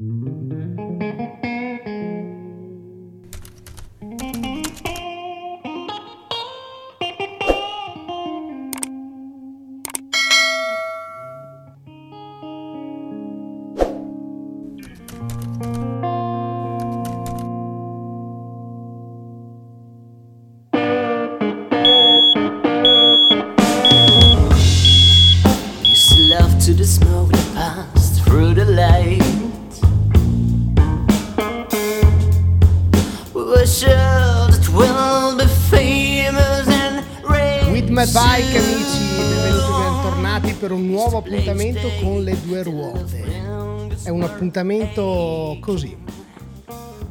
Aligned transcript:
appuntamento 0.00 1.07
appuntamento 44.48 45.58
così, 45.60 45.96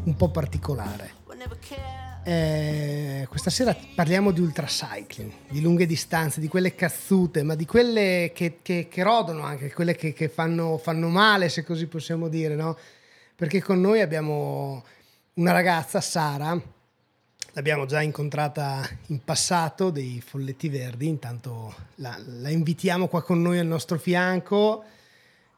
un 0.04 0.16
po' 0.16 0.30
particolare. 0.30 1.16
Eh, 2.24 3.26
questa 3.30 3.50
sera 3.50 3.78
parliamo 3.96 4.32
di 4.32 4.42
ultracycling, 4.42 5.32
di 5.48 5.62
lunghe 5.62 5.86
distanze, 5.86 6.42
di 6.42 6.50
quelle 6.50 6.76
cazzute, 6.76 7.44
ma 7.44 7.56
di 7.56 7.66
quelle 7.66 8.32
che, 8.34 8.58
che, 8.62 8.88
che 8.90 9.04
rodono 9.04 9.44
anche, 9.44 9.72
quelle 9.72 9.96
che, 9.96 10.12
che 10.12 10.28
fanno, 10.28 10.78
fanno, 10.78 11.08
male, 11.08 11.48
se 11.48 11.64
così 11.64 11.86
possiamo 11.86 12.28
dire, 12.28 12.56
no? 12.56 12.78
Perché 13.34 13.62
con 13.62 13.80
noi 13.80 14.02
abbiamo 14.02 14.84
una 15.36 15.52
ragazza, 15.52 16.02
Sara, 16.02 16.60
l'abbiamo 17.54 17.86
già 17.86 18.02
incontrata 18.02 18.86
in 19.08 19.24
passato 19.24 19.90
dei 19.90 20.22
Folletti 20.26 20.68
Verdi, 20.68 21.08
intanto 21.08 21.74
la, 21.96 22.20
la, 22.26 22.50
invitiamo 22.50 23.08
qua 23.08 23.22
con 23.22 23.42
noi 23.42 23.60
al 23.60 23.68
nostro 23.68 23.98
fianco. 23.98 24.84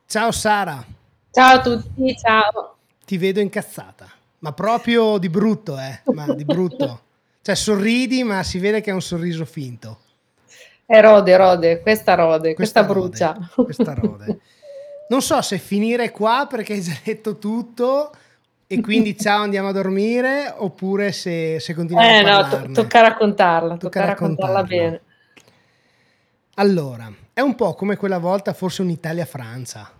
Ciao 0.05 0.31
Sara. 0.31 0.98
Ciao 1.31 1.57
a 1.57 1.61
tutti, 1.61 2.17
ciao. 2.17 2.77
Ti 3.05 3.17
vedo 3.17 3.39
incazzata, 3.39 4.09
ma 4.39 4.51
proprio 4.51 5.19
di 5.19 5.29
brutto, 5.29 5.77
eh, 5.77 6.01
ma 6.13 6.33
di 6.33 6.43
brutto. 6.43 7.01
Cioè 7.41 7.55
sorridi, 7.55 8.23
ma 8.23 8.41
si 8.41 8.57
vede 8.57 8.81
che 8.81 8.89
è 8.89 8.93
un 8.93 9.01
sorriso 9.01 9.45
finto. 9.45 9.99
È 10.85 10.99
rode, 11.01 11.37
rode, 11.37 11.81
questa 11.81 12.15
rode, 12.15 12.55
questa, 12.55 12.83
questa 12.83 12.83
brucia. 12.83 13.33
Rode, 13.33 13.63
questa 13.63 13.93
rode. 13.93 14.39
Non 15.09 15.21
so 15.21 15.39
se 15.41 15.59
finire 15.59 16.09
qua 16.09 16.47
perché 16.49 16.73
hai 16.73 16.81
già 16.81 16.97
detto 17.03 17.37
tutto 17.37 18.11
e 18.65 18.81
quindi 18.81 19.15
ciao 19.17 19.43
andiamo 19.43 19.69
a 19.69 19.71
dormire 19.71 20.53
oppure 20.57 21.11
se, 21.11 21.59
se 21.59 21.75
continuiamo 21.75 22.09
eh, 22.09 22.19
a 22.19 22.23
parlarne. 22.41 22.67
no, 22.67 22.73
to- 22.73 22.81
tocca 22.81 23.01
raccontarla, 23.01 23.77
tocca, 23.77 23.83
tocca 23.83 24.05
raccontarla, 24.05 24.61
raccontarla 24.61 24.63
bene. 24.63 25.01
Allora, 26.55 27.11
è 27.33 27.41
un 27.41 27.53
po' 27.53 27.75
come 27.75 27.97
quella 27.97 28.17
volta 28.17 28.53
forse 28.53 28.81
un'Italia-Francia. 28.81 29.91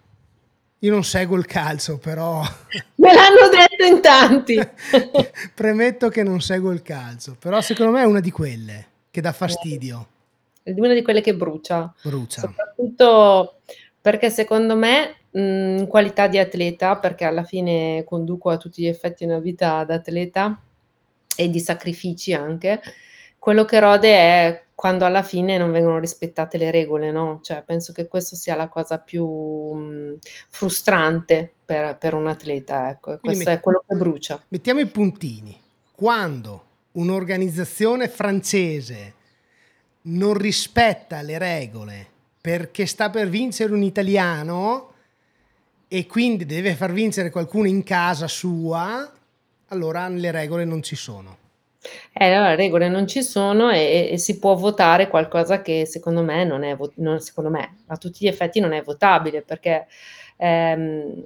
Io 0.80 0.92
non 0.92 1.04
seguo 1.04 1.38
il 1.38 1.46
calcio, 1.46 1.98
però... 1.98 2.42
Me 2.96 3.14
l'hanno 3.14 3.50
detto 3.50 3.86
in 3.86 4.02
tanti! 4.02 4.58
Premetto 5.54 6.10
che 6.10 6.24
non 6.24 6.42
seguo 6.42 6.72
il 6.72 6.82
calcio, 6.82 7.36
però 7.38 7.62
secondo 7.62 7.92
me 7.92 8.02
è 8.02 8.06
una 8.06 8.22
di 8.22 8.32
quelle 8.32 8.88
che 9.12 9.22
dà 9.22 9.32
fastidio. 9.32 10.08
È 10.64 10.72
una 10.72 10.94
di 10.94 11.02
quelle 11.02 11.22
che 11.22 11.36
brucia. 11.36 11.94
Brucia. 12.02 12.42
Soprattutto 12.42 13.60
perché 14.02 14.30
secondo 14.30 14.76
me 14.76 15.20
Mhmm, 15.32 15.80
in 15.80 15.88
qualità 15.88 16.28
di 16.28 16.40
atleta, 16.40 16.98
perché 16.98 17.26
alla 17.26 17.44
fine 17.44 18.04
conduco 18.06 18.50
a 18.50 18.58
tutti 18.58 18.82
gli 18.82 18.88
effetti 18.88 19.24
una 19.26 19.40
vita 19.40 19.84
da 19.84 19.96
atleta 19.96 20.60
e 21.36 21.50
di 21.50 21.60
sacrifici 21.60 22.34
anche, 22.34 22.82
quello 23.38 23.64
che 23.66 23.80
rode 23.80 24.10
è 24.12 24.64
quando 24.80 25.04
alla 25.04 25.24
fine 25.24 25.58
non 25.58 25.74
vengono 25.74 26.00
rispettate 26.00 26.58
le 26.58 26.72
regole, 26.72 27.12
no, 27.12 27.42
cioè 27.44 27.64
penso 27.64 27.92
che 27.92 28.08
questo 28.08 28.38
sia 28.38 28.56
la 28.56 28.70
cosa 28.70 28.98
più, 28.98 29.28
mhmm, 29.28 30.20
frustrante 30.48 31.52
per 31.66 31.98
per 31.98 32.14
un 32.14 32.28
atleta, 32.28 32.90
ecco, 32.90 33.18
questo 33.20 33.50
è 33.50 33.60
quello 33.60 33.84
che 33.86 33.94
brucia. 33.98 34.42
mettiamo 34.48 34.80
i 34.80 34.86
puntini. 34.86 35.60
Quando 35.92 36.64
un'organizzazione 36.94 38.08
francese 38.08 39.14
non 40.04 40.36
rispetta 40.36 41.22
le 41.24 41.38
regole 41.38 42.08
perché 42.40 42.86
sta 42.86 43.10
per 43.10 43.28
vincere 43.28 43.74
un 43.74 43.84
italiano 43.84 44.94
e 45.90 46.08
quindi 46.08 46.46
deve 46.46 46.74
far 46.76 46.94
vincere 46.94 47.32
qualcuno 47.32 47.68
in 47.68 47.84
casa 47.84 48.30
sua, 48.30 49.12
allora 49.68 50.08
le 50.08 50.32
regole 50.32 50.64
non 50.64 50.82
ci 50.82 50.96
sono. 50.96 51.39
Eh, 52.14 52.26
allora, 52.26 52.50
le 52.50 52.56
regole 52.58 52.90
non 52.90 53.08
ci 53.08 53.24
sono 53.24 53.70
e, 53.70 54.10
e, 54.12 54.18
si 54.18 54.38
può 54.38 54.56
votare 54.56 55.08
qualcosa 55.08 55.62
che 55.62 55.86
secondo 55.86 56.22
me 56.24 56.44
non 56.44 56.64
è, 56.64 56.78
non, 56.96 57.20
secondo 57.22 57.50
me, 57.50 57.78
a 57.88 57.98
tutti 57.98 58.26
gli 58.26 58.28
effetti 58.28 58.60
non 58.60 58.74
è 58.74 58.82
votabile 58.84 59.42
perché 59.42 59.88
ehm, 60.38 61.24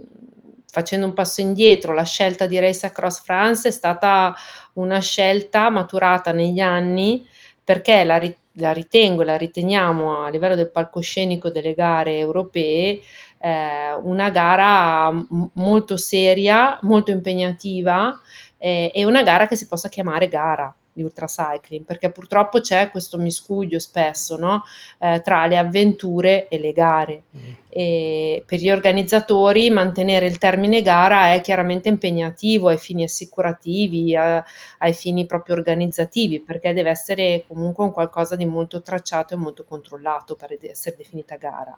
facendo 0.68 1.06
un 1.08 1.14
passo 1.14 1.42
indietro, 1.42 1.94
la 1.94 2.04
scelta 2.04 2.46
di 2.46 2.60
Race 2.60 2.86
Across 2.86 3.24
France 3.24 3.68
è 3.70 3.72
stata 3.72 4.36
una 4.74 5.00
scelta 5.00 5.70
maturata 5.70 6.32
negli 6.32 6.60
anni 6.60 7.28
perché 7.64 8.04
la, 8.04 8.22
la 8.54 8.74
ritengo 8.74 9.24
e 9.24 9.26
la 9.26 9.38
riteniamo 9.38 10.24
a 10.24 10.30
livello 10.30 10.56
del 10.56 10.70
palcoscenico 10.70 11.50
delle 11.50 11.74
gare 11.74 12.18
europee 12.18 13.02
eh, 13.40 13.94
una 14.02 14.30
gara 14.30 15.12
m- 15.12 15.50
molto 15.54 15.98
seria, 15.98 16.80
molto 16.84 17.12
impegnativa 17.12 18.20
eh, 18.64 18.90
e 18.96 19.04
una 19.04 19.24
gara 19.24 19.46
che 19.46 19.58
si 19.58 19.68
possa 19.68 19.90
chiamare 19.90 20.30
gara 20.30 20.74
di 20.94 21.04
ultracycling, 21.04 21.84
perché 21.84 22.12
purtroppo 22.12 22.62
c'è 22.62 22.90
questo 22.92 23.18
miscuglio 23.18 23.78
spesso 23.78 24.38
no? 24.38 24.64
eh, 25.00 25.20
tra 25.22 25.48
le 25.48 25.58
avventure 25.58 26.48
e 26.48 26.60
le 26.60 26.72
gare. 26.72 27.24
Mm. 27.36 27.52
E 27.68 28.44
per 28.46 28.60
gli 28.60 28.72
organizzatori 28.72 29.70
mantenere 29.70 30.28
il 30.28 30.38
termine 30.38 30.82
gara 30.82 31.34
è 31.34 31.42
chiaramente 31.42 31.90
impegnativo 31.90 32.70
ai 32.70 32.78
fini 32.78 33.04
assicurativi, 33.04 34.16
a, 34.16 34.42
ai 34.78 34.94
fini 34.94 35.26
proprio 35.26 35.56
organizzativi, 35.56 36.40
perché 36.40 36.72
deve 36.72 36.92
essere 36.92 37.44
comunque 37.46 37.84
un 37.84 37.92
qualcosa 37.92 38.38
di 38.38 38.46
molto 38.46 38.82
tracciato 38.82 39.34
e 39.34 39.38
molto 39.38 39.66
controllato 39.66 40.38
per 40.38 40.58
essere 40.62 40.96
definita 40.96 41.36
gara. 41.36 41.78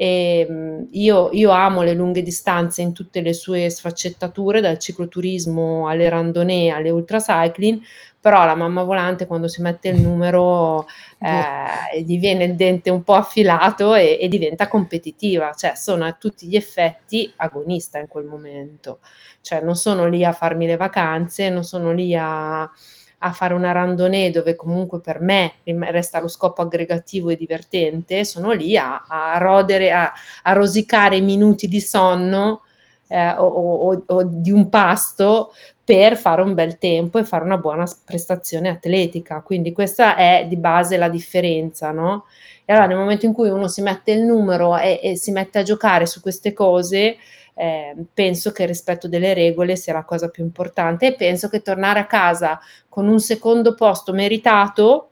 E, 0.00 0.46
ehm, 0.48 0.86
io, 0.92 1.30
io, 1.32 1.50
amo 1.50 1.82
le 1.82 1.92
lunghe 1.92 2.22
distanze 2.22 2.82
in 2.82 2.92
tutte 2.92 3.20
le 3.20 3.32
sue 3.32 3.68
sfaccettature, 3.68 4.60
dal 4.60 4.78
cicloturismo 4.78 5.88
alle 5.88 6.08
randonnée 6.08 6.70
alle 6.70 6.90
ultracycling, 6.90 7.80
però 8.20 8.44
la 8.44 8.54
mamma 8.54 8.84
volante 8.84 9.26
quando 9.26 9.48
si 9.48 9.60
mette 9.60 9.88
il 9.88 10.00
numero 10.00 10.86
eh, 11.18 12.00
gli 12.02 12.16
viene 12.20 12.44
il 12.44 12.54
dente 12.54 12.90
un 12.90 13.02
po' 13.02 13.14
affilato 13.14 13.96
e, 13.96 14.18
e, 14.20 14.28
diventa 14.28 14.68
competitiva, 14.68 15.52
cioè 15.54 15.74
sono 15.74 16.04
a 16.04 16.12
tutti 16.12 16.46
gli 16.46 16.54
effetti 16.54 17.32
agonista 17.34 17.98
in 17.98 18.06
quel 18.06 18.24
momento, 18.24 19.00
cioè 19.40 19.60
non 19.62 19.74
sono 19.74 20.06
lì 20.06 20.24
a 20.24 20.32
farmi 20.32 20.66
le 20.66 20.76
vacanze, 20.76 21.50
non 21.50 21.64
sono 21.64 21.92
lì 21.92 22.14
a 22.16 22.70
a 23.18 23.32
fare 23.32 23.54
una 23.54 23.72
randonnée 23.72 24.30
dove 24.30 24.54
comunque 24.54 25.00
per 25.00 25.20
me 25.20 25.54
resta 25.64 26.20
lo 26.20 26.28
scopo 26.28 26.62
aggregativo 26.62 27.30
e 27.30 27.36
divertente, 27.36 28.24
sono 28.24 28.52
lì 28.52 28.76
a, 28.76 29.04
a 29.08 29.38
rodere, 29.38 29.90
a, 29.90 30.12
a, 30.42 30.52
rosicare 30.52 31.20
minuti 31.20 31.66
di 31.66 31.80
sonno 31.80 32.62
eh, 33.08 33.30
o, 33.30 33.46
o, 33.46 34.02
o, 34.06 34.22
di 34.24 34.52
un 34.52 34.68
pasto 34.68 35.52
per 35.82 36.16
fare 36.16 36.42
un 36.42 36.54
bel 36.54 36.78
tempo 36.78 37.18
e 37.18 37.24
fare 37.24 37.44
una 37.44 37.56
buona 37.56 37.86
prestazione 38.04 38.68
atletica. 38.68 39.40
Quindi 39.40 39.72
questa 39.72 40.16
è 40.16 40.44
di 40.48 40.56
base 40.56 40.96
la 40.96 41.08
differenza, 41.08 41.90
no? 41.90 42.26
E 42.64 42.72
allora 42.72 42.86
nel 42.86 42.98
momento 42.98 43.24
in 43.24 43.32
cui 43.32 43.48
uno 43.48 43.66
si 43.68 43.80
mette 43.80 44.12
il 44.12 44.22
numero 44.22 44.76
e, 44.76 45.00
e 45.02 45.16
si 45.16 45.32
mette 45.32 45.58
a 45.58 45.62
giocare 45.62 46.04
su 46.04 46.20
queste 46.20 46.52
cose, 46.52 47.16
eh, 47.58 47.92
penso 48.14 48.52
che 48.52 48.62
il 48.62 48.68
rispetto 48.68 49.08
delle 49.08 49.34
regole 49.34 49.74
sia 49.74 49.92
la 49.92 50.04
cosa 50.04 50.28
più 50.28 50.44
importante 50.44 51.08
e 51.08 51.14
penso 51.14 51.48
che 51.48 51.60
tornare 51.60 51.98
a 51.98 52.06
casa 52.06 52.60
con 52.88 53.08
un 53.08 53.18
secondo 53.18 53.74
posto 53.74 54.12
meritato 54.12 55.10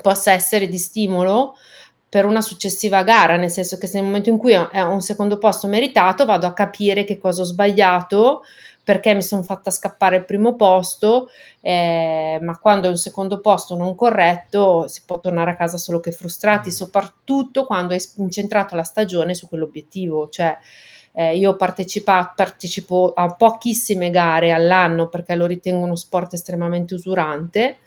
possa 0.00 0.30
essere 0.30 0.68
di 0.68 0.78
stimolo 0.78 1.56
per 2.08 2.24
una 2.24 2.40
successiva 2.40 3.02
gara, 3.02 3.36
nel 3.36 3.50
senso 3.50 3.78
che 3.78 3.88
se 3.88 3.96
nel 3.96 4.04
momento 4.04 4.28
in 4.28 4.36
cui 4.36 4.52
è 4.52 4.80
un 4.82 5.00
secondo 5.00 5.38
posto 5.38 5.66
meritato 5.66 6.24
vado 6.24 6.46
a 6.46 6.52
capire 6.52 7.02
che 7.02 7.18
cosa 7.18 7.42
ho 7.42 7.44
sbagliato, 7.44 8.42
perché 8.84 9.14
mi 9.14 9.22
sono 9.22 9.42
fatta 9.42 9.70
scappare 9.70 10.16
il 10.16 10.24
primo 10.24 10.54
posto, 10.54 11.30
eh, 11.60 12.38
ma 12.42 12.58
quando 12.58 12.86
è 12.86 12.90
un 12.90 12.96
secondo 12.96 13.40
posto 13.40 13.76
non 13.76 13.96
corretto 13.96 14.86
si 14.88 15.02
può 15.04 15.18
tornare 15.20 15.52
a 15.52 15.56
casa 15.56 15.78
solo 15.78 15.98
che 16.00 16.12
frustrati, 16.12 16.70
soprattutto 16.70 17.64
quando 17.64 17.94
hai 17.94 18.00
incentrato 18.16 18.76
la 18.76 18.82
stagione 18.84 19.34
su 19.34 19.48
quell'obiettivo, 19.48 20.28
cioè 20.28 20.56
eh, 21.12 21.36
io 21.36 21.56
partecipo 21.56 23.12
a 23.14 23.34
pochissime 23.34 24.10
gare 24.10 24.52
all'anno 24.52 25.08
perché 25.08 25.34
lo 25.34 25.46
ritengo 25.46 25.84
uno 25.84 25.96
sport 25.96 26.34
estremamente 26.34 26.94
usurante. 26.94 27.78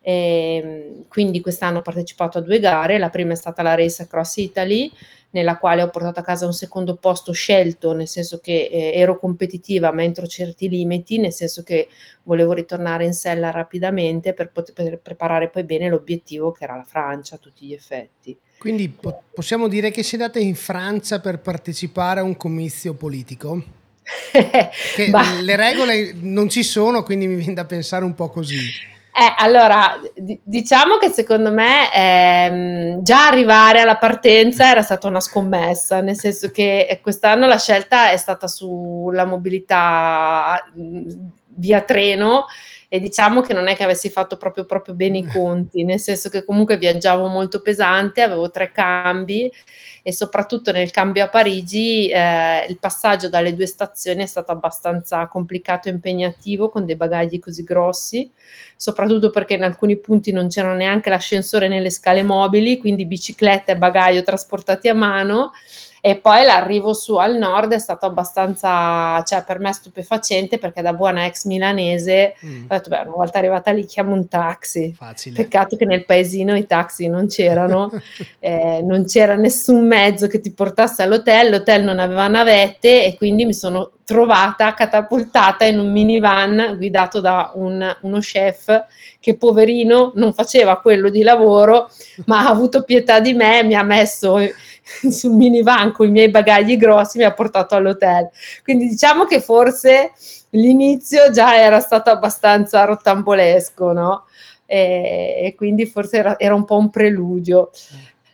E, 0.00 0.56
ehm, 0.56 1.08
quindi 1.08 1.40
quest'anno 1.40 1.78
ho 1.78 1.82
partecipato 1.82 2.38
a 2.38 2.40
due 2.40 2.58
gare, 2.58 2.98
la 2.98 3.10
prima 3.10 3.32
è 3.32 3.36
stata 3.36 3.62
la 3.62 3.74
Race 3.74 4.02
Across 4.02 4.36
Italy 4.38 4.90
nella 5.32 5.56
quale 5.58 5.82
ho 5.82 5.88
portato 5.90 6.20
a 6.20 6.22
casa 6.22 6.46
un 6.46 6.52
secondo 6.52 6.96
posto 6.96 7.32
scelto, 7.32 7.92
nel 7.92 8.08
senso 8.08 8.38
che 8.38 8.68
eh, 8.70 8.92
ero 8.94 9.18
competitiva 9.18 9.92
ma 9.92 10.02
entro 10.02 10.26
certi 10.26 10.68
limiti, 10.68 11.18
nel 11.18 11.32
senso 11.32 11.62
che 11.62 11.88
volevo 12.24 12.52
ritornare 12.52 13.04
in 13.04 13.14
sella 13.14 13.50
rapidamente 13.50 14.34
per 14.34 14.50
poter 14.50 14.98
preparare 15.00 15.48
poi 15.48 15.64
bene 15.64 15.88
l'obiettivo 15.88 16.52
che 16.52 16.64
era 16.64 16.76
la 16.76 16.84
Francia 16.84 17.36
a 17.36 17.38
tutti 17.38 17.66
gli 17.66 17.72
effetti. 17.72 18.38
Quindi 18.62 18.88
po- 18.90 19.24
possiamo 19.34 19.66
dire 19.66 19.90
che 19.90 20.06
andata 20.12 20.38
in 20.38 20.54
Francia 20.54 21.18
per 21.18 21.40
partecipare 21.40 22.20
a 22.20 22.22
un 22.22 22.36
comizio 22.36 22.94
politico? 22.94 23.60
che 24.30 25.10
le 25.40 25.56
regole 25.56 26.14
non 26.20 26.48
ci 26.48 26.62
sono, 26.62 27.02
quindi 27.02 27.26
mi 27.26 27.34
viene 27.34 27.54
da 27.54 27.64
pensare 27.64 28.04
un 28.04 28.14
po' 28.14 28.28
così. 28.28 28.58
Eh, 28.58 29.34
allora, 29.38 30.00
d- 30.14 30.38
diciamo 30.44 30.98
che 30.98 31.08
secondo 31.08 31.50
me 31.50 31.92
ehm, 31.92 33.02
già 33.02 33.26
arrivare 33.26 33.80
alla 33.80 33.96
partenza 33.96 34.70
era 34.70 34.82
stata 34.82 35.08
una 35.08 35.18
scommessa, 35.18 36.00
nel 36.00 36.16
senso 36.16 36.52
che 36.52 37.00
quest'anno 37.02 37.48
la 37.48 37.58
scelta 37.58 38.12
è 38.12 38.16
stata 38.16 38.46
sulla 38.46 39.24
mobilità 39.24 40.70
via 41.46 41.80
treno 41.80 42.46
e 42.94 43.00
diciamo 43.00 43.40
che 43.40 43.54
non 43.54 43.68
è 43.68 43.74
che 43.74 43.84
avessi 43.84 44.10
fatto 44.10 44.36
proprio, 44.36 44.66
proprio 44.66 44.92
bene 44.94 45.16
i 45.16 45.24
conti, 45.32 45.82
nel 45.82 45.98
senso 45.98 46.28
che 46.28 46.44
comunque 46.44 46.76
viaggiavo 46.76 47.26
molto 47.26 47.62
pesante, 47.62 48.20
avevo 48.20 48.50
tre 48.50 48.70
cambi 48.70 49.50
e 50.02 50.12
soprattutto 50.12 50.72
nel 50.72 50.90
cambio 50.90 51.24
a 51.24 51.28
Parigi 51.28 52.08
eh, 52.08 52.66
il 52.68 52.78
passaggio 52.78 53.30
dalle 53.30 53.54
due 53.54 53.64
stazioni 53.64 54.24
è 54.24 54.26
stato 54.26 54.52
abbastanza 54.52 55.26
complicato 55.26 55.88
e 55.88 55.92
impegnativo 55.92 56.68
con 56.68 56.84
dei 56.84 56.96
bagagli 56.96 57.38
così 57.38 57.64
grossi, 57.64 58.30
soprattutto 58.76 59.30
perché 59.30 59.54
in 59.54 59.62
alcuni 59.62 59.96
punti 59.96 60.30
non 60.30 60.48
c'era 60.48 60.74
neanche 60.74 61.08
l'ascensore 61.08 61.68
nelle 61.68 61.88
scale 61.88 62.22
mobili, 62.22 62.76
quindi 62.76 63.06
bicicletta 63.06 63.72
e 63.72 63.78
bagaglio 63.78 64.22
trasportati 64.22 64.90
a 64.90 64.94
mano 64.94 65.52
e 66.04 66.16
poi 66.16 66.44
l'arrivo 66.44 66.94
su 66.94 67.14
al 67.14 67.36
nord 67.36 67.72
è 67.72 67.78
stato 67.78 68.06
abbastanza, 68.06 69.22
cioè 69.22 69.44
per 69.44 69.60
me 69.60 69.72
stupefacente 69.72 70.58
perché 70.58 70.82
da 70.82 70.94
buona 70.94 71.26
ex 71.26 71.44
milanese 71.44 72.34
mm. 72.44 72.64
ho 72.64 72.66
detto, 72.66 72.88
beh, 72.88 73.02
una 73.02 73.12
volta 73.12 73.38
arrivata 73.38 73.70
lì 73.70 73.86
chiamo 73.86 74.12
un 74.12 74.26
taxi. 74.26 74.92
Facile. 74.92 75.36
Peccato 75.36 75.76
che 75.76 75.84
nel 75.84 76.04
paesino 76.04 76.56
i 76.56 76.66
taxi 76.66 77.06
non 77.06 77.28
c'erano, 77.28 77.88
eh, 78.40 78.82
non 78.82 79.04
c'era 79.04 79.36
nessun 79.36 79.86
mezzo 79.86 80.26
che 80.26 80.40
ti 80.40 80.50
portasse 80.50 81.04
all'hotel, 81.04 81.50
l'hotel 81.50 81.84
non 81.84 82.00
aveva 82.00 82.26
navette 82.26 83.04
e 83.04 83.16
quindi 83.16 83.44
mi 83.44 83.54
sono 83.54 83.92
trovata 84.04 84.74
catapultata 84.74 85.64
in 85.66 85.78
un 85.78 85.92
minivan 85.92 86.74
guidato 86.78 87.20
da 87.20 87.52
un, 87.54 87.96
uno 88.00 88.18
chef 88.18 88.86
che 89.20 89.36
poverino 89.36 90.10
non 90.16 90.34
faceva 90.34 90.80
quello 90.80 91.10
di 91.10 91.22
lavoro, 91.22 91.88
ma 92.26 92.40
ha 92.40 92.48
avuto 92.48 92.82
pietà 92.82 93.20
di 93.20 93.34
me, 93.34 93.62
mi 93.62 93.74
ha 93.74 93.84
messo 93.84 94.38
sul 95.10 95.32
minivan 95.32 95.92
con 95.92 96.06
i 96.06 96.10
miei 96.10 96.30
bagagli 96.30 96.76
grossi 96.76 97.18
mi 97.18 97.24
ha 97.24 97.32
portato 97.32 97.74
all'hotel. 97.74 98.30
Quindi 98.62 98.88
diciamo 98.88 99.24
che 99.24 99.40
forse 99.40 100.12
l'inizio 100.50 101.30
già 101.30 101.56
era 101.56 101.80
stato 101.80 102.10
abbastanza 102.10 102.84
rottambolesco, 102.84 103.92
no? 103.92 104.24
E, 104.66 105.40
e 105.44 105.54
quindi 105.54 105.86
forse 105.86 106.16
era, 106.18 106.38
era, 106.38 106.54
un 106.54 106.64
po' 106.64 106.78
un 106.78 106.90
preludio. 106.90 107.70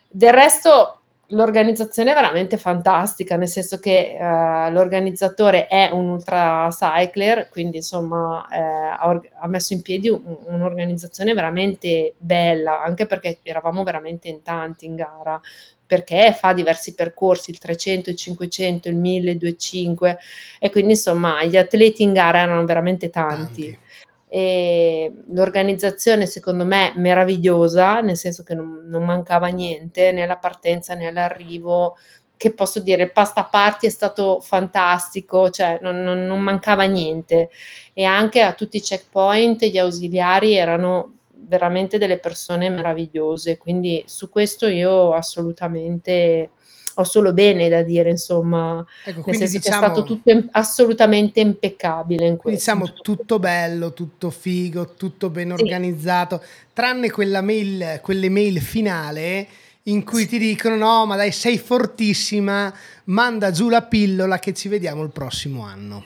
Del 0.07 0.33
resto 0.33 0.98
l'organizzazione 1.29 2.11
è 2.11 2.13
veramente 2.13 2.57
fantastica, 2.57 3.35
nel 3.35 3.47
senso 3.47 3.79
che 3.79 4.15
uh, 4.19 4.71
l'organizzatore 4.71 5.67
è 5.67 5.89
un 5.91 6.09
ultra 6.09 6.67
cycler, 6.71 7.49
quindi 7.49 7.77
insomma 7.77 8.47
eh, 8.51 8.59
ha, 8.59 9.21
ha, 9.39 9.47
messo 9.47 9.73
in 9.73 9.81
piedi 9.81 10.09
un, 10.09 10.21
un'organizzazione 10.45 11.33
veramente 11.33 12.13
bella, 12.17 12.81
anche 12.81 13.05
perché 13.05 13.39
eravamo 13.43 13.83
veramente 13.83 14.27
in 14.27 14.41
tanti 14.41 14.85
in 14.85 14.95
gara, 14.95 15.39
perché 15.85 16.35
fa 16.37 16.53
diversi 16.53 16.93
percorsi, 16.93 17.51
il 17.51 17.57
300, 17.57 18.11
il 18.11 18.15
500, 18.15 18.89
il 18.89 18.95
1000, 18.95 19.31
il 19.31 19.37
200 19.37 20.17
e 20.59 20.69
quindi 20.69 20.91
insomma 20.91 21.43
gli 21.43 21.57
atleti 21.57 22.03
in 22.03 22.13
gara 22.13 22.41
erano 22.41 22.63
veramente 22.65 23.09
tanti. 23.09 23.71
tanti. 23.71 23.79
E 24.31 25.11
l'organizzazione 25.31 26.27
secondo 26.27 26.63
me 26.63 26.93
meravigliosa, 26.95 27.99
nel 28.01 28.15
senso 28.15 28.43
che 28.43 28.53
non, 28.53 28.83
non 28.85 29.03
mancava 29.03 29.47
niente 29.47 30.11
né 30.11 30.21
alla 30.21 30.37
partenza 30.37 30.93
né 30.93 31.07
all'arrivo, 31.07 31.97
che 32.39 32.53
posso 32.53 32.79
dire, 32.79 33.03
il 33.03 33.11
pasta 33.11 33.43
party 33.43 33.87
è 33.87 33.89
stato 33.89 34.39
fantastico, 34.39 35.49
cioè 35.49 35.79
non, 35.81 36.01
non, 36.03 36.25
non, 36.25 36.39
mancava 36.39 36.83
niente. 36.83 37.49
E 37.91 38.05
anche 38.05 38.41
a 38.41 38.53
tutti 38.53 38.77
i 38.77 38.81
checkpoint 38.81 39.65
gli 39.65 39.77
ausiliari 39.77 40.55
erano 40.55 41.15
veramente 41.33 41.97
delle 41.97 42.17
persone 42.19 42.69
meravigliose, 42.69 43.57
quindi 43.57 44.03
su 44.07 44.29
questo 44.29 44.67
io 44.67 45.13
assolutamente 45.13 46.51
ho 46.99 47.03
solo 47.05 47.31
bene 47.31 47.69
da 47.69 47.81
dire, 47.81 48.09
insomma, 48.09 48.85
ecco, 49.05 49.23
nel 49.25 49.37
senso 49.37 49.57
diciamo, 49.57 49.79
che 49.79 49.85
è 49.85 49.89
stato 49.89 50.03
tutto 50.03 50.43
assolutamente 50.51 51.39
impeccabile 51.39 52.27
in 52.27 52.35
questo. 52.35 52.59
Diciamo 52.59 52.93
tutto 53.01 53.39
bello, 53.39 53.93
tutto 53.93 54.29
figo, 54.29 54.95
tutto 54.95 55.29
ben 55.29 55.55
sì. 55.55 55.63
organizzato, 55.63 56.43
tranne 56.73 57.09
quella 57.09 57.41
mail, 57.41 57.99
quelle 58.01 58.29
mail 58.29 58.59
finale 58.59 59.47
in 59.83 60.03
cui 60.03 60.27
ti 60.27 60.37
dicono 60.37 60.75
no, 60.75 61.05
ma 61.05 61.15
dai, 61.15 61.31
sei 61.31 61.57
fortissima, 61.57 62.71
manda 63.05 63.49
giù 63.51 63.69
la 63.69 63.81
pillola 63.81 64.37
che 64.37 64.53
ci 64.53 64.67
vediamo 64.67 65.01
il 65.01 65.09
prossimo 65.09 65.63
anno. 65.63 66.05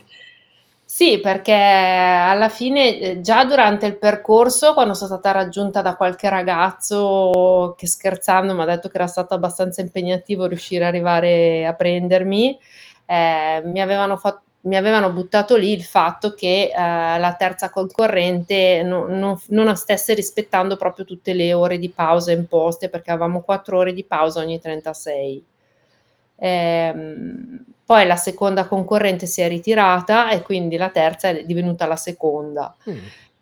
Sì, 0.95 1.19
perché 1.19 1.51
alla 1.53 2.49
fine, 2.49 2.99
eh, 2.99 3.19
già 3.21 3.45
durante 3.45 3.87
il 3.87 3.97
percorso, 3.97 4.73
quando 4.75 4.93
sono 4.93 5.07
stata 5.09 5.31
raggiunta 5.31 5.81
da 5.81 5.95
qualche 5.95 6.29
ragazzo 6.29 7.73
che 7.75 7.87
scherzando 7.87 8.53
mi 8.53 8.61
ha 8.61 8.65
detto 8.65 8.89
che 8.89 8.97
era 8.97 9.07
stato 9.07 9.33
abbastanza 9.33 9.81
impegnativo 9.81 10.45
riuscire 10.45 10.83
ad 10.85 10.93
arrivare 10.93 11.65
a 11.65 11.73
prendermi, 11.73 12.59
eh, 13.07 13.61
mi 13.65 13.81
avevano 13.81 14.17
fatto 14.17 14.41
mi 14.65 14.77
avevano 14.77 15.11
buttato 15.11 15.57
lì 15.57 15.71
il 15.73 15.83
fatto 15.83 16.33
che 16.35 16.71
eh, 16.73 16.77
la 17.19 17.35
terza 17.37 17.69
concorrente 17.69 18.81
no, 18.83 19.07
no, 19.07 19.41
non 19.47 19.75
stesse 19.75 20.13
rispettando 20.13 20.77
proprio 20.77 21.03
tutte 21.05 21.33
le 21.33 21.53
ore 21.53 21.77
di 21.79 21.89
pausa 21.89 22.31
imposte 22.31 22.87
perché 22.87 23.11
avevamo 23.11 23.41
quattro 23.41 23.79
ore 23.79 23.91
di 23.93 24.05
pausa 24.05 24.39
ogni 24.41 24.61
36. 24.61 25.43
Ehm, 26.37 27.65
poi 27.93 28.07
la 28.07 28.15
seconda 28.15 28.65
concorrente 28.65 29.27
si 29.27 29.41
è 29.41 29.47
ritirata 29.47 30.31
e 30.31 30.41
quindi 30.41 30.77
la 30.77 30.89
terza 30.89 31.29
è 31.29 31.43
divenuta 31.43 31.85
la 31.85 31.95
seconda. 31.95 32.75
Mm. 32.89 32.97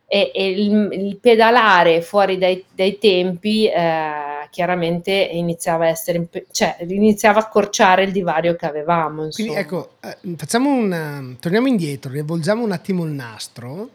E, 0.05 0.31
e 0.35 0.49
il, 0.49 0.89
il, 0.91 1.17
pedalare 1.21 2.01
fuori 2.01 2.37
dai, 2.37 2.65
dai 2.75 2.97
tempi 2.97 3.65
eh, 3.65 4.49
chiaramente 4.49 5.13
iniziava 5.13 5.85
a 5.85 5.87
essere, 5.87 6.27
cioè 6.51 6.75
iniziava 6.85 7.39
a 7.39 7.43
accorciare 7.43 8.03
il 8.03 8.11
divario 8.11 8.57
che 8.57 8.65
avevamo. 8.65 9.23
Insomma. 9.23 9.53
Quindi 9.53 9.55
ecco, 9.55 9.91
eh, 10.01 10.35
facciamo 10.35 10.69
un, 10.69 11.37
torniamo 11.39 11.67
indietro, 11.67 12.11
rivolgiamo 12.11 12.61
un 12.61 12.73
attimo 12.73 13.05
il 13.05 13.11
nastro 13.11 13.89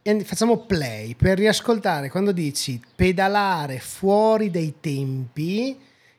e 0.00 0.20
facciamo 0.20 0.58
play 0.58 1.16
per 1.16 1.38
riascoltare 1.38 2.08
quando 2.08 2.30
dici 2.30 2.80
pedalare 2.94 3.80
fuori 3.80 4.48
dai 4.48 4.74
tempi 4.78 5.76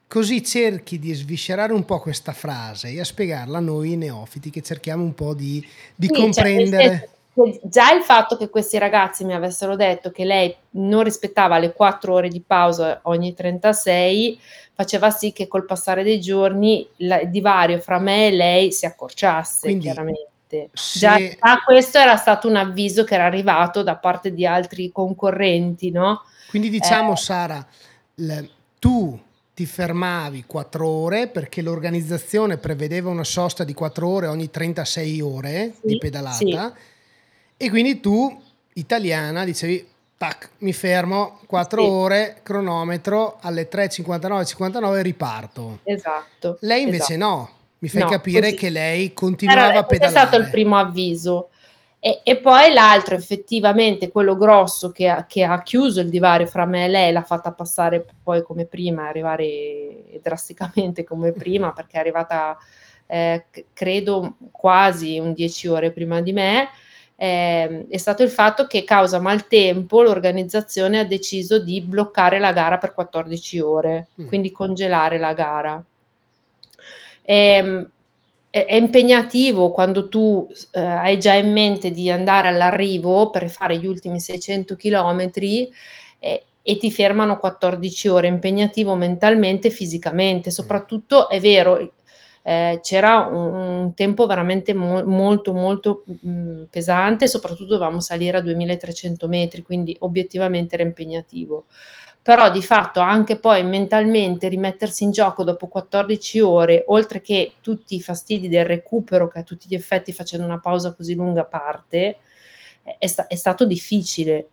Così 0.08 0.42
cerchi 0.44 1.00
di 1.00 1.14
sviscerare 1.14 1.74
un 1.74 1.84
po' 1.84 2.00
questa 2.00 2.32
frase 2.32 2.90
e 2.90 3.00
a 3.02 3.04
spiegarla 3.04 3.58
a 3.58 3.62
noi 3.62 3.98
neofiti 3.98 4.50
che 4.50 4.62
cerchiamo 4.62 5.04
un 5.04 5.14
po' 5.14 5.34
di, 5.34 5.66
di 5.94 6.08
sì, 6.08 6.14
cioè, 6.14 6.22
comprendere. 6.22 7.10
Cioè, 7.34 7.60
già 7.64 7.92
il 7.92 8.02
fatto 8.02 8.38
che 8.38 8.50
questi 8.50 8.78
ragazzi 8.78 9.26
mi 9.26 9.34
avessero 9.34 9.76
detto 9.76 10.10
che 10.12 10.24
lei 10.24 10.56
non 10.72 11.04
rispettava 11.04 11.60
le 11.60 11.74
quattro 11.74 12.14
ore 12.14 12.30
di 12.30 12.42
pausa 12.42 13.02
ogni 13.04 13.34
36 13.34 14.40
faceva 14.74 15.10
sì 15.10 15.34
che 15.34 15.48
col 15.48 15.66
passare 15.66 16.04
dei 16.04 16.20
giorni 16.20 16.88
il 16.98 17.22
divario 17.26 17.80
fra 17.80 18.00
me 18.00 18.28
e 18.28 18.32
lei 18.32 18.72
si 18.72 18.86
accorciasse 18.86 19.68
Quindi, 19.68 19.84
chiaramente. 19.84 20.70
Se... 20.72 21.00
Già, 21.00 21.18
già 21.18 21.62
questo 21.66 21.98
era 21.98 22.16
stato 22.16 22.48
un 22.48 22.56
avviso 22.56 23.04
che 23.04 23.16
era 23.16 23.26
arrivato 23.26 23.84
da 23.84 23.98
parte 23.98 24.34
di 24.34 24.46
altri 24.46 24.92
concorrenti, 24.92 25.92
no? 25.92 26.22
Quindi 26.48 26.70
diciamo, 26.70 27.14
eh, 27.14 27.18
Sara, 27.18 27.68
l- 28.16 28.44
tu 28.80 29.20
ti 29.58 29.66
fermavi 29.66 30.44
4 30.46 30.88
ore 30.88 31.28
perché 31.30 31.64
l'organizzazione 31.64 32.58
prevedeva 32.58 33.10
una 33.10 33.24
sosta 33.24 33.64
di 33.64 33.74
4 33.74 34.08
ore 34.08 34.28
ogni 34.28 34.52
36 34.52 35.20
ore 35.20 35.74
sì, 35.74 35.88
di 35.88 35.98
pedalata 35.98 36.38
sì. 36.38 36.56
e 37.58 37.70
quindi 37.72 38.00
tu, 38.00 38.40
italiana, 38.74 39.44
dicevi 39.46 39.84
tac, 40.16 40.50
mi 40.60 40.74
fermo 40.74 41.40
4 41.48 41.82
sì. 41.82 41.90
ore, 41.90 42.40
cronometro, 42.44 43.40
alle 43.42 43.68
3.59, 43.68 44.46
59 44.46 45.02
riparto. 45.02 45.80
Esatto. 45.82 46.60
Lei 46.60 46.84
invece 46.84 47.16
esatto. 47.16 47.26
no, 47.26 47.50
mi 47.80 47.90
fai 47.90 48.04
no, 48.04 48.10
capire 48.10 48.50
così. 48.52 48.56
che 48.58 48.70
lei 48.70 49.12
continuava 49.14 49.70
Era, 49.70 49.80
a 49.80 49.84
pedalare. 49.86 50.16
È 50.16 50.28
stato 50.28 50.40
il 50.40 50.52
primo 50.52 50.78
avviso. 50.78 51.50
E, 52.00 52.22
e, 52.24 52.38
poi 52.38 52.72
l'altro, 52.74 53.16
effettivamente, 53.16 54.12
quello 54.12 54.38
grosso 54.38 54.92
che 54.92 55.10
ha, 55.10 55.26
che 55.26 55.44
ha, 55.44 55.62
chiuso 55.64 56.00
il 56.00 56.10
divario 56.10 56.46
fra 56.46 56.66
me 56.66 56.86
e 56.86 56.88
lei, 56.90 57.12
l'ha 57.12 57.24
fatta 57.24 57.52
passare 57.52 58.06
poi 58.22 58.44
come 58.44 58.66
prima, 58.66 59.08
arrivare 59.08 60.20
drasticamente 60.22 61.04
come 61.04 61.32
prima, 61.32 61.74
perché 61.74 61.98
è 61.98 62.00
arrivata, 62.00 62.58
eh, 63.08 63.46
credo, 63.74 64.38
quasi 64.52 65.18
un 65.18 65.34
10 65.34 65.68
ore 65.68 65.92
prima 65.92 66.22
di 66.22 66.34
me. 66.34 66.70
Eh, 67.20 67.88
è 67.90 67.98
stato 67.98 68.22
il 68.22 68.30
fatto 68.30 68.68
che 68.68 68.84
causa 68.84 69.20
maltempo 69.20 70.04
l'organizzazione 70.04 71.00
ha 71.00 71.04
deciso 71.04 71.58
di 71.58 71.82
bloccare 71.82 72.38
la 72.38 72.54
gara 72.54 72.78
per 72.78 72.94
14 72.94 73.60
ore, 73.60 74.08
mm. 74.22 74.28
quindi 74.28 74.52
congelare 74.52 75.18
la 75.18 75.34
gara. 75.34 75.84
Ehm, 77.24 77.90
è, 78.50 78.76
impegnativo 78.76 79.72
quando 79.72 80.08
tu 80.08 80.48
eh, 80.72 80.80
hai 80.80 81.20
già 81.20 81.34
in 81.34 81.52
mente 81.52 81.92
di 81.92 82.10
andare 82.10 82.48
all'arrivo 82.48 83.30
per 83.30 83.50
fare 83.50 83.78
gli 83.78 83.86
ultimi 83.86 84.20
600 84.20 84.76
km 84.76 85.30
eh, 86.20 86.46
e 86.62 86.78
ti 86.78 86.92
fermano 86.92 87.38
14 87.38 88.08
ore, 88.10 88.28
impegnativo 88.28 88.96
mentalmente 88.96 89.68
e 89.68 89.72
fisicamente, 89.72 90.52
soprattutto 90.52 91.30
è 91.30 91.40
vero, 91.40 91.94
eh, 92.44 92.80
c'era 92.82 93.26
un, 93.26 93.54
un, 93.54 93.94
tempo 93.94 94.26
veramente 94.26 94.74
mo- 94.74 95.04
molto 95.04 95.54
molto 95.54 96.04
mh, 96.06 96.30
mm, 96.30 96.64
pesante, 96.70 97.28
soprattutto 97.28 97.74
dovevamo 97.74 98.02
salire 98.02 98.38
a 98.38 98.42
2300 98.42 99.28
metri, 99.28 99.62
quindi 99.62 99.96
obiettivamente 100.00 100.76
era 100.76 100.84
impegnativo 100.84 101.66
però 102.28 102.52
di 102.52 102.62
fatto 102.62 103.00
anche 103.00 103.38
poi 103.38 103.64
mentalmente 103.64 104.50
rimettersi 104.50 105.06
in 105.06 105.12
gioco 105.12 105.46
dopo 105.46 105.68
14 105.68 106.42
ore, 106.42 106.84
oltre 106.88 107.22
che 107.22 107.54
tutti 107.62 107.96
i 107.96 108.02
fastidi 108.02 108.50
del 108.50 108.66
recupero 108.66 109.30
che 109.30 109.40
a 109.40 109.44
tutti 109.44 109.66
gli 109.70 109.76
effetti 109.76 110.12
facendo 110.12 110.46
una 110.46 110.60
pausa 110.60 110.92
così 110.94 111.16
lunga 111.16 111.46
parte, 111.46 112.18
è, 113.00 113.08
sta- 113.08 113.28
è 113.28 113.36
stato 113.36 113.66
difficile. 113.66 114.50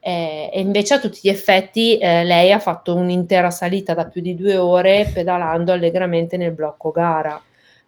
Eh, 0.00 0.48
e 0.50 0.60
invece 0.60 0.94
a 0.94 0.98
tutti 0.98 1.18
gli 1.22 1.28
effetti 1.28 1.98
eh, 1.98 2.24
lei 2.24 2.52
ha 2.52 2.58
fatto 2.58 2.94
un'intera 2.94 3.50
salita 3.50 3.92
da 3.92 4.06
più 4.06 4.22
di 4.22 4.34
due 4.34 4.56
ore 4.56 5.10
pedalando 5.12 5.72
allegramente 5.72 6.38
nel 6.38 6.52
blocco 6.52 6.90
gara. 6.90 7.38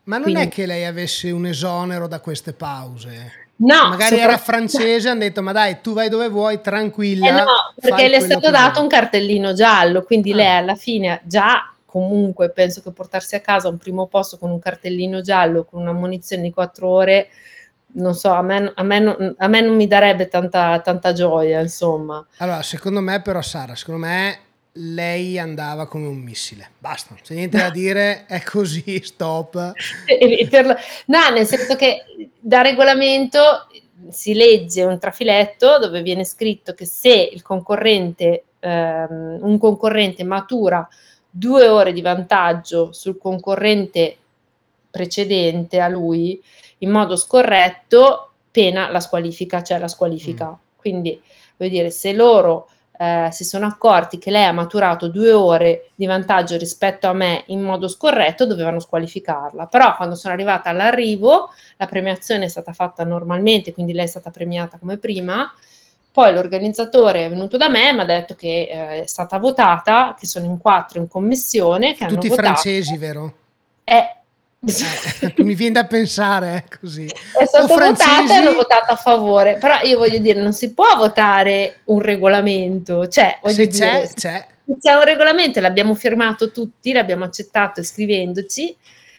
Ma 0.05 0.17
non 0.19 0.25
Quindi, 0.25 0.43
è 0.43 0.49
che 0.49 0.67
lei 0.67 0.85
avesse 0.85 1.31
un 1.31 1.47
esonero 1.47 2.07
da 2.07 2.21
queste 2.21 2.53
pause? 2.53 3.42
No, 3.57 3.91
magari 3.91 4.19
era 4.19 4.39
francese, 4.39 5.09
hanno 5.09 5.21
detto 5.21 5.43
ma 5.43 5.53
dai 5.53 5.81
tu 5.81 5.93
vai 5.93 6.09
dove 6.09 6.29
vuoi, 6.29 6.61
tranquilla. 6.61 7.29
Eh 7.29 7.31
no, 7.33 7.47
perché 7.81 8.09
le 8.09 8.17
è 8.17 8.21
stato 8.21 8.51
dato 8.51 8.73
vuoi. 8.73 8.83
un 8.83 8.89
cartellino 8.89 9.53
giallo, 9.53 10.03
quindi 10.03 10.33
ah. 10.33 10.37
lei 10.37 10.57
alla 10.57 10.75
fine 10.75 11.21
già 11.25 11.73
comunque 11.85 12.51
penso 12.51 12.81
che 12.81 12.91
portarsi 12.91 13.35
a 13.35 13.41
casa 13.41 13.69
un 13.69 13.77
primo 13.77 14.07
posto 14.07 14.39
con 14.39 14.51
un 14.51 14.59
cartellino 14.59 15.21
giallo, 15.21 15.65
con 15.65 15.83
una 15.83 15.93
munizione 15.93 16.43
di 16.43 16.51
quattro 16.51 16.89
ore, 16.89 17.29
non 17.95 18.15
so, 18.15 18.31
a 18.31 18.41
me, 18.41 18.73
a 18.75 18.83
me, 18.83 18.99
non, 18.99 19.35
a 19.37 19.47
me 19.47 19.61
non 19.61 19.77
mi 19.77 19.87
darebbe 19.87 20.29
tanta, 20.29 20.81
tanta 20.81 21.13
gioia, 21.13 21.61
insomma. 21.61 22.27
Allora, 22.39 22.63
secondo 22.63 23.01
me 23.01 23.21
però 23.21 23.43
Sara, 23.43 23.75
secondo 23.75 24.07
me 24.07 24.39
lei 24.75 25.39
andava 25.39 25.87
come 25.87 26.07
un 26.07 26.19
missile. 26.19 26.71
Basta, 26.79 27.15
c'è 27.23 27.35
niente 27.35 27.59
da 27.59 27.71
dire, 27.71 28.27
è 28.27 28.43
così, 28.43 29.03
stop. 29.03 29.55
no, 31.07 31.29
nel 31.35 31.47
senso 31.47 31.77
che 31.77 32.05
da 32.39 32.63
regolamento 32.63 33.67
si 34.11 34.35
legge 34.35 34.83
un 34.85 34.99
trafiletto 34.99 35.79
dove 35.79 36.03
viene 36.03 36.25
scritto 36.25 36.75
che 36.75 36.87
se 36.87 37.31
il 37.33 37.43
concorrente, 37.43 38.45
ehm, 38.59 39.39
un 39.43 39.59
concorrente 39.59 40.25
matura 40.25 40.87
due 41.29 41.69
ore 41.69 41.93
di 41.93 42.03
vantaggio 42.03 42.93
sul 42.93 43.17
concorrente 43.17 44.17
precedente 44.91 45.81
a 45.81 45.89
lui 45.89 46.43
in 46.79 46.91
modo 46.91 47.17
scorretto, 47.17 48.33
pena 48.51 48.91
la 48.91 49.01
squalifica, 49.01 49.63
cioè 49.63 49.79
la 49.79 49.89
squalifica. 49.89 50.51
Mm. 50.51 50.55
Quindi, 50.77 51.23
vuol 51.57 51.71
dire, 51.71 51.91
se 51.91 52.13
loro 52.13 52.69
eh, 53.03 53.33
si 53.33 53.43
sono 53.43 53.67
accorti 53.67 54.19
che 54.19 54.31
lei 54.31 54.45
ha 54.45 54.53
maturato 54.53 55.09
due 55.09 55.33
ore 55.33 55.91
di 55.97 56.07
vantaggio 56.07 56.57
rispetto 56.57 57.09
a 57.09 57.13
me 57.13 57.43
in 57.47 57.61
modo 57.61 57.89
scorretto, 57.89 58.47
dovevano 58.47 58.79
squalificarla. 58.79 59.67
Però 59.67 59.97
quando 59.97 60.15
sono 60.15 60.33
arrivata 60.33 60.71
all'arrivo, 60.71 61.51
la 61.79 61.87
premiazione 61.87 62.45
è 62.45 62.49
stata 62.49 62.73
fatta 62.73 63.03
normalmente, 63.03 63.73
quindi 63.73 63.93
lei 63.93 64.05
è 64.05 64.09
stata 64.09 64.31
premiata 64.31 64.79
come 64.79 64.99
prima. 64.99 65.53
Poi 66.13 66.33
l'organizzatore 66.33 67.25
è 67.25 67.29
venuto 67.29 67.57
da 67.57 67.69
me 67.69 67.89
e 67.89 67.93
mi 67.93 68.01
ha 68.01 68.05
detto 68.05 68.37
che 68.37 68.69
eh, 68.71 69.03
è 69.03 69.07
stata 69.07 69.39
votata, 69.39 70.15
che 70.17 70.27
sono 70.27 70.45
in 70.45 70.59
quattro 70.59 71.01
in 71.01 71.09
commissione. 71.09 71.95
Che 71.95 72.07
Tutti 72.07 72.27
hanno 72.29 72.37
francesi, 72.37 72.97
vero? 72.99 73.35
Eh, 73.83 73.97
eh, 73.97 74.17
mi 75.39 75.55
viene 75.55 75.73
da 75.73 75.87
pensare 75.87 76.65
eh, 76.69 76.79
così. 76.79 77.07
È 77.07 77.45
stato 77.45 77.67
francesi... 77.67 78.09
votato 78.09 78.33
e 78.33 78.35
hanno 78.37 78.53
votato 78.53 78.93
a 78.93 78.97
favore, 78.97 79.57
però 79.57 79.81
io 79.83 79.99
voglio 79.99 80.19
dire, 80.19 80.41
non 80.41 80.53
si 80.53 80.73
può 80.73 80.97
votare 80.97 81.81
un 81.87 81.99
regolamento, 82.01 83.09
cioè, 83.09 83.41
se 83.45 83.67
dire, 83.67 83.69
c'è, 83.69 84.11
c'è. 84.15 84.47
C'è 84.79 84.93
un 84.93 85.05
regolamento, 85.05 85.59
l'abbiamo 85.59 85.95
firmato 85.95 86.53
tutti, 86.53 86.93
l'abbiamo 86.93 87.25
accettato 87.25 87.81
iscrivendoci, 87.81 88.77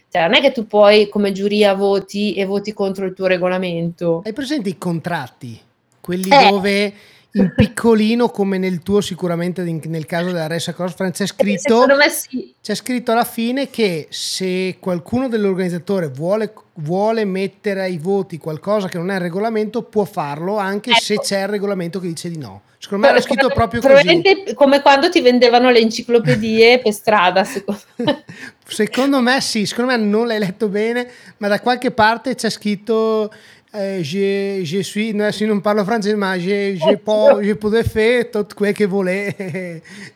cioè 0.09 0.21
non 0.21 0.35
è 0.35 0.41
che 0.41 0.53
tu 0.53 0.65
puoi 0.65 1.09
come 1.09 1.33
giuria 1.33 1.73
voti 1.73 2.33
e 2.35 2.45
voti 2.45 2.71
contro 2.71 3.05
il 3.05 3.13
tuo 3.13 3.27
regolamento. 3.27 4.21
Hai 4.23 4.33
presente 4.33 4.69
i 4.69 4.77
contratti? 4.77 5.59
Quelli 5.99 6.29
eh. 6.29 6.49
dove 6.49 6.93
in 7.35 7.51
piccolino 7.55 8.29
come 8.29 8.57
nel 8.57 8.83
tuo 8.83 9.01
sicuramente 9.01 9.63
nel 9.63 10.05
caso 10.05 10.31
della 10.31 10.47
Cross 10.47 10.93
France 10.93 11.23
c'è 11.23 11.25
scritto, 11.25 11.85
sì. 12.09 12.53
c'è 12.61 12.75
scritto 12.75 13.11
alla 13.11 13.23
fine 13.23 13.69
che 13.69 14.07
se 14.09 14.77
qualcuno 14.79 15.27
dell'organizzatore 15.27 16.09
vuole, 16.09 16.53
vuole, 16.75 17.25
mettere 17.25 17.81
ai 17.81 17.97
voti 17.97 18.37
qualcosa 18.37 18.87
che 18.87 18.97
non 18.97 19.09
è 19.09 19.15
il 19.15 19.21
regolamento 19.21 19.81
può 19.81 20.05
farlo 20.05 20.57
anche 20.57 20.91
ecco. 20.91 20.99
se 20.99 21.19
c'è 21.19 21.41
il 21.41 21.47
regolamento 21.47 21.99
che 21.99 22.07
dice 22.07 22.29
di 22.29 22.37
no 22.37 22.61
secondo 22.77 23.07
me 23.07 23.13
l'ho 23.13 23.21
scritto 23.21 23.47
proprio 23.47 23.81
così 23.81 24.21
come 24.53 24.81
quando 24.83 25.09
ti 25.09 25.21
vendevano 25.21 25.71
le 25.71 25.79
enciclopedie 25.79 26.79
per 26.83 26.93
strada 26.93 27.43
secondo 27.43 27.81
me. 27.95 28.23
secondo 28.67 29.21
me 29.21 29.41
sì 29.41 29.65
secondo 29.65 29.91
me 29.91 29.97
non 29.97 30.27
l'hai 30.27 30.39
letto 30.39 30.67
bene 30.67 31.09
ma 31.37 31.47
da 31.47 31.59
qualche 31.59 31.89
parte 31.89 32.35
c'è 32.35 32.51
scritto 32.51 33.31
eh, 33.73 34.03
je, 34.03 34.63
je 34.63 34.83
suis, 34.83 35.13
no, 35.13 35.31
se 35.31 35.45
non 35.45 35.61
parlo 35.61 35.83
francese, 35.83 36.15
ma 36.15 36.35
je, 36.35 36.75
je, 36.77 36.97
po, 36.97 37.41
je 37.41 37.55
pouvais 37.55 37.83
faire 37.83 38.29
tutto 38.29 38.55
quel 38.55 38.73
che 38.73 38.85
volè 38.85 39.35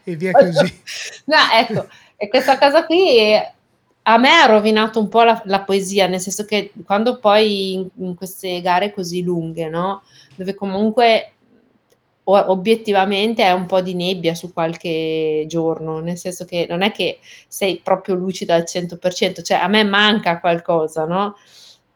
e 0.04 0.16
via 0.16 0.32
così. 0.32 0.74
No, 1.26 1.38
ecco, 1.54 1.88
e 2.16 2.30
questa 2.30 2.58
cosa 2.58 2.86
qui 2.86 3.34
a 4.10 4.18
me 4.18 4.30
ha 4.30 4.46
rovinato 4.46 5.00
un 5.00 5.10
po' 5.10 5.24
la, 5.24 5.42
la 5.46 5.62
poesia, 5.62 6.08
nel 6.08 6.22
senso 6.22 6.46
che 6.46 6.72
quando 6.86 7.20
poi 7.20 7.74
in, 7.74 7.88
in, 7.96 8.16
queste 8.16 8.62
gare 8.62 8.94
così 8.94 9.24
lunghe, 9.24 9.68
no, 9.68 10.04
dove 10.36 10.54
comunque 10.54 11.34
obiettivamente 12.24 13.44
è 13.44 13.52
un 13.52 13.66
po' 13.66 13.82
di 13.82 13.96
nebbia 13.96 14.36
su 14.36 14.54
qualche 14.54 15.46
giorno, 15.48 16.00
nel 16.00 16.18
senso 16.18 16.46
che 16.46 16.66
non 16.70 16.82
è 16.82 16.92
che 16.92 17.20
sei 17.48 17.80
proprio 17.84 18.16
lucida 18.16 18.54
al 18.54 18.66
100%, 18.68 19.42
cioè 19.42 19.58
a 19.58 19.68
me 19.68 19.84
manca 19.84 20.40
qualcosa, 20.40 21.06
no? 21.06 21.36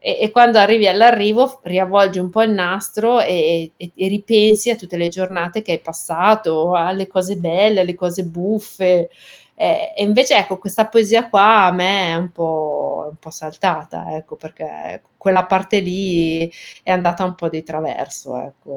E, 0.03 0.17
e, 0.19 0.31
quando 0.31 0.57
arrivi 0.57 0.87
all'arrivo 0.87 1.59
riavvolgi 1.61 2.17
un 2.17 2.31
po' 2.31 2.41
il 2.41 2.49
nastro 2.49 3.21
e, 3.21 3.71
e, 3.77 3.91
e, 3.95 4.07
ripensi 4.07 4.71
a 4.71 4.75
tutte 4.75 4.97
le 4.97 5.09
giornate 5.09 5.61
che 5.61 5.73
hai 5.73 5.79
passato, 5.79 6.73
alle 6.73 7.05
cose 7.05 7.35
belle, 7.35 7.81
alle 7.81 7.93
cose 7.93 8.23
buffe. 8.25 9.09
Eh, 9.53 9.93
e 9.95 10.03
invece 10.03 10.37
ecco, 10.37 10.57
questa 10.57 10.87
poesia 10.87 11.29
qua 11.29 11.65
a 11.65 11.71
me 11.71 12.07
è 12.07 12.15
un 12.15 12.31
po', 12.31 13.09
un 13.11 13.17
po 13.17 13.29
saltata, 13.29 14.15
ecco, 14.15 14.35
perché 14.37 15.03
quella 15.17 15.45
parte 15.45 15.79
lì 15.79 16.51
è 16.81 16.91
andata 16.91 17.23
un 17.23 17.35
po' 17.35 17.47
di 17.47 17.61
traverso, 17.61 18.37
ecco, 18.41 18.71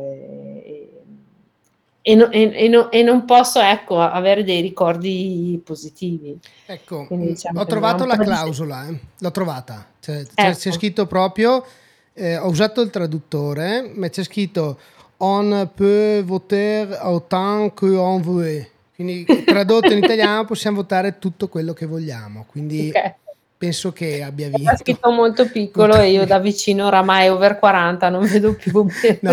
e, 2.07 2.15
no, 2.15 2.31
e, 2.31 2.69
no, 2.69 2.91
e, 2.91 3.03
non 3.03 3.25
posso 3.25 3.61
ecco, 3.61 3.99
avere 3.99 4.45
dei 4.45 4.61
ricordi 4.61 5.59
positivi. 5.65 6.39
Ecco, 6.67 7.07
Quindi, 7.07 7.29
diciamo 7.29 7.59
ho 7.59 7.65
trovato 7.65 8.05
la 8.05 8.19
clausola, 8.19 8.87
eh. 8.87 9.01
l'ho 9.19 9.31
trovata, 9.31 9.87
c'è, 10.03 10.19
ecco. 10.19 10.33
c'è, 10.35 10.55
c'è 10.55 10.71
scritto 10.71 11.07
proprio, 11.07 11.65
eh, 12.13 12.37
ho 12.37 12.49
usato 12.49 12.83
il 12.83 12.91
traduttore, 12.91 13.91
ma 13.95 14.11
c'è 14.11 14.23
scritto 14.23 14.79
on 15.17 15.71
peut 15.75 16.23
voter 16.23 16.99
autant 17.01 17.73
que 17.73 17.97
on 17.97 18.21
veut. 18.21 18.69
Quindi 18.95 19.25
tradotto 19.47 19.91
in 19.91 19.99
italiano 20.05 20.45
possiamo 20.45 20.77
votare 20.77 21.19
tutto 21.19 21.49
quello 21.49 21.73
che 21.73 21.87
vogliamo. 21.87 22.45
Quindi 22.47 22.91
okay 22.91 23.15
penso 23.65 23.93
che 23.93 24.23
abbia 24.23 24.49
vinto. 24.49 24.71
È 24.71 24.77
scritto 24.77 25.11
molto 25.11 25.49
piccolo 25.49 25.97
e 25.97 26.11
io 26.11 26.27
da 26.27 26.39
vicino 26.39 26.87
oramai 26.87 27.29
over 27.29 27.59
40 27.59 28.11
non 28.11 28.27
vedo 28.27 28.55
più 28.55 28.83
bene. 28.83 29.19
No, 29.23 29.33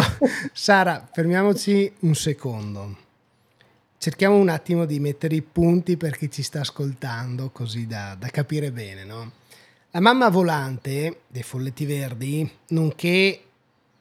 Sara, 0.53 1.05
fermiamoci 1.11 1.91
un 1.99 2.15
secondo. 2.15 2.95
Cerchiamo 3.97 4.37
un 4.37 4.47
attimo 4.47 4.85
di 4.85 4.99
mettere 4.99 5.35
i 5.35 5.41
punti 5.41 5.97
per 5.97 6.15
chi 6.17 6.31
ci 6.31 6.43
sta 6.43 6.61
ascoltando, 6.61 7.49
così 7.51 7.85
da, 7.85 8.15
da 8.17 8.27
capire 8.29 8.71
bene. 8.71 9.03
No? 9.03 9.31
La 9.91 9.99
mamma 9.99 10.29
volante 10.29 11.23
dei 11.27 11.43
Folletti 11.43 11.85
Verdi, 11.85 12.49
nonché 12.69 13.41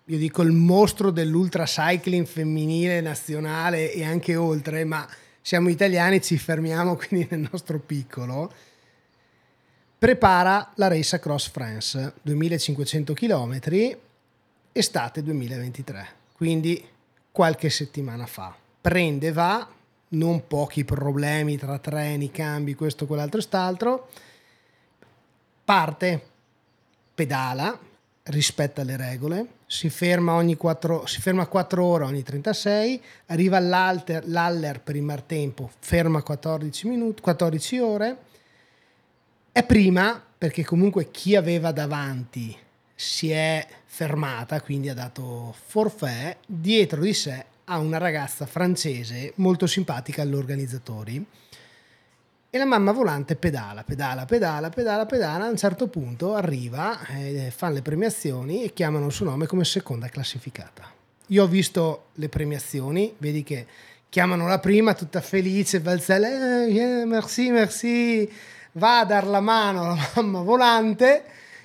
io 0.04 0.16
dico 0.16 0.42
il 0.42 0.52
mostro 0.52 1.10
dell'ultra 1.10 1.64
cycling 1.64 2.24
femminile 2.24 3.00
nazionale 3.00 3.92
e 3.92 4.04
anche 4.04 4.36
oltre, 4.36 4.84
ma 4.84 5.06
siamo 5.42 5.68
italiani, 5.68 6.22
ci 6.22 6.38
fermiamo 6.38 6.94
quindi 7.08 7.26
nel 7.30 7.48
nostro 7.50 7.80
piccolo 7.80 8.52
prepara 10.00 10.72
la 10.76 10.88
Race 10.88 11.16
Across 11.16 11.50
France 11.50 12.14
2500 12.22 13.12
km 13.12 13.58
estate 14.72 15.22
2023 15.22 16.08
quindi 16.32 16.82
qualche 17.30 17.68
settimana 17.68 18.24
fa. 18.24 18.56
Prende 18.80 19.30
va 19.30 19.68
non 20.08 20.46
pochi 20.46 20.86
problemi 20.86 21.58
tra 21.58 21.78
treni 21.78 22.30
cambi 22.30 22.74
questo 22.74 23.04
quell'altro 23.04 23.40
e 23.40 23.42
quest'altro 23.42 24.08
parte 25.64 26.22
pedala 27.14 27.78
rispetta 28.22 28.82
le 28.82 28.96
regole 28.96 29.46
si 29.66 29.90
ferma 29.90 30.32
ogni 30.32 30.56
4 30.56 31.04
si 31.04 31.20
ferma 31.20 31.46
4 31.46 31.84
ore 31.84 32.04
ogni 32.04 32.22
36 32.22 33.02
arriva 33.26 33.58
all'Aller 33.58 34.80
per 34.80 34.96
il 34.96 35.02
martempo 35.02 35.70
ferma 35.78 36.22
14 36.22 36.88
minuti 36.88 37.20
14 37.20 37.78
ore 37.80 38.16
È 39.60 39.64
prima 39.66 40.18
perché 40.38 40.64
comunque 40.64 41.10
chi 41.10 41.36
aveva 41.36 41.70
davanti 41.70 42.56
si 42.94 43.30
è 43.30 43.66
fermata, 43.84 44.62
quindi 44.62 44.88
ha 44.88 44.94
dato 44.94 45.54
forfè, 45.66 46.34
dietro 46.46 47.02
di 47.02 47.12
sé 47.12 47.44
ha 47.64 47.76
una 47.76 47.98
ragazza 47.98 48.46
francese 48.46 49.34
molto 49.34 49.66
simpatica 49.66 50.22
agli 50.22 50.32
organizzatori 50.32 51.22
e 52.48 52.56
la 52.56 52.64
mamma 52.64 52.92
volante 52.92 53.36
pedala, 53.36 53.84
pedala, 53.84 54.24
pedala, 54.24 54.70
pedala, 54.70 55.04
pedala, 55.04 55.44
a 55.44 55.50
un 55.50 55.58
certo 55.58 55.88
punto 55.88 56.34
arriva, 56.34 56.98
eh, 57.08 57.52
fanno 57.54 57.74
le 57.74 57.82
premiazioni 57.82 58.64
e 58.64 58.72
chiamano 58.72 59.04
il 59.04 59.12
suo 59.12 59.26
nome 59.26 59.44
come 59.44 59.66
seconda 59.66 60.08
classificata. 60.08 60.90
Io 61.26 61.42
ho 61.42 61.46
visto 61.46 62.06
le 62.14 62.30
premiazioni, 62.30 63.14
vedi 63.18 63.42
che 63.42 63.66
chiamano 64.08 64.48
la 64.48 64.58
prima 64.58 64.94
tutta 64.94 65.20
felice, 65.20 65.80
balzella, 65.80 66.64
eh, 66.64 67.04
merci, 67.04 67.50
merci, 67.50 68.30
va 68.72 69.00
a 69.00 69.04
dar 69.04 69.26
la 69.26 69.40
mano 69.40 69.82
alla 69.82 70.10
mamma 70.14 70.42
volante 70.42 71.24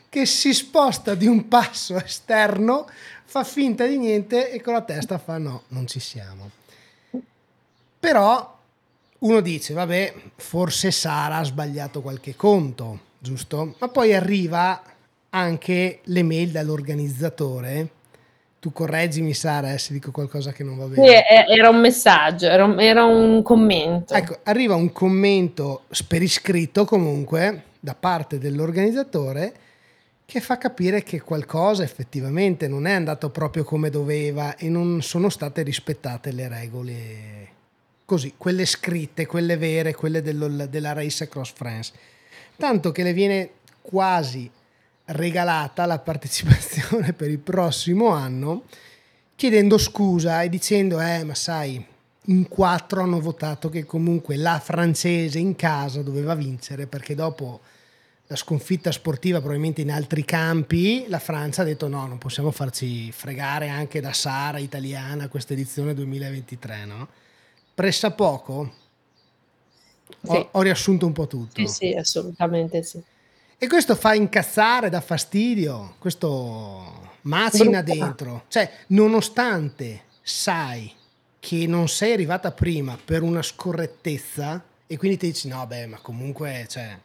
che 0.10 0.26
si 0.26 0.54
sposta 0.54 1.14
di 1.14 1.28
un 1.28 1.48
passo 1.48 1.98
esterno, 1.98 2.88
fa 3.26 3.44
finta 3.44 3.86
di 3.86 3.98
niente 3.98 4.50
e 4.52 4.62
con 4.62 4.74
la 4.74 4.82
testa 4.82 5.18
fa 5.18 5.38
no, 5.38 5.64
non 5.70 5.88
ci 5.88 6.00
siamo. 6.00 6.50
Però 8.00 8.58
uno 9.20 9.42
dice, 9.42 9.74
vabbè, 9.74 10.14
forse 10.36 10.92
Sara 10.92 11.38
ha 11.38 11.44
sbagliato 11.44 12.02
qualche 12.02 12.36
conto, 12.36 13.00
giusto? 13.20 13.76
Ma 13.80 13.88
poi 13.88 14.14
arriva 14.14 14.82
anche 15.32 16.00
l'email 16.04 16.52
dall'organizzatore. 16.52 17.90
Tu 18.66 18.72
correggimi 18.72 19.36
Sara 19.36 19.74
eh, 19.74 19.78
se 19.78 19.94
dico 19.94 20.10
qualcosa 20.10 20.52
che 20.52 20.64
non 20.64 20.76
va 20.76 20.86
bene. 20.86 21.06
Sì, 21.06 21.14
era 21.54 21.70
un 21.70 21.80
messaggio, 21.80 22.48
era 22.48 22.64
un, 22.64 22.80
era 22.80 23.04
un 23.04 23.44
commento. 23.44 24.16
Ecco, 24.16 24.40
arriva 24.42 24.74
un 24.74 24.92
commento 24.92 25.84
per 26.08 26.24
iscritto 26.24 26.84
comunque 26.84 27.66
da 27.80 27.94
parte 27.94 28.40
dell'organizzatore 28.40 29.54
che 30.26 30.42
fa 30.42 30.58
capire 30.58 31.04
che 31.04 31.22
qualcosa 31.22 31.84
effettivamente 31.84 32.68
non 32.68 32.88
è 32.88 32.94
andato 32.94 33.30
proprio 33.30 33.64
come 33.64 33.92
doveva 33.92 34.56
e 34.56 34.68
non 34.68 35.04
sono 35.04 35.30
state 35.30 35.62
rispettate 35.62 36.32
le 36.32 36.48
regole 36.48 37.48
così, 38.04 38.34
quelle 38.36 38.66
scritte, 38.66 39.28
quelle 39.28 39.58
vere, 39.58 39.94
quelle 39.94 40.24
dello, 40.24 40.48
della 40.48 40.94
Race 40.94 41.26
Across 41.26 41.54
France. 41.54 41.94
Tanto 42.58 42.92
che 42.92 43.04
le 43.04 43.14
viene 43.14 43.50
quasi 43.84 44.50
regalata 45.06 45.86
la 45.86 46.00
partecipazione 46.00 47.14
per 47.14 47.30
il 47.30 47.40
prossimo 47.40 48.10
anno, 48.10 48.64
chiedendo 49.36 49.78
scusa 49.78 50.42
e 50.42 50.50
dicendo, 50.50 51.00
eh, 51.00 51.24
ma 51.24 51.36
sai, 51.36 51.86
in 52.28 52.48
quattro 52.48 53.02
hanno 53.02 53.20
votato 53.20 53.70
che 53.70 53.86
comunque 53.86 54.36
la 54.36 54.60
francese 54.60 55.38
in 55.40 55.56
casa 55.56 56.02
doveva 56.02 56.34
vincere 56.34 56.88
perché 56.88 57.14
dopo 57.14 57.62
la 58.28 58.36
sconfitta 58.36 58.92
sportiva 58.92 59.38
probabilmente 59.38 59.82
in 59.82 59.92
altri 59.92 60.26
campi 60.26 61.06
la 61.08 61.20
Francia 61.20 61.62
ha 61.62 61.66
detto 61.66 61.88
no 61.88 62.08
non 62.08 62.18
possiamo 62.18 62.50
farci 62.50 63.12
fregare 63.12 63.70
anche 63.70 64.02
da 64.02 64.14
Sara 64.14 64.58
italiana 64.58 65.28
questa 65.28 65.54
edizione 65.54 65.94
2023 65.94 66.86
no? 66.86 67.08
pressa 67.76 68.12
poco? 68.12 68.74
Sì. 70.24 70.32
Ho, 70.32 70.50
ho, 70.52 70.62
riassunto 70.62 71.06
un 71.06 71.12
po' 71.12 71.28
tutto. 71.28 71.60
Sì, 71.60 71.68
sì, 71.68 71.94
assolutamente 71.94 72.82
sì. 72.82 73.02
E 73.58 73.68
questo 73.68 73.96
fa 73.96 74.14
incazzare, 74.14 74.90
dà 74.90 75.02
fastidio, 75.02 75.96
questo 76.00 77.10
macina 77.22 77.82
dentro. 77.82 78.44
Cioè, 78.48 78.70
nonostante 78.88 80.04
sai 80.22 80.92
che 81.40 81.66
non 81.68 81.88
sei 81.88 82.14
arrivata 82.14 82.52
prima 82.52 82.98
per 83.04 83.22
una 83.22 83.42
scorrettezza 83.42 84.64
e 84.88 84.98
quindi 84.98 85.18
ti 85.18 85.28
dici 85.28 85.48
no, 85.48 85.66
beh, 85.66 85.88
ma 85.88 85.98
comunque, 86.00 86.66
cioè, 86.70 86.98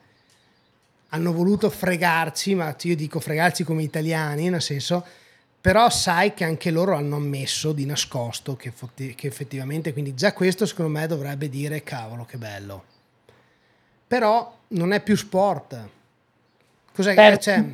hanno 1.08 1.32
voluto 1.32 1.70
fregarci, 1.70 2.54
ma 2.54 2.74
io 2.80 2.96
dico 2.96 3.20
fregarci 3.20 3.64
come 3.64 3.82
italiani, 3.82 4.48
nel 4.48 4.62
senso 4.62 5.04
però 5.60 5.90
sai 5.90 6.32
che 6.32 6.44
anche 6.44 6.70
loro 6.70 6.96
hanno 6.96 7.16
ammesso 7.16 7.72
di 7.72 7.84
nascosto 7.84 8.56
che, 8.56 8.72
che, 8.94 9.26
effettivamente, 9.26 9.92
quindi 9.92 10.14
già 10.14 10.32
questo 10.32 10.64
secondo 10.64 10.98
me 10.98 11.06
dovrebbe 11.06 11.50
dire 11.50 11.82
cavolo 11.82 12.24
che 12.24 12.38
bello. 12.38 12.84
Però 14.06 14.58
non 14.68 14.92
è 14.92 15.02
più 15.02 15.16
sport. 15.16 15.88
Cos'è 17.00 17.14
per, 17.14 17.32
che 17.32 17.38
c'è? 17.38 17.64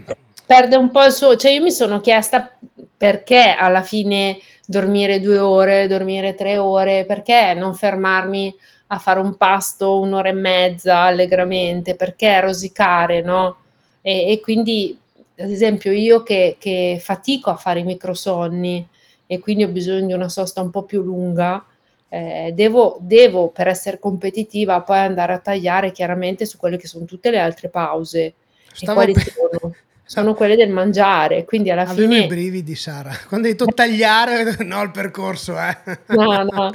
Perde 0.46 0.76
un 0.76 0.90
po' 0.92 1.04
il 1.04 1.12
suo, 1.12 1.34
cioè 1.34 1.50
io 1.50 1.62
mi 1.62 1.72
sono 1.72 2.00
chiesta 2.00 2.56
perché 2.96 3.56
alla 3.58 3.82
fine 3.82 4.38
dormire 4.64 5.20
due 5.20 5.38
ore, 5.38 5.88
dormire 5.88 6.36
tre 6.36 6.58
ore, 6.58 7.04
perché 7.04 7.52
non 7.54 7.74
fermarmi 7.74 8.54
a 8.88 8.98
fare 8.98 9.18
un 9.18 9.36
pasto 9.36 9.98
un'ora 9.98 10.28
e 10.28 10.32
mezza 10.32 11.00
allegramente, 11.00 11.96
perché 11.96 12.40
rosicare, 12.40 13.20
no? 13.20 13.56
E, 14.00 14.30
e 14.30 14.40
quindi 14.40 14.96
ad 15.38 15.50
esempio 15.50 15.90
io 15.90 16.22
che, 16.22 16.56
che 16.58 16.98
fatico 17.02 17.50
a 17.50 17.56
fare 17.56 17.80
i 17.80 17.84
microsonni 17.84 18.86
e 19.26 19.40
quindi 19.40 19.64
ho 19.64 19.68
bisogno 19.68 20.06
di 20.06 20.12
una 20.12 20.28
sosta 20.28 20.62
un 20.62 20.70
po' 20.70 20.84
più 20.84 21.02
lunga, 21.02 21.64
eh, 22.08 22.52
devo, 22.54 22.98
devo, 23.00 23.48
per 23.48 23.66
essere 23.66 23.98
competitiva 23.98 24.80
poi 24.82 24.98
andare 24.98 25.32
a 25.32 25.40
tagliare 25.40 25.90
chiaramente 25.90 26.46
su 26.46 26.56
quelle 26.56 26.76
che 26.76 26.86
sono 26.86 27.04
tutte 27.04 27.30
le 27.30 27.40
altre 27.40 27.68
pause. 27.68 28.34
Stavo 28.76 29.00
e 29.00 29.12
quali 29.12 29.14
sono? 29.20 29.74
sono 30.08 30.34
quelle 30.34 30.54
del 30.54 30.70
mangiare, 30.70 31.44
quindi 31.44 31.68
alla 31.70 31.82
Avevo 31.82 32.08
fine... 32.08 32.24
i 32.24 32.26
brividi 32.28 32.76
Sara, 32.76 33.10
quando 33.26 33.48
hai 33.48 33.54
detto 33.54 33.72
tagliare, 33.72 34.56
no 34.64 34.80
il 34.82 34.92
percorso 34.92 35.58
eh. 35.58 35.76
No, 36.06 36.44
no, 36.44 36.70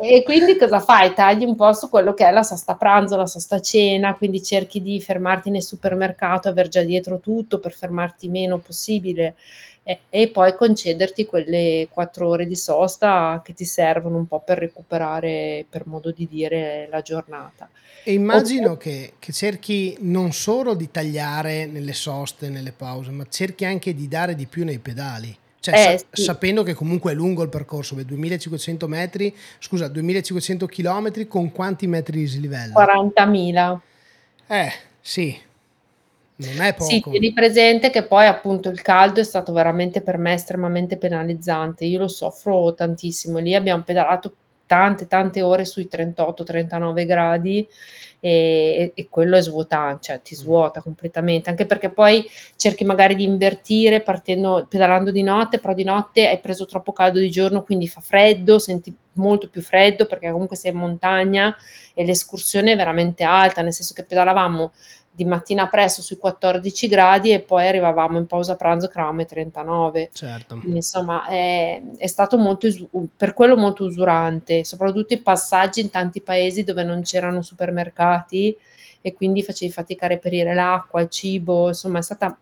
e 0.00 0.22
quindi 0.22 0.56
cosa 0.56 0.78
fai? 0.78 1.12
Tagli 1.12 1.44
un 1.44 1.56
po' 1.56 1.72
su 1.72 1.88
quello 1.88 2.14
che 2.14 2.26
è 2.26 2.30
la 2.30 2.44
sosta 2.44 2.76
pranzo, 2.76 3.16
la 3.16 3.26
sosta 3.26 3.60
cena, 3.60 4.14
quindi 4.14 4.40
cerchi 4.40 4.80
di 4.80 5.00
fermarti 5.00 5.50
nel 5.50 5.64
supermercato, 5.64 6.48
aver 6.48 6.68
già 6.68 6.82
dietro 6.82 7.18
tutto 7.18 7.58
per 7.58 7.72
fermarti 7.72 8.28
meno 8.28 8.58
possibile 8.58 9.34
e, 9.90 9.98
e 10.08 10.28
poi 10.28 10.54
concederti 10.54 11.26
quelle 11.26 11.88
quattro 11.90 12.28
ore 12.28 12.46
di 12.46 12.54
sosta 12.54 13.40
che 13.44 13.54
ti 13.54 13.64
servono 13.64 14.18
un 14.18 14.28
po' 14.28 14.40
per 14.40 14.58
recuperare, 14.58 15.66
per 15.68 15.86
modo 15.86 16.12
di 16.12 16.28
dire, 16.30 16.86
la 16.90 17.00
giornata. 17.00 17.68
E 18.04 18.12
immagino 18.12 18.76
che, 18.76 19.14
che, 19.18 19.32
cerchi 19.32 19.96
non 20.00 20.32
solo 20.32 20.74
di 20.74 20.90
tagliare 20.90 21.66
nelle 21.66 21.92
soste, 21.92 22.48
nelle 22.48 22.72
pause, 22.72 23.10
ma 23.10 23.26
cerchi 23.28 23.64
anche 23.64 23.92
di 23.94 24.06
dare 24.06 24.36
di 24.36 24.46
più 24.46 24.64
nei 24.64 24.78
pedali. 24.78 25.36
Cioè, 25.58 25.74
eh, 25.74 25.98
sa- 25.98 26.06
sì. 26.12 26.22
sapendo 26.22 26.62
che 26.62 26.72
comunque 26.72 27.10
è 27.10 27.14
lungo 27.14 27.42
il 27.42 27.48
percorso, 27.48 27.94
2500 27.96 28.86
metri, 28.86 29.34
scusa, 29.58 29.88
2500 29.88 30.66
km 30.66 31.26
con 31.26 31.50
quanti 31.50 31.86
metri 31.88 32.18
di 32.18 32.24
dislivello? 32.24 32.72
40.000. 32.74 33.80
Eh, 34.46 34.72
sì. 35.00 35.48
Non 36.40 36.60
è 36.60 36.72
poco. 36.72 36.90
Sì, 36.90 37.02
tieni 37.02 37.32
presente 37.32 37.90
che 37.90 38.04
poi 38.04 38.26
appunto 38.26 38.68
il 38.68 38.80
caldo 38.80 39.20
è 39.20 39.24
stato 39.24 39.52
veramente 39.52 40.00
per 40.00 40.16
me 40.16 40.32
estremamente 40.32 40.96
penalizzante. 40.96 41.84
Io 41.84 41.98
lo 41.98 42.08
soffro 42.08 42.72
tantissimo. 42.74 43.38
Lì 43.38 43.54
abbiamo 43.54 43.82
pedalato 43.82 44.34
tante 44.70 45.08
tante 45.08 45.42
ore 45.42 45.64
sui 45.64 45.88
38-39 45.90 47.04
gradi 47.04 47.66
e, 48.20 48.92
e, 48.94 49.08
quello 49.08 49.36
è 49.36 49.42
svuotante, 49.42 50.02
cioè 50.02 50.22
ti 50.22 50.36
svuota 50.36 50.80
completamente, 50.80 51.50
anche 51.50 51.66
perché 51.66 51.90
poi 51.90 52.24
cerchi 52.54 52.84
magari 52.84 53.16
di 53.16 53.24
invertire 53.24 54.00
partendo, 54.00 54.66
pedalando 54.68 55.10
di 55.10 55.22
notte, 55.22 55.58
però 55.58 55.74
di 55.74 55.82
notte 55.82 56.28
hai 56.28 56.38
preso 56.38 56.66
troppo 56.66 56.92
caldo 56.92 57.18
di 57.18 57.30
giorno, 57.30 57.64
quindi 57.64 57.88
fa 57.88 58.00
freddo, 58.00 58.60
senti 58.60 58.94
molto 59.14 59.48
più 59.48 59.60
freddo 59.60 60.06
perché 60.06 60.30
comunque 60.30 60.54
sei 60.54 60.70
in 60.70 60.78
montagna 60.78 61.56
e 61.92 62.04
l'escursione 62.04 62.72
è 62.72 62.76
veramente 62.76 63.24
alta, 63.24 63.62
nel 63.62 63.72
senso 63.72 63.92
che 63.92 64.04
pedalavamo 64.04 64.70
di 65.12 65.24
mattina 65.24 65.68
presto 65.68 66.02
sui 66.02 66.16
14 66.16 66.86
gradi 66.86 67.32
e 67.32 67.40
poi 67.40 67.66
arrivavamo 67.66 68.16
in 68.16 68.26
pausa 68.26 68.56
pranzo 68.56 68.86
che 68.86 68.94
eravamo 68.98 69.20
ai 69.20 69.26
39. 69.26 70.10
Certo. 70.12 70.56
Quindi, 70.56 70.76
insomma, 70.76 71.26
è, 71.26 71.82
è 71.96 72.06
stato 72.06 72.38
molto, 72.38 72.68
per 73.16 73.34
quello 73.34 73.56
molto 73.56 73.84
usurante, 73.84 74.64
soprattutto 74.64 75.12
i 75.12 75.20
passaggi 75.20 75.80
in 75.80 75.90
tanti 75.90 76.20
paesi 76.20 76.62
dove 76.64 76.84
non 76.84 77.02
c'erano 77.02 77.42
supermercati 77.42 78.56
e 79.02 79.14
quindi 79.14 79.42
facevi 79.42 79.72
fatica 79.72 80.04
a 80.04 80.10
reperire 80.10 80.54
l'acqua, 80.54 81.00
il 81.00 81.08
cibo, 81.08 81.68
insomma 81.68 81.98
è 81.98 82.02
stata 82.02 82.36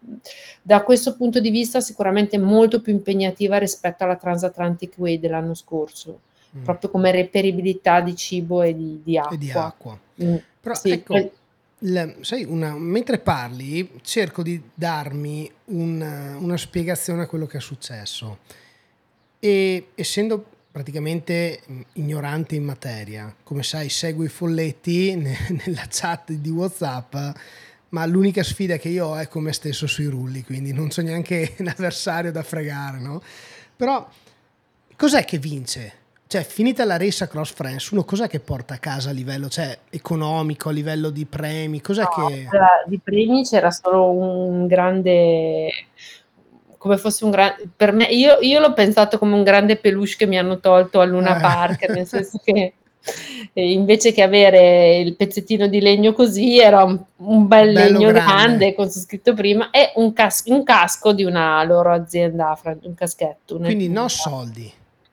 da 0.61 0.83
questo 0.83 1.17
punto 1.17 1.41
di 1.41 1.51
vista 1.51 1.81
sicuramente 1.81 2.37
molto 2.37 2.81
più 2.81 2.93
impegnativa 2.93 3.59
rispetto 3.59 4.05
alla 4.05 4.17
Transatlantic 4.17 4.95
Way 4.97 5.21
dell'anno 5.21 5.55
scorso, 5.55 6.21
mm. 6.57 6.65
proprio 6.65 6.91
come 6.91 7.13
reperibilità 7.13 8.01
di 8.01 8.17
cibo 8.17 8.63
e 8.63 8.75
di, 8.75 9.01
di 9.05 9.17
acqua. 9.17 9.35
E 9.35 9.39
di 9.39 9.51
acqua. 9.53 9.99
Mm. 10.23 10.37
Però 10.61 10.75
sì, 10.75 10.91
ecco, 10.91 11.31
la, 11.81 12.12
sai, 12.21 12.45
una, 12.45 12.75
mentre 12.75 13.19
parli 13.19 14.01
cerco 14.03 14.43
di 14.43 14.61
darmi 14.75 15.51
una, 15.67 16.37
una 16.38 16.57
spiegazione 16.57 17.23
a 17.23 17.27
quello 17.27 17.47
che 17.47 17.59
è 17.59 17.61
successo 17.61 18.38
e 19.38 19.88
essendo 19.95 20.45
praticamente 20.71 21.61
ignorante 21.95 22.55
in 22.55 22.64
materia, 22.64 23.35
come 23.43 23.62
sai 23.62 23.88
seguo 23.88 24.25
i 24.25 24.29
folletti 24.29 25.14
nella 25.67 25.87
chat 25.88 26.33
di 26.33 26.51
Whatsapp, 26.51 27.14
ma 27.91 28.05
l'unica 28.07 28.43
sfida 28.43 28.77
che 28.77 28.88
io 28.88 29.07
ho 29.07 29.17
è 29.17 29.29
con 29.29 29.45
me 29.45 29.53
stesso 29.53 29.87
sui 29.87 30.07
rulli, 30.07 30.45
quindi 30.45 30.73
non 30.73 30.91
so 30.91 31.03
neanche 31.03 31.55
un 31.59 31.69
avversario 31.69 32.33
da 32.33 32.43
fregare, 32.43 32.99
no? 32.99 33.23
Però 33.77 34.09
cos'è 34.97 35.25
che 35.25 35.38
vince? 35.38 35.93
Cioè, 36.29 36.45
finita 36.45 36.85
la 36.85 36.99
race 36.99 37.25
across 37.25 37.53
France, 37.55 37.88
uno 37.93 38.05
cos'è 38.05 38.29
che 38.29 38.38
porta 38.38 38.75
a 38.75 38.79
casa 38.79 39.09
a 39.09 39.12
livello 39.12 39.49
cioè, 39.49 39.77
economico, 39.88 40.69
a 40.69 40.73
livello 40.73 41.09
di 41.09 41.25
premi? 41.25 41.81
Cos'è 41.81 42.03
No, 42.03 42.27
che... 42.29 42.47
di 42.87 43.01
premi 43.03 43.45
c'era 43.45 43.71
solo 43.71 44.11
un 44.11 44.67
grande 44.67 45.71
come 46.77 46.97
fosse 46.99 47.25
un 47.25 47.31
grande 47.31 47.69
per 47.75 47.93
me 47.93 48.05
io, 48.05 48.38
io 48.41 48.61
l'ho 48.61 48.73
pensato 48.75 49.19
come 49.19 49.35
un 49.35 49.43
grande 49.43 49.77
peluche 49.77 50.14
che 50.19 50.27
mi 50.27 50.38
hanno 50.38 50.61
tolto 50.61 51.01
a 51.01 51.05
Luna 51.05 51.38
Eh. 51.38 51.41
Park, 51.41 51.88
nel 51.88 52.07
senso 52.07 52.38
che 52.45 52.75
invece 53.55 54.12
che 54.12 54.21
avere 54.23 54.99
il 54.99 55.17
pezzettino 55.17 55.67
di 55.67 55.81
legno 55.81 56.12
così 56.12 56.59
era 56.59 56.85
un, 56.85 57.01
un 57.17 57.47
bel 57.49 57.73
Bello 57.73 57.99
legno 57.99 58.12
grande. 58.12 58.33
grande, 58.33 58.75
con 58.75 58.91
su 58.91 58.99
scritto 59.01 59.33
prima 59.33 59.71
e 59.71 59.93
un, 59.95 60.12
cas- 60.12 60.45
un 60.47 60.62
casco 60.62 61.14
di 61.14 61.25
una 61.25 61.64
loro 61.64 61.91
azienda, 61.91 62.59
un 62.83 62.95
caschetto. 62.95 63.57
Quindi 63.57 63.88
no 63.88 64.09
soldi. 64.09 64.71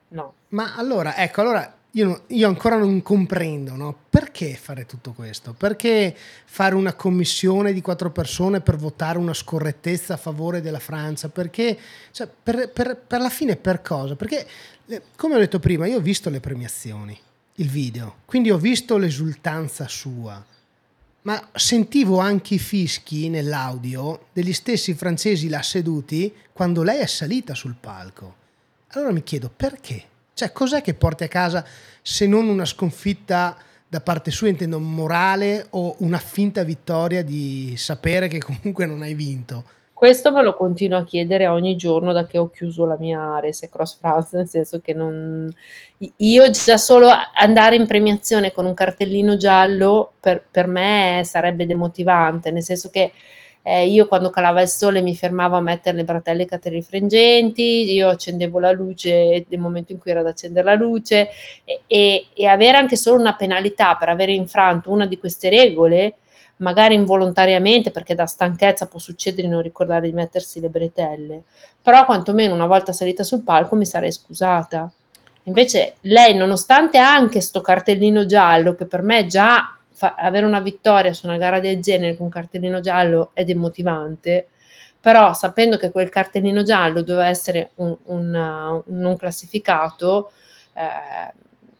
No. 0.08 0.34
Ma 0.48 0.74
allora, 0.76 1.16
ecco, 1.16 1.40
allora 1.40 1.76
io, 1.96 2.24
io 2.26 2.48
ancora 2.48 2.76
non 2.76 3.00
comprendo, 3.02 3.74
no? 3.74 3.96
Perché 4.10 4.54
fare 4.54 4.84
tutto 4.84 5.12
questo? 5.12 5.54
Perché 5.54 6.14
fare 6.44 6.74
una 6.74 6.92
commissione 6.92 7.72
di 7.72 7.80
quattro 7.80 8.10
persone 8.10 8.60
per 8.60 8.76
votare 8.76 9.18
una 9.18 9.32
scorrettezza 9.32 10.14
a 10.14 10.18
favore 10.18 10.60
della 10.60 10.78
Francia? 10.78 11.30
Perché, 11.30 11.78
cioè, 12.10 12.28
per, 12.28 12.70
per- 12.70 12.98
per 12.98 13.20
la 13.20 13.30
fine 13.30 13.56
per 13.56 13.80
cosa? 13.80 14.14
Perché, 14.14 14.46
eh, 14.86 15.02
come 15.16 15.36
ho 15.36 15.38
detto 15.38 15.58
prima, 15.58 15.86
io 15.86 15.96
ho 15.96 16.02
visto 16.02 16.28
le 16.28 16.40
premiazioni, 16.40 17.18
il 17.54 17.68
video, 17.68 18.16
quindi 18.26 18.50
ho 18.50 18.58
visto 18.58 18.98
l'esultanza 18.98 19.88
sua, 19.88 20.44
ma 21.22 21.48
sentivo 21.54 22.18
anche 22.18 22.54
i 22.54 22.58
fischi 22.58 23.30
nell'audio 23.30 24.26
degli 24.34 24.52
stessi 24.52 24.92
francesi 24.92 25.48
là 25.48 25.62
seduti 25.62 26.32
quando 26.52 26.82
lei 26.82 26.98
è 27.00 27.06
salita 27.06 27.54
sul 27.54 27.74
palco. 27.80 28.44
Allora 28.92 29.12
mi 29.12 29.22
chiedo 29.22 29.50
perché? 29.54 30.02
Cioè, 30.34 30.52
cos'è 30.52 30.82
che 30.82 30.94
porti 30.94 31.24
a 31.24 31.28
casa 31.28 31.64
se 32.02 32.26
non 32.26 32.48
una 32.48 32.64
sconfitta 32.64 33.56
da 33.88 34.00
parte 34.00 34.30
sua, 34.30 34.48
intendo 34.48 34.78
morale, 34.78 35.66
o 35.70 35.96
una 35.98 36.18
finta 36.18 36.62
vittoria 36.62 37.22
di 37.22 37.74
sapere 37.76 38.28
che 38.28 38.40
comunque 38.40 38.86
non 38.86 39.02
hai 39.02 39.14
vinto? 39.14 39.64
Questo 39.96 40.30
me 40.30 40.42
lo 40.42 40.54
continuo 40.54 40.98
a 40.98 41.04
chiedere 41.04 41.46
ogni 41.46 41.74
giorno 41.74 42.12
da 42.12 42.26
che 42.26 42.36
ho 42.36 42.50
chiuso 42.50 42.84
la 42.84 42.98
mia 42.98 43.40
Race 43.40 43.70
Cross 43.70 43.96
France, 43.98 44.36
nel 44.36 44.46
senso 44.46 44.80
che 44.80 44.92
non... 44.92 45.50
Io 46.16 46.50
già 46.50 46.76
solo 46.76 47.08
andare 47.34 47.76
in 47.76 47.86
premiazione 47.86 48.52
con 48.52 48.66
un 48.66 48.74
cartellino 48.74 49.38
giallo 49.38 50.12
per, 50.20 50.44
per 50.50 50.66
me 50.66 51.22
sarebbe 51.24 51.64
demotivante, 51.64 52.50
nel 52.50 52.62
senso 52.62 52.90
che 52.90 53.12
eh, 53.68 53.88
io 53.88 54.06
quando 54.06 54.30
calava 54.30 54.62
il 54.62 54.68
sole 54.68 55.02
mi 55.02 55.16
fermavo 55.16 55.56
a 55.56 55.60
mettere 55.60 55.96
le 55.96 56.04
bretelle 56.04 56.44
caterifrangenti, 56.44 57.92
io 57.92 58.10
accendevo 58.10 58.60
la 58.60 58.70
luce 58.70 59.44
nel 59.48 59.58
momento 59.58 59.90
in 59.90 59.98
cui 59.98 60.12
era 60.12 60.22
da 60.22 60.28
accendere 60.28 60.64
la 60.64 60.74
luce 60.74 61.30
e, 61.64 61.80
e, 61.88 62.26
e 62.32 62.46
avere 62.46 62.76
anche 62.76 62.94
solo 62.94 63.18
una 63.18 63.34
penalità 63.34 63.96
per 63.96 64.08
aver 64.08 64.28
infranto 64.28 64.92
una 64.92 65.04
di 65.04 65.18
queste 65.18 65.48
regole 65.48 66.14
magari 66.58 66.94
involontariamente, 66.94 67.90
perché 67.90 68.14
da 68.14 68.26
stanchezza 68.26 68.86
può 68.86 69.00
succedere 69.00 69.42
di 69.42 69.52
non 69.52 69.62
ricordare 69.62 70.06
di 70.06 70.14
mettersi 70.14 70.60
le 70.60 70.68
bretelle, 70.68 71.42
però 71.82 72.04
quantomeno 72.04 72.54
una 72.54 72.66
volta 72.66 72.92
salita 72.92 73.24
sul 73.24 73.42
palco 73.42 73.74
mi 73.74 73.84
sarei 73.84 74.12
scusata. 74.12 74.88
Invece 75.42 75.96
lei, 76.02 76.36
nonostante 76.36 76.98
anche 76.98 77.40
sto 77.40 77.60
cartellino 77.60 78.26
giallo, 78.26 78.76
che 78.76 78.86
per 78.86 79.02
me 79.02 79.26
già 79.26 79.76
fa, 79.96 80.14
avere 80.14 80.44
una 80.44 80.60
vittoria 80.60 81.14
su 81.14 81.26
una 81.26 81.38
gara 81.38 81.58
del 81.58 81.80
genere 81.80 82.16
con 82.16 82.26
un 82.26 82.32
cartellino 82.32 82.80
giallo 82.80 83.30
è 83.32 83.44
demotivante, 83.44 84.48
però 85.00 85.32
sapendo 85.32 85.78
che 85.78 85.90
quel 85.90 86.10
cartellino 86.10 86.62
giallo 86.62 87.00
doveva 87.00 87.28
essere 87.28 87.70
un, 87.76 87.96
un, 88.04 88.34
un 88.34 88.98
non 88.98 89.16
classificato, 89.16 90.32
eh, 90.74 91.32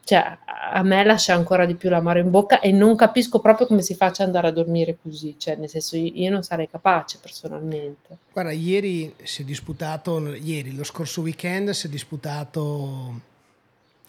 cioè 0.04 0.38
a 0.72 0.82
me 0.82 1.04
lascia 1.04 1.34
ancora 1.34 1.66
di 1.66 1.74
più 1.74 1.90
l'amaro 1.90 2.20
in 2.20 2.30
bocca 2.30 2.60
e 2.60 2.72
non 2.72 2.96
capisco 2.96 3.40
proprio 3.40 3.66
come 3.66 3.82
si 3.82 3.94
faccia 3.94 4.22
andare 4.22 4.46
a 4.46 4.52
dormire 4.52 4.96
così, 5.02 5.34
cioè 5.36 5.56
nel 5.56 5.68
senso 5.68 5.96
io 5.96 6.30
non 6.30 6.42
sarei 6.42 6.70
capace 6.70 7.18
personalmente. 7.20 8.16
Guarda, 8.32 8.52
ieri 8.52 9.14
si 9.24 9.42
è 9.42 9.44
disputato, 9.44 10.34
ieri, 10.34 10.74
lo 10.74 10.84
scorso 10.84 11.20
weekend 11.20 11.70
si 11.70 11.88
è 11.88 11.90
disputato 11.90 13.34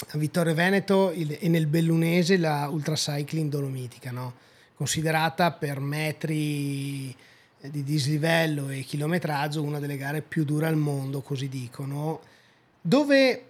a 0.09 0.17
Vittorio 0.19 0.53
Veneto 0.53 1.11
il, 1.11 1.37
e 1.39 1.47
nel 1.49 1.65
Bellunese 1.65 2.37
la 2.37 2.69
Ultracycling 2.69 3.49
Dolomitica, 3.49 4.11
no? 4.11 4.33
considerata 4.75 5.51
per 5.51 5.79
metri 5.79 7.15
di 7.59 7.83
dislivello 7.83 8.69
e 8.69 8.81
chilometraggio 8.81 9.63
una 9.63 9.79
delle 9.79 9.97
gare 9.97 10.21
più 10.21 10.45
dure 10.45 10.67
al 10.67 10.75
mondo, 10.75 11.21
così 11.21 11.49
dicono, 11.49 12.21
dove 12.79 13.43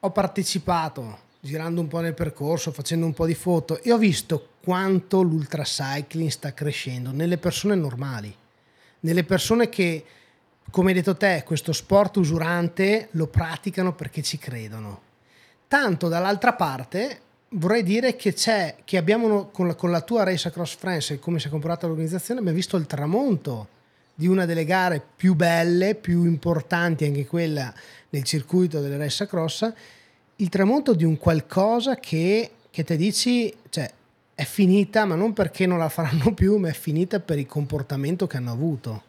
ho 0.00 0.10
partecipato 0.10 1.18
girando 1.38 1.80
un 1.80 1.86
po' 1.86 2.00
nel 2.00 2.14
percorso, 2.14 2.72
facendo 2.72 3.06
un 3.06 3.14
po' 3.14 3.24
di 3.24 3.34
foto 3.34 3.80
e 3.80 3.92
ho 3.92 3.98
visto 3.98 4.54
quanto 4.60 5.22
l'ultracycling 5.22 6.28
sta 6.28 6.52
crescendo 6.52 7.12
nelle 7.12 7.38
persone 7.38 7.76
normali, 7.76 8.34
nelle 9.00 9.22
persone 9.22 9.68
che, 9.68 10.04
come 10.68 10.88
hai 10.88 10.96
detto 10.96 11.16
te, 11.16 11.44
questo 11.46 11.72
sport 11.72 12.16
usurante 12.16 13.06
lo 13.12 13.28
praticano 13.28 13.94
perché 13.94 14.20
ci 14.22 14.36
credono. 14.36 15.05
Tanto 15.68 16.08
dall'altra 16.08 16.52
parte 16.54 17.20
vorrei 17.50 17.82
dire 17.82 18.16
che 18.16 18.32
c'è, 18.32 18.76
che 18.84 18.96
abbiamo 18.96 19.46
con 19.46 19.68
la, 19.68 19.74
con 19.74 19.90
la 19.90 20.00
tua 20.00 20.24
Race 20.24 20.48
Across 20.48 20.76
France 20.76 21.14
e 21.14 21.18
come 21.18 21.38
si 21.38 21.48
è 21.48 21.50
comportata 21.50 21.86
l'organizzazione, 21.86 22.40
abbiamo 22.40 22.56
visto 22.56 22.76
il 22.76 22.86
tramonto 22.86 23.68
di 24.14 24.26
una 24.26 24.46
delle 24.46 24.64
gare 24.64 25.02
più 25.14 25.34
belle, 25.34 25.94
più 25.94 26.24
importanti, 26.24 27.04
anche 27.04 27.26
quella 27.26 27.72
nel 28.10 28.22
circuito 28.22 28.80
delle 28.80 28.96
Race 28.96 29.24
Across, 29.24 29.72
il 30.36 30.48
tramonto 30.48 30.94
di 30.94 31.04
un 31.04 31.18
qualcosa 31.18 31.96
che, 31.96 32.50
che 32.70 32.84
te 32.84 32.96
dici, 32.96 33.54
cioè, 33.68 33.90
è 34.34 34.44
finita, 34.44 35.04
ma 35.04 35.14
non 35.14 35.32
perché 35.32 35.66
non 35.66 35.78
la 35.78 35.88
faranno 35.88 36.32
più, 36.34 36.56
ma 36.58 36.68
è 36.68 36.72
finita 36.72 37.20
per 37.20 37.38
il 37.38 37.46
comportamento 37.46 38.26
che 38.26 38.36
hanno 38.36 38.52
avuto. 38.52 39.02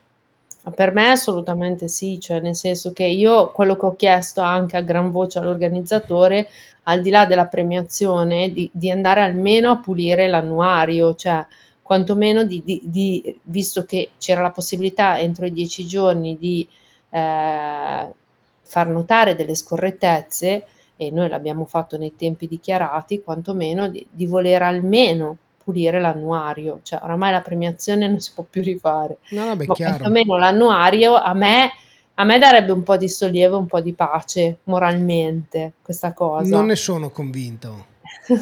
Per 0.73 0.93
me 0.93 1.09
assolutamente 1.09 1.87
sì, 1.87 2.19
cioè 2.19 2.39
nel 2.39 2.55
senso 2.55 2.91
che 2.91 3.05
io 3.05 3.51
quello 3.51 3.77
che 3.77 3.85
ho 3.85 3.95
chiesto 3.95 4.41
anche 4.41 4.75
a 4.75 4.81
gran 4.81 5.11
voce 5.11 5.39
all'organizzatore, 5.39 6.49
al 6.83 7.01
di 7.01 7.09
là 7.09 7.25
della 7.25 7.47
premiazione, 7.47 8.51
di, 8.51 8.69
di 8.73 8.91
andare 8.91 9.21
almeno 9.21 9.71
a 9.71 9.77
pulire 9.77 10.27
l'annuario, 10.27 11.15
cioè 11.15 11.45
quantomeno 11.81 12.43
di, 12.43 12.61
di, 12.65 12.81
di, 12.83 13.39
visto 13.43 13.85
che 13.85 14.11
c'era 14.17 14.41
la 14.41 14.51
possibilità 14.51 15.19
entro 15.19 15.45
i 15.45 15.53
dieci 15.53 15.85
giorni 15.87 16.37
di 16.37 16.67
eh, 17.09 18.13
far 18.61 18.87
notare 18.87 19.35
delle 19.35 19.55
scorrettezze, 19.55 20.65
e 20.97 21.11
noi 21.11 21.29
l'abbiamo 21.29 21.65
fatto 21.65 21.97
nei 21.97 22.15
tempi 22.15 22.47
dichiarati, 22.47 23.21
quantomeno 23.21 23.87
di, 23.87 24.05
di 24.09 24.25
voler 24.25 24.63
almeno 24.63 25.37
pulire 25.67 25.99
l'annuario, 25.99 26.79
cioè 26.83 27.01
oramai 27.03 27.33
la 27.33 27.41
premiazione 27.41 28.07
non 28.07 28.21
si 28.21 28.31
può 28.33 28.45
più 28.49 28.61
rifare, 28.61 29.17
no, 29.31 29.47
no, 29.47 29.55
beh, 29.57 29.65
ma 29.65 29.73
chiaro. 29.73 29.97
quantomeno 29.97 30.37
l'annuario 30.37 31.15
a 31.15 31.33
me, 31.33 31.71
a 32.13 32.23
me 32.23 32.39
darebbe 32.39 32.71
un 32.71 32.83
po' 32.83 32.95
di 32.95 33.09
sollievo, 33.09 33.57
un 33.57 33.65
po' 33.65 33.81
di 33.81 33.91
pace 33.91 34.59
moralmente 34.63 35.73
questa 35.81 36.13
cosa. 36.13 36.55
Non 36.55 36.67
ne 36.67 36.77
sono 36.77 37.09
convinto. 37.09 37.95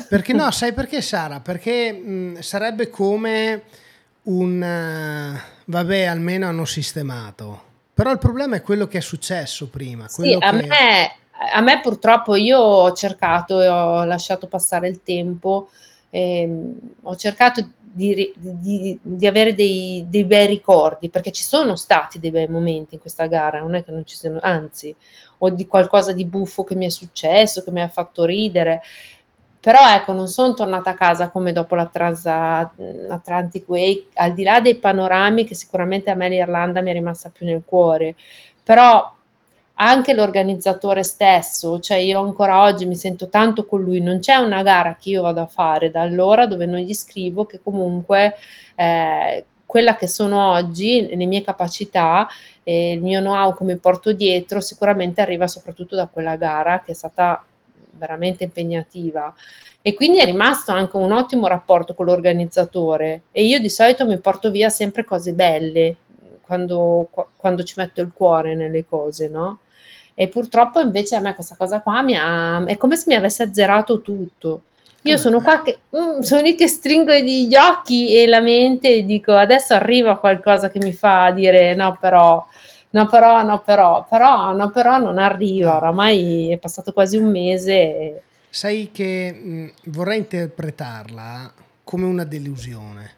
Perché 0.07 0.33
no, 0.33 0.51
sai 0.51 0.73
perché 0.73 1.01
Sara? 1.01 1.39
Perché 1.39 1.91
mh, 1.91 2.39
sarebbe 2.41 2.89
come 2.89 3.63
un 4.23 4.61
uh, 4.61 5.39
vabbè, 5.65 6.03
almeno 6.03 6.47
hanno 6.47 6.65
sistemato. 6.65 7.61
Però 7.93 8.11
il 8.11 8.19
problema 8.19 8.55
è 8.55 8.61
quello 8.61 8.87
che 8.87 8.99
è 8.99 9.01
successo 9.01 9.67
prima. 9.69 10.07
Sì, 10.07 10.37
a 10.39 10.51
che... 10.51 10.67
me 10.67 11.11
a 11.53 11.61
me 11.61 11.81
purtroppo 11.81 12.35
io 12.35 12.59
ho 12.59 12.91
cercato 12.93 13.61
e 13.61 13.67
ho 13.67 14.03
lasciato 14.05 14.47
passare 14.47 14.87
il 14.87 15.01
tempo, 15.03 15.69
ehm, 16.15 16.79
ho 17.03 17.15
cercato 17.17 17.69
di, 17.81 18.33
di, 18.35 18.99
di 19.01 19.27
avere 19.27 19.53
dei, 19.53 20.05
dei, 20.07 20.23
bei 20.23 20.47
ricordi, 20.47 21.09
perché 21.09 21.31
ci 21.31 21.43
sono 21.43 21.75
stati 21.75 22.19
dei 22.19 22.31
bei 22.31 22.47
momenti 22.47 22.95
in 22.95 23.01
questa 23.01 23.25
gara, 23.27 23.59
non 23.59 23.75
è 23.75 23.83
che 23.83 23.91
non 23.91 24.05
ci 24.05 24.15
siano, 24.15 24.39
anzi, 24.41 24.95
o 25.39 25.49
di 25.49 25.67
qualcosa 25.67 26.13
di 26.13 26.25
buffo 26.25 26.63
che 26.63 26.75
mi 26.75 26.85
è 26.85 26.89
successo, 26.89 27.63
che 27.63 27.71
mi 27.71 27.81
ha 27.81 27.87
fatto 27.89 28.23
ridere. 28.25 28.81
Però 29.59 29.79
ecco, 29.93 30.13
non 30.13 30.27
sono 30.27 30.53
tornata 30.53 30.91
a 30.91 30.93
casa 30.93 31.29
come 31.29 31.51
dopo 31.51 31.75
la 31.75 31.87
Transatlantic 31.87 33.67
Way, 33.67 34.07
al 34.13 34.33
di 34.33 34.43
là 34.43 34.61
dei 34.61 34.75
panorami 34.75 35.43
che 35.43 35.55
sicuramente 35.55 36.11
a 36.11 36.15
me 36.15 36.29
l'Irlanda 36.29 36.81
mi 36.81 36.91
è 36.91 36.93
rimasta 36.93 37.29
più 37.29 37.45
nel 37.45 37.63
cuore, 37.65 38.15
però 38.63 39.14
anche 39.75 40.13
l'organizzatore 40.13 41.03
stesso, 41.03 41.79
cioè 41.79 41.97
io 41.97 42.21
ancora 42.21 42.63
oggi 42.63 42.85
mi 42.85 42.95
sento 42.95 43.27
tanto 43.27 43.65
con 43.65 43.81
lui, 43.81 43.99
non 43.99 44.19
c'è 44.19 44.35
una 44.35 44.63
gara 44.63 44.95
che 44.99 45.09
io 45.09 45.21
vado 45.21 45.41
a 45.41 45.47
fare 45.47 45.91
da 45.91 46.01
allora 46.01 46.45
dove 46.47 46.65
non 46.65 46.79
gli 46.79 46.93
scrivo 46.93 47.45
che 47.45 47.59
comunque 47.61 48.35
eh, 48.75 49.45
quella 49.65 49.95
che 49.95 50.07
sono 50.07 50.51
oggi, 50.51 51.13
le 51.13 51.25
mie 51.25 51.41
capacità, 51.41 52.27
eh, 52.63 52.93
il 52.93 53.01
mio 53.01 53.19
know-how 53.19 53.53
come 53.53 53.75
porto 53.75 54.13
dietro, 54.13 54.61
sicuramente 54.61 55.19
arriva 55.21 55.47
soprattutto 55.47 55.95
da 55.95 56.07
quella 56.07 56.37
gara 56.37 56.81
che 56.81 56.91
è 56.91 56.95
stata 56.95 57.43
veramente 57.91 58.45
impegnativa. 58.45 59.33
E 59.81 59.93
quindi 59.93 60.19
è 60.19 60.25
rimasto 60.25 60.71
anche 60.71 60.95
un 60.97 61.11
ottimo 61.11 61.47
rapporto 61.47 61.93
con 61.93 62.05
l'organizzatore 62.05 63.23
e 63.31 63.45
io 63.45 63.59
di 63.59 63.69
solito 63.69 64.05
mi 64.05 64.17
porto 64.17 64.49
via 64.49 64.69
sempre 64.69 65.03
cose 65.03 65.33
belle 65.33 65.97
quando, 66.41 67.09
quando 67.35 67.63
ci 67.63 67.75
metto 67.77 68.01
il 68.01 68.11
cuore 68.13 68.55
nelle 68.55 68.85
cose, 68.85 69.27
no? 69.27 69.59
E 70.17 70.29
purtroppo 70.29 70.79
invece 70.79 71.15
a 71.15 71.19
me 71.19 71.35
questa 71.35 71.55
cosa 71.57 71.81
qua 71.81 72.01
mi 72.01 72.15
ha 72.17 72.63
è 72.65 72.77
come 72.77 72.95
se 72.95 73.03
mi 73.07 73.15
avesse 73.15 73.43
azzerato 73.43 74.01
tutto. 74.01 74.61
Io 75.01 75.17
sono 75.17 75.39
qua 75.39 75.61
che 75.61 75.79
mm, 75.95 76.21
sono 76.21 76.41
lì 76.41 76.55
che 76.55 76.67
stringo 76.67 77.13
gli 77.13 77.55
occhi 77.55 78.17
e 78.17 78.25
la 78.25 78.39
mente 78.39 78.95
e 78.95 79.05
dico 79.05 79.33
adesso 79.33 79.75
arriva 79.75 80.17
qualcosa 80.17 80.71
che 80.71 80.79
mi 80.79 80.93
fa 80.93 81.29
dire 81.29 81.75
no 81.75 81.95
però, 81.99 82.43
no 82.91 83.05
però, 83.07 83.43
no 83.43 83.61
però, 83.61 84.07
però, 84.09 84.53
no 84.53 84.71
però 84.71 84.97
non 84.97 85.19
arriva, 85.19 85.75
oramai 85.75 86.49
è 86.51 86.57
passato 86.57 86.91
quasi 86.91 87.17
un 87.17 87.29
mese. 87.29 87.73
E... 87.73 88.21
Sai 88.49 88.89
che 88.91 89.31
mh, 89.31 89.49
mm, 89.49 89.67
vorrei 89.91 90.19
interpretarla 90.19 91.53
come 91.83 92.05
una 92.05 92.23
delusione, 92.23 93.11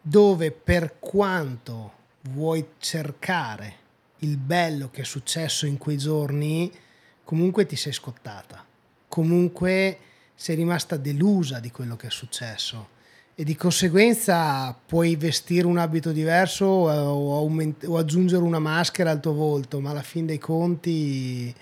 dove 0.00 0.52
per 0.52 0.96
quanto 1.00 1.92
vuoi 2.30 2.64
cercare 2.78 3.79
il 4.20 4.36
bello 4.36 4.90
che 4.90 5.02
è 5.02 5.04
successo 5.04 5.66
in 5.66 5.78
quei 5.78 5.96
giorni, 5.96 6.72
comunque 7.24 7.66
ti 7.66 7.76
sei 7.76 7.92
scottata, 7.92 8.64
comunque 9.08 9.98
sei 10.34 10.56
rimasta 10.56 10.96
delusa 10.96 11.60
di 11.60 11.70
quello 11.70 11.96
che 11.96 12.08
è 12.08 12.10
successo. 12.10 12.98
E 13.34 13.44
di 13.44 13.56
conseguenza 13.56 14.74
puoi 14.86 15.16
vestire 15.16 15.66
un 15.66 15.78
abito 15.78 16.12
diverso 16.12 16.66
o, 16.66 17.36
aument- 17.38 17.84
o 17.86 17.96
aggiungere 17.96 18.42
una 18.42 18.58
maschera 18.58 19.10
al 19.10 19.20
tuo 19.20 19.32
volto, 19.32 19.80
ma 19.80 19.90
alla 19.90 20.02
fin 20.02 20.26
dei 20.26 20.38
conti 20.38 21.54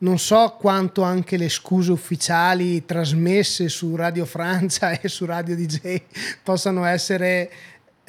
non 0.00 0.18
so 0.18 0.56
quanto 0.58 1.02
anche 1.02 1.36
le 1.36 1.48
scuse 1.48 1.92
ufficiali 1.92 2.84
trasmesse 2.86 3.68
su 3.68 3.94
Radio 3.96 4.24
Francia 4.24 4.92
e 4.98 5.08
su 5.08 5.24
Radio 5.24 5.54
DJ 5.56 6.02
possano 6.42 6.84
essere 6.84 7.50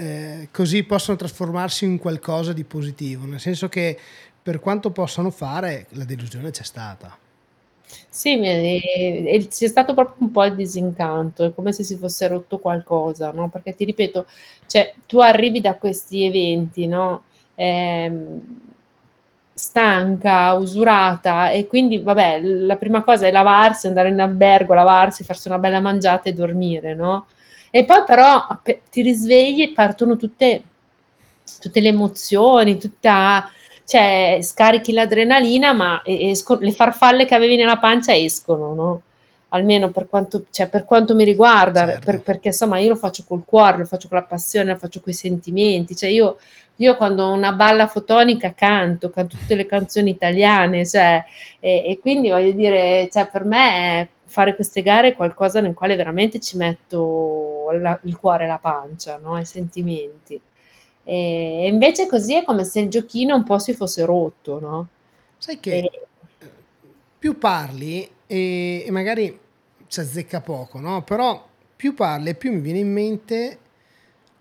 eh, 0.01 0.47
così 0.51 0.83
possono 0.83 1.15
trasformarsi 1.15 1.85
in 1.85 1.99
qualcosa 1.99 2.53
di 2.53 2.63
positivo, 2.63 3.25
nel 3.27 3.39
senso 3.39 3.69
che 3.69 3.95
per 4.41 4.59
quanto 4.59 4.89
possano 4.89 5.29
fare 5.29 5.85
la 5.89 6.05
delusione 6.05 6.49
c'è 6.49 6.63
stata. 6.63 7.15
Sì, 8.09 8.39
c'è 8.39 9.67
stato 9.67 9.93
proprio 9.93 10.15
un 10.25 10.31
po' 10.31 10.43
il 10.45 10.55
disincanto, 10.55 11.43
è 11.43 11.53
come 11.53 11.71
se 11.71 11.83
si 11.83 11.97
fosse 11.97 12.27
rotto 12.27 12.57
qualcosa, 12.57 13.31
no? 13.31 13.49
Perché 13.49 13.75
ti 13.75 13.85
ripeto, 13.85 14.25
cioè, 14.65 14.93
tu 15.05 15.19
arrivi 15.19 15.61
da 15.61 15.75
questi 15.75 16.23
eventi, 16.23 16.87
no? 16.87 17.23
Ehm, 17.53 18.41
stanca, 19.53 20.53
usurata 20.53 21.51
e 21.51 21.67
quindi 21.67 21.99
vabbè, 21.99 22.41
la 22.41 22.77
prima 22.77 23.03
cosa 23.03 23.27
è 23.27 23.31
lavarsi, 23.31 23.85
andare 23.85 24.09
in 24.09 24.19
albergo, 24.19 24.73
lavarsi, 24.73 25.23
farsi 25.23 25.47
una 25.47 25.59
bella 25.59 25.79
mangiata 25.79 26.29
e 26.29 26.33
dormire, 26.33 26.95
no? 26.95 27.27
E 27.73 27.85
poi 27.85 28.03
però 28.05 28.45
ti 28.91 29.01
risvegli 29.01 29.61
e 29.61 29.71
partono 29.71 30.17
tutte, 30.17 30.61
tutte 31.61 31.79
le 31.79 31.87
emozioni, 31.87 32.77
tutta, 32.77 33.49
cioè 33.85 34.39
scarichi 34.41 34.91
l'adrenalina, 34.91 35.71
ma 35.71 36.01
esco, 36.03 36.57
le 36.59 36.73
farfalle 36.73 37.25
che 37.25 37.33
avevi 37.33 37.55
nella 37.55 37.77
pancia 37.77 38.13
escono, 38.13 38.73
no? 38.73 39.01
Almeno 39.53 39.89
per 39.89 40.07
quanto, 40.09 40.45
cioè, 40.51 40.67
per 40.67 40.83
quanto 40.83 41.15
mi 41.15 41.23
riguarda, 41.23 41.85
certo. 41.85 42.05
per, 42.05 42.21
perché 42.21 42.49
insomma 42.49 42.77
io 42.79 42.89
lo 42.89 42.95
faccio 42.97 43.23
col 43.25 43.43
cuore, 43.45 43.79
lo 43.79 43.85
faccio 43.85 44.09
con 44.09 44.17
la 44.17 44.23
passione, 44.25 44.73
lo 44.73 44.77
faccio 44.77 44.99
con 44.99 45.11
i 45.13 45.15
sentimenti. 45.15 45.95
Cioè 45.95 46.09
io, 46.09 46.37
io 46.77 46.95
quando 46.97 47.23
ho 47.23 47.31
una 47.31 47.53
balla 47.53 47.87
fotonica 47.87 48.53
canto, 48.53 49.09
canto 49.09 49.37
tutte 49.37 49.55
le 49.55 49.65
canzoni 49.65 50.09
italiane, 50.09 50.85
cioè, 50.85 51.23
e, 51.59 51.83
e 51.85 51.99
quindi 51.99 52.29
voglio 52.29 52.51
dire, 52.51 53.07
cioè, 53.11 53.27
per 53.27 53.45
me 53.45 54.09
fare 54.31 54.55
queste 54.55 54.81
gare 54.81 55.09
è 55.09 55.15
qualcosa 55.15 55.59
nel 55.59 55.73
quale 55.73 55.97
veramente 55.97 56.39
ci 56.39 56.55
metto 56.55 57.69
la, 57.73 57.99
il 58.03 58.17
cuore 58.17 58.45
e 58.45 58.47
la 58.47 58.59
pancia, 58.59 59.17
no? 59.17 59.37
i 59.37 59.45
sentimenti. 59.45 60.39
E 61.03 61.67
invece 61.67 62.07
così 62.07 62.35
è 62.35 62.43
come 62.43 62.63
se 62.63 62.79
il 62.79 62.89
giochino 62.89 63.35
un 63.35 63.43
po' 63.43 63.59
si 63.59 63.73
fosse 63.73 64.05
rotto, 64.05 64.59
no? 64.59 64.87
Sai 65.37 65.59
che 65.59 65.77
e... 65.77 65.91
più 67.19 67.37
parli 67.37 68.09
e, 68.25 68.83
e 68.85 68.91
magari 68.91 69.37
ci 69.87 69.99
azzecca 69.99 70.39
poco, 70.39 70.79
no? 70.79 71.03
Però 71.03 71.45
più 71.75 71.93
parli 71.93 72.29
e 72.29 72.35
più 72.35 72.53
mi 72.53 72.61
viene 72.61 72.79
in 72.79 72.91
mente 72.91 73.57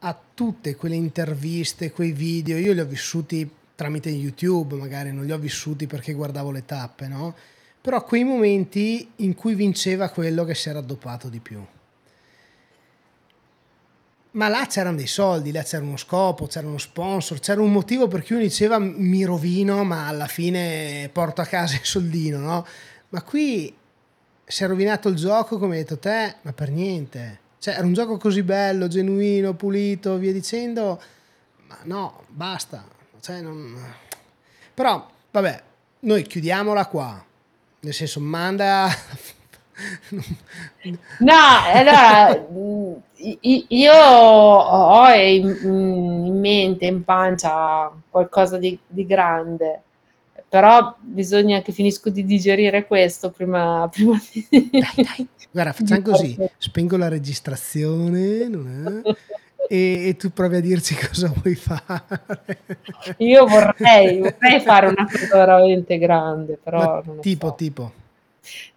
a 0.00 0.18
tutte 0.34 0.76
quelle 0.76 0.94
interviste, 0.94 1.90
quei 1.90 2.12
video, 2.12 2.56
io 2.58 2.72
li 2.72 2.80
ho 2.80 2.86
vissuti 2.86 3.48
tramite 3.74 4.10
YouTube, 4.10 4.76
magari 4.76 5.12
non 5.12 5.24
li 5.24 5.32
ho 5.32 5.38
vissuti 5.38 5.86
perché 5.86 6.12
guardavo 6.12 6.52
le 6.52 6.64
tappe, 6.64 7.08
no? 7.08 7.34
Però 7.80 8.04
quei 8.04 8.24
momenti 8.24 9.10
in 9.16 9.34
cui 9.34 9.54
vinceva 9.54 10.10
quello 10.10 10.44
che 10.44 10.54
si 10.54 10.68
era 10.68 10.80
addoppato 10.80 11.28
di 11.28 11.40
più. 11.40 11.64
Ma 14.32 14.48
là 14.48 14.66
c'erano 14.66 14.96
dei 14.96 15.08
soldi, 15.08 15.50
là 15.50 15.62
c'era 15.62 15.82
uno 15.82 15.96
scopo, 15.96 16.46
c'era 16.46 16.66
uno 16.66 16.78
sponsor, 16.78 17.40
c'era 17.40 17.60
un 17.60 17.72
motivo 17.72 18.06
per 18.06 18.22
cui 18.22 18.36
uno 18.36 18.44
diceva 18.44 18.78
mi 18.78 19.24
rovino, 19.24 19.82
ma 19.82 20.06
alla 20.06 20.28
fine 20.28 21.08
porto 21.12 21.40
a 21.40 21.46
casa 21.46 21.74
il 21.74 21.84
soldino, 21.84 22.38
no? 22.38 22.66
Ma 23.08 23.22
qui 23.22 23.74
si 24.44 24.62
è 24.62 24.66
rovinato 24.66 25.08
il 25.08 25.16
gioco, 25.16 25.58
come 25.58 25.76
hai 25.76 25.82
detto 25.82 25.98
te, 25.98 26.36
ma 26.42 26.52
per 26.52 26.70
niente. 26.70 27.40
Cioè, 27.58 27.74
era 27.74 27.86
un 27.86 27.92
gioco 27.92 28.18
così 28.18 28.42
bello, 28.42 28.88
genuino, 28.88 29.54
pulito, 29.54 30.16
via 30.16 30.32
dicendo, 30.32 31.00
ma 31.66 31.78
no, 31.84 32.24
basta. 32.28 32.84
Cioè, 33.20 33.40
non... 33.40 33.76
Però, 34.74 35.10
vabbè, 35.30 35.62
noi 36.00 36.22
chiudiamola 36.22 36.86
qua 36.86 37.24
nel 37.80 37.94
senso, 37.94 38.20
manda... 38.20 38.88
no, 41.20 41.34
allora 41.72 42.46
io 43.68 43.94
ho 43.94 45.14
in, 45.14 46.38
mente, 46.38 46.86
in 46.86 47.02
pancia 47.02 47.90
qualcosa 48.10 48.58
di, 48.58 48.78
di, 48.86 49.06
grande, 49.06 49.82
però 50.48 50.94
bisogna 51.00 51.62
che 51.62 51.72
finisco 51.72 52.10
di 52.10 52.26
digerire 52.26 52.86
questo 52.86 53.30
prima, 53.30 53.88
prima 53.92 54.20
di... 54.30 54.46
Dai, 54.50 54.82
dai. 54.96 55.28
Guarda, 55.50 55.72
facciamo 55.72 56.02
così, 56.02 56.36
spengo 56.58 56.96
la 56.96 57.08
registrazione 57.08 58.48
e, 59.72 60.08
e, 60.08 60.16
tu 60.16 60.32
provi 60.32 60.56
a 60.56 60.60
dirci 60.60 60.96
cosa 61.06 61.32
vuoi 61.32 61.54
fare. 61.54 62.58
Io 63.18 63.46
vorrei, 63.46 64.18
vorrei 64.18 64.58
fare 64.58 64.88
una 64.88 65.06
cosa 65.08 65.36
veramente 65.36 65.96
grande, 65.96 66.58
però... 66.60 67.00
tipo, 67.20 67.46
so. 67.46 67.54
tipo. 67.54 67.92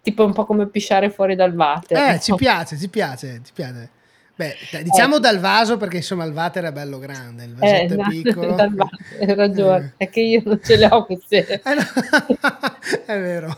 Tipo 0.00 0.24
un 0.24 0.32
po' 0.32 0.44
come 0.44 0.68
pisciare 0.68 1.10
fuori 1.10 1.34
dal 1.34 1.52
water. 1.52 1.98
Eh, 1.98 2.12
no? 2.12 2.18
ci 2.20 2.34
piace, 2.36 2.78
ci 2.78 2.88
piace, 2.88 3.40
ci 3.44 3.52
piace. 3.52 3.90
Beh, 4.36 4.54
diciamo 4.82 5.16
eh. 5.16 5.20
dal 5.20 5.40
vaso 5.40 5.76
perché 5.76 5.96
insomma 5.96 6.24
il 6.24 6.32
water 6.32 6.64
è 6.64 6.72
bello 6.72 7.00
grande, 7.00 7.44
il 7.44 7.54
vasetto 7.56 7.94
eh, 7.94 7.96
è 7.96 8.08
piccolo. 8.08 8.54
Hai 8.54 9.34
ragione, 9.34 9.94
eh. 9.96 10.04
è 10.04 10.10
che 10.10 10.20
io 10.20 10.42
non 10.44 10.60
ce 10.62 10.76
le 10.76 10.88
ho 10.90 11.04
queste. 11.04 11.60
Eh, 11.64 11.74
no. 11.74 11.82
è 13.06 13.18
vero. 13.18 13.56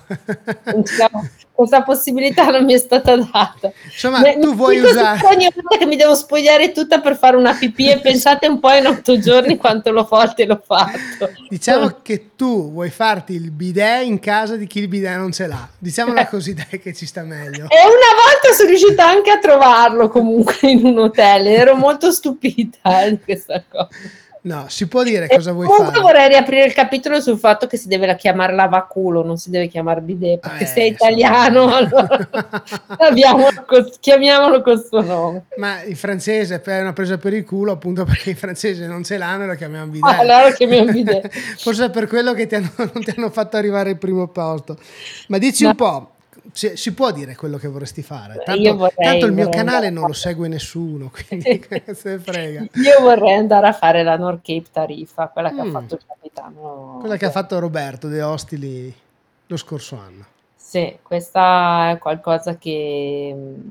Questa 1.57 1.83
possibilità 1.83 2.45
non 2.51 2.67
mi 2.67 2.75
è 2.75 2.79
stata 2.79 3.17
data. 3.17 3.73
Insomma, 3.85 4.21
mi, 4.21 4.39
tu 4.39 4.55
vuoi 4.55 4.79
usare... 4.79 5.21
Ogni 5.25 5.49
volta 5.55 5.79
che 5.79 5.87
mi 5.87 5.97
devo 5.97 6.15
spogliare 6.15 6.71
tutta 6.73 7.01
per 7.01 7.17
fare 7.17 7.35
una 7.35 7.55
pipì 7.55 7.91
e 7.91 7.99
pensate 7.99 8.47
un 8.47 8.61
po' 8.61 8.73
in 8.73 8.87
otto 8.87 9.19
giorni 9.19 9.57
quanto 9.57 9.91
l'ho 9.91 10.07
volte 10.09 10.45
l'ho 10.45 10.63
fatto. 10.63 11.31
Diciamo 11.49 12.01
che 12.03 12.33
tu 12.37 12.73
vuoi 12.73 12.91
farti 12.91 13.33
il 13.33 13.51
bidet 13.51 14.05
in 14.05 14.21
casa 14.21 14.57
di 14.57 14.67
chi 14.67 14.81
il 14.81 14.89
bidet 14.89 15.17
non 15.17 15.33
ce 15.33 15.47
l'ha. 15.47 15.67
Diciamola 15.79 16.27
così 16.29 16.53
dai 16.53 16.79
che 16.79 16.93
ci 16.93 17.07
sta 17.07 17.23
meglio. 17.23 17.69
E 17.71 17.81
una 17.87 18.13
volta 18.23 18.53
sono 18.55 18.69
riuscita 18.69 19.07
anche 19.07 19.31
a 19.31 19.39
trovarlo 19.39 20.09
comunque 20.09 20.69
in 20.69 20.85
un 20.85 20.99
hotel, 20.99 21.47
ero 21.47 21.75
molto 21.75 22.13
stupita 22.13 23.09
di 23.09 23.19
questa 23.25 23.65
cosa. 23.67 23.89
No, 24.47 24.67
si 24.69 24.87
può 24.87 25.03
dire 25.03 25.27
cosa 25.27 25.51
vuoi 25.51 25.67
comunque 25.67 26.01
fare. 26.01 26.05
vorrei 26.05 26.29
riaprire 26.29 26.67
il 26.67 26.73
capitolo 26.73 27.21
sul 27.21 27.37
fatto 27.37 27.67
che 27.67 27.77
si 27.77 27.89
deve 27.89 28.15
chiamare 28.15 28.55
lavaculo, 28.55 29.25
non 29.25 29.39
si 29.39 29.51
deve 29.51 29.67
chiamare 29.67 30.01
bidet, 30.01 30.39
perché 30.39 30.63
eh, 30.63 30.67
sei 30.69 30.91
italiano, 30.91 31.67
allora 31.75 32.29
chiamiamolo 33.99 34.63
col 34.63 34.85
suo 34.85 35.03
nome. 35.03 35.47
Ma 35.57 35.83
il 35.83 35.97
francese 35.97 36.63
è 36.63 36.81
una 36.81 36.93
presa 36.93 37.19
per 37.19 37.35
il 37.35 37.45
culo, 37.45 37.73
appunto 37.73 38.05
perché 38.07 38.31
i 38.31 38.35
francesi 38.35 38.87
non 38.87 39.03
ce 39.03 39.19
l'hanno 39.19 39.43
e 39.43 39.47
lo 39.49 39.55
chiamiamo 39.57 39.87
bidet. 39.87 40.13
Ah, 40.13 40.19
allora 40.19 40.49
lo 40.49 40.55
chiamiamo 40.55 40.93
bidet. 40.93 41.29
Forse 41.59 41.87
è 41.87 41.91
per 41.91 42.07
quello 42.07 42.33
che 42.33 42.47
ti 42.47 42.55
hanno, 42.55 42.71
non 42.77 43.03
ti 43.03 43.13
hanno 43.17 43.31
fatto 43.31 43.57
arrivare 43.57 43.91
al 43.91 43.99
primo 43.99 44.29
posto. 44.29 44.79
Ma 45.27 45.39
dici 45.39 45.65
no. 45.65 45.71
un 45.71 45.75
po', 45.75 46.16
si, 46.53 46.77
si, 46.77 46.93
può 46.95 47.11
dire 47.13 47.35
quello 47.37 47.57
che 47.59 47.69
vorresti 47.69 48.03
fare. 48.03 48.43
Tanto, 48.45 48.77
vorrei, 48.77 49.07
tanto 49.07 49.27
il 49.27 49.33
mio 49.33 49.49
canale 49.49 49.91
non 49.91 50.07
lo 50.07 50.13
segue 50.13 50.49
nessuno, 50.49 51.11
quindi 51.29 51.65
se 51.93 52.19
frega. 52.19 52.61
Io 52.75 53.01
vorrei 53.01 53.35
andare 53.35 53.69
a 53.69 53.73
fare 53.73 54.03
la 54.03 54.17
North 54.17 54.41
Cape 54.43 54.67
Tariffa, 54.71 55.29
quella 55.29 55.51
che 55.51 55.63
mm. 55.63 55.69
ha 55.69 55.81
fatto 55.81 55.95
il 55.95 56.01
capitano. 56.07 56.97
Quella 57.01 57.17
che 57.17 57.27
ha 57.27 57.31
fatto 57.31 57.59
Roberto 57.59 58.09
De 58.09 58.23
Ostili 58.23 58.95
lo 59.47 59.57
scorso 59.57 59.97
anno. 59.97 60.25
Sì, 60.57 60.99
questa 61.03 61.91
è 61.91 61.99
qualcosa 61.99 62.57
che 62.57 63.33
mm, 63.35 63.71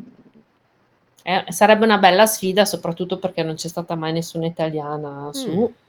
sarebbe 1.50 1.86
una 1.86 1.98
bella 1.98 2.26
sfida, 2.26 2.66
soprattutto 2.66 3.20
perché 3.20 3.44
non 3.44 3.56
c'è 3.56 3.68
stata 3.68 3.96
mai 3.96 4.14
nessuna 4.14 4.46
italiana 4.46 5.30
su. 5.34 5.50
Mm. 5.52 5.84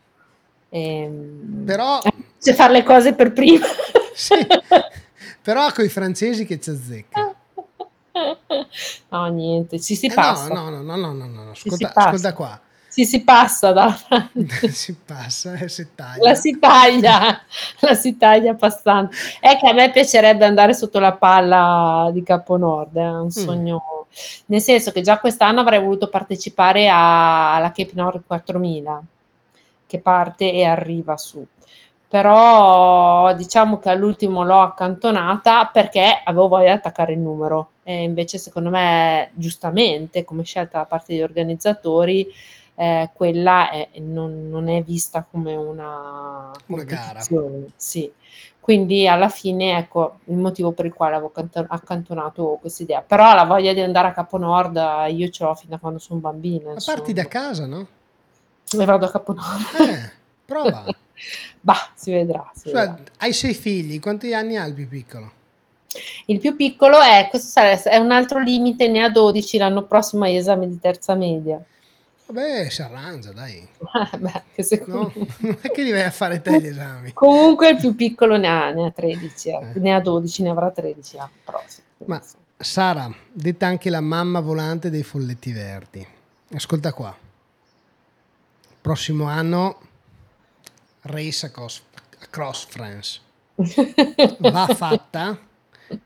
E, 0.68 1.02
ehm, 1.02 1.64
Però... 1.64 2.00
C'è 2.38 2.52
fare 2.52 2.72
le 2.72 2.82
cose 2.82 3.14
per 3.14 3.32
prima. 3.32 3.66
Sì. 4.14 4.34
Però 5.46 5.70
con 5.70 5.84
i 5.84 5.88
francesi 5.88 6.44
che 6.44 6.58
ci 6.58 6.70
azzecca. 6.70 7.34
No, 9.10 9.26
niente, 9.26 9.78
ci 9.78 9.94
si 9.94 10.06
eh 10.06 10.14
passa. 10.14 10.48
No, 10.48 10.70
no, 10.70 10.80
no, 10.80 10.96
no, 10.96 11.12
no, 11.12 11.26
no, 11.26 11.42
no. 11.44 11.50
Ascolta, 11.50 11.92
ascolta 11.94 12.32
qua. 12.32 12.60
Ci 12.90 13.04
si 13.04 13.22
passa 13.22 13.72
da 13.72 13.94
Si 14.70 14.94
passa 14.94 15.52
e 15.52 15.68
si 15.68 15.88
taglia. 15.94 16.22
La 16.22 16.34
si 16.34 16.58
taglia, 16.58 17.42
la 17.80 17.94
si 17.94 18.16
taglia 18.16 18.54
passando. 18.54 19.10
È 19.38 19.58
che 19.58 19.68
a 19.68 19.74
me 19.74 19.90
piacerebbe 19.90 20.46
andare 20.46 20.72
sotto 20.72 20.98
la 20.98 21.12
palla 21.12 22.08
di 22.10 22.22
Capo 22.22 22.56
Nord, 22.56 22.96
è 22.96 23.06
un 23.06 23.26
Mh. 23.26 23.30
sogno 23.30 24.06
nel 24.46 24.62
senso 24.62 24.92
che 24.92 25.02
già 25.02 25.20
quest'anno 25.20 25.60
avrei 25.60 25.78
voluto 25.78 26.08
partecipare 26.08 26.88
alla 26.88 27.70
Cape 27.72 27.92
Nord 27.92 28.22
4000, 28.26 29.02
che 29.86 29.98
parte 30.00 30.50
e 30.50 30.64
arriva 30.64 31.16
su. 31.18 31.46
Però 32.08 33.32
diciamo 33.34 33.78
che 33.78 33.90
all'ultimo 33.90 34.44
l'ho 34.44 34.60
accantonata 34.60 35.66
perché 35.66 36.20
avevo 36.24 36.46
voglia 36.48 36.66
di 36.72 36.78
attaccare 36.78 37.12
il 37.12 37.18
numero 37.18 37.70
e 37.82 38.02
invece 38.02 38.38
secondo 38.38 38.70
me, 38.70 39.30
giustamente, 39.34 40.24
come 40.24 40.44
scelta 40.44 40.78
da 40.78 40.84
parte 40.84 41.12
degli 41.12 41.22
organizzatori, 41.22 42.26
ehm, 42.76 43.10
quella 43.12 43.70
è 43.70 43.88
non 43.98 44.48
non 44.48 44.68
è 44.68 44.82
vista 44.82 45.26
come 45.28 45.54
una 45.56 46.50
Una 46.66 46.82
gara. 46.84 47.20
sì. 47.74 48.12
Quindi 48.60 49.06
alla 49.06 49.28
fine, 49.28 49.78
ecco, 49.78 50.18
il 50.24 50.36
motivo 50.36 50.72
per 50.72 50.86
il 50.86 50.92
quale 50.92 51.14
avevo 51.14 51.30
canto 51.30 51.64
accantonato 51.68 52.58
quest'idea. 52.60 53.00
Però 53.00 53.32
la 53.34 53.44
voglia 53.44 53.72
di 53.72 53.80
andare 53.80 54.08
a 54.08 54.12
Capo 54.12 54.38
Nord 54.38 54.76
io 55.10 55.28
ce 55.28 55.44
l'ho 55.44 55.54
fin 55.54 55.70
da 55.70 55.78
quando 55.78 56.00
son 56.00 56.20
bambina, 56.20 56.72
Ma 56.72 56.80
parti 56.84 57.12
da 57.12 57.26
casa, 57.26 57.66
no? 57.66 57.86
E 58.76 58.84
vado 58.84 59.06
a 59.06 59.10
Capo 59.10 59.32
Nord. 59.34 59.88
Eh, 59.88 60.12
prova. 60.44 60.84
Bah, 61.60 61.90
si 61.94 62.12
vedrà, 62.12 62.50
si 62.54 62.68
Cioè, 62.70 62.72
vedrà. 62.88 62.98
hai 63.18 63.32
6 63.32 63.54
figli, 63.54 64.00
quanti 64.00 64.32
anni 64.34 64.56
ha 64.56 64.64
il 64.64 64.74
più 64.74 64.88
piccolo? 64.88 65.32
Il 66.26 66.38
più 66.40 66.56
piccolo 66.56 67.00
è 67.00 67.26
questo 67.30 67.58
è 67.60 67.96
un 67.96 68.10
altro 68.12 68.38
limite, 68.40 68.86
ne 68.88 69.02
ha 69.02 69.08
12, 69.10 69.56
l'anno 69.58 69.84
prossimo 69.84 70.24
ha 70.24 70.28
gli 70.28 70.36
esami 70.36 70.68
di 70.68 70.78
terza 70.78 71.14
media. 71.14 71.62
Vabbè, 72.26 72.68
si 72.68 72.82
arrangia 72.82 73.32
dai. 73.32 73.56
Eh 74.12 74.18
beh, 74.18 74.42
che 74.54 74.62
secondo 74.62 75.12
No? 75.14 75.26
Non 75.38 75.58
è 75.60 75.70
che 75.70 75.82
li 75.82 75.92
vai 75.92 76.02
a 76.02 76.10
fare 76.10 76.42
te 76.42 76.60
gli 76.60 76.66
esami. 76.66 77.12
Comunque 77.12 77.70
il 77.70 77.76
più 77.76 77.94
piccolo 77.94 78.36
ne 78.36 78.48
ha 78.48 78.70
ne 78.72 78.86
ha 78.86 78.90
13, 78.90 79.48
Eh. 79.48 79.52
ecco, 79.52 79.78
ne 79.78 79.94
ha 79.94 80.00
12, 80.00 80.42
ne 80.42 80.50
avrà 80.50 80.70
13 80.70 81.16
l'anno 81.16 81.30
prossimo, 81.44 81.84
Ma. 82.06 82.20
Sara, 82.58 83.10
detta 83.32 83.66
anche 83.66 83.90
la 83.90 84.00
mamma 84.00 84.40
volante 84.40 84.90
dei 84.90 85.02
folletti 85.02 85.52
verdi. 85.52 86.06
Ascolta 86.54 86.92
qua. 86.92 87.16
Prossimo 88.80 89.24
anno 89.26 89.78
race 91.06 91.46
across, 91.46 91.82
across 92.20 92.66
France. 92.66 93.20
Va 94.38 94.66
fatta 94.74 95.38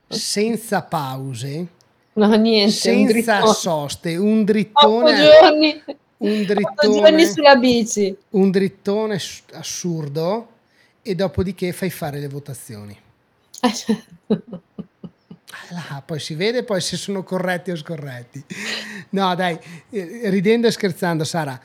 senza 0.07 0.81
pause, 0.83 1.67
No, 2.13 2.27
niente, 2.35 2.65
un 2.65 2.71
senza 2.71 3.11
drittone. 3.39 3.53
soste, 3.53 4.15
un 4.15 4.39
8 4.39 4.43
drittone 4.43 5.15
giorni, 5.15 5.83
un 6.17 6.29
8 6.41 6.45
giorni 6.45 6.45
drittone 6.45 7.25
sulla 7.25 7.55
bici. 7.55 8.15
un 8.31 8.51
drittone 8.51 9.19
assurdo 9.53 10.47
e 11.01 11.15
dopodiché 11.15 11.71
fai 11.73 11.89
fare 11.89 12.19
le 12.19 12.27
votazioni. 12.27 12.97
Eh, 13.61 13.73
certo. 13.73 14.61
Ah, 15.53 15.73
là, 15.89 16.03
poi 16.05 16.19
si 16.19 16.35
vede 16.35 16.63
poi 16.63 16.79
se 16.79 16.95
sono 16.95 17.23
corretti 17.23 17.71
o 17.71 17.75
scorretti. 17.75 18.43
No, 19.09 19.33
dai, 19.35 19.57
eh, 19.89 20.29
ridendo 20.29 20.67
e 20.67 20.71
scherzando, 20.71 21.23
Sara, 21.25 21.59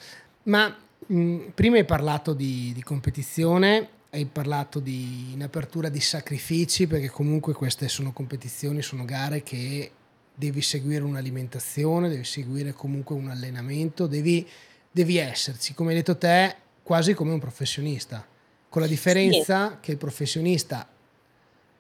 ma 0.45 0.75
mh, 1.07 1.37
prima 1.55 1.77
hai 1.77 1.85
parlato 1.85 2.33
di, 2.33 2.73
di 2.75 2.83
competizione, 2.83 3.89
hai 4.11 4.25
parlato 4.27 4.79
di, 4.81 5.33
in 5.33 5.43
apertura 5.43 5.89
di 5.89 6.01
sacrifici, 6.01 6.87
perché 6.87 7.09
comunque 7.09 7.53
queste 7.53 7.89
sono 7.89 8.13
competizioni, 8.13 8.83
sono 8.83 9.05
gare 9.05 9.43
che 9.43 9.91
devi 10.35 10.61
seguire 10.63 11.03
un'alimentazione, 11.05 12.09
devi 12.09 12.25
seguire 12.25 12.73
comunque 12.73 13.15
un 13.17 13.29
allenamento, 13.31 14.07
devi, 14.07 14.47
devi 14.91 15.17
esserci, 15.17 15.75
come 15.75 15.91
hai 15.91 15.97
detto 15.97 16.17
te, 16.17 16.55
quasi 16.83 17.15
come 17.15 17.33
un 17.33 17.41
professionista, 17.41 18.25
con 18.69 18.81
la 18.83 18.89
Sì. 18.89 18.95
differenza 18.95 19.79
che 19.81 19.93
il 19.93 19.97
professionista 19.99 20.89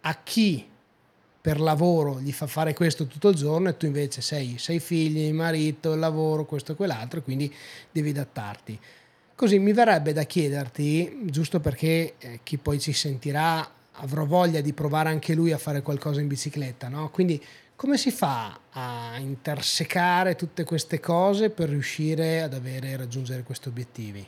a 0.00 0.20
chi 0.22 0.66
per 1.40 1.60
lavoro 1.60 2.20
gli 2.20 2.32
fa 2.32 2.46
fare 2.48 2.74
questo 2.74 3.06
tutto 3.06 3.28
il 3.28 3.36
giorno 3.36 3.68
e 3.68 3.76
tu 3.76 3.86
invece 3.86 4.20
sei, 4.20 4.58
sei 4.58 4.80
figli, 4.80 5.32
marito, 5.32 5.92
il 5.92 6.00
lavoro, 6.00 6.44
questo 6.44 6.72
e 6.72 6.74
quell'altro, 6.74 7.22
quindi 7.22 7.52
devi 7.92 8.10
adattarti. 8.10 8.78
Così 9.36 9.58
mi 9.58 9.74
verrebbe 9.74 10.14
da 10.14 10.22
chiederti, 10.22 11.24
giusto 11.24 11.60
perché 11.60 12.14
eh, 12.16 12.40
chi 12.42 12.56
poi 12.56 12.80
ci 12.80 12.94
sentirà 12.94 13.70
avrà 13.98 14.22
voglia 14.22 14.62
di 14.62 14.72
provare 14.72 15.10
anche 15.10 15.34
lui 15.34 15.52
a 15.52 15.58
fare 15.58 15.82
qualcosa 15.82 16.22
in 16.22 16.26
bicicletta, 16.26 16.88
no? 16.88 17.10
Quindi 17.10 17.42
come 17.76 17.98
si 17.98 18.10
fa 18.10 18.58
a 18.70 19.18
intersecare 19.18 20.36
tutte 20.36 20.64
queste 20.64 21.00
cose 21.00 21.50
per 21.50 21.68
riuscire 21.68 22.40
ad 22.40 22.54
avere 22.54 22.88
e 22.88 22.96
raggiungere 22.96 23.42
questi 23.42 23.68
obiettivi? 23.68 24.26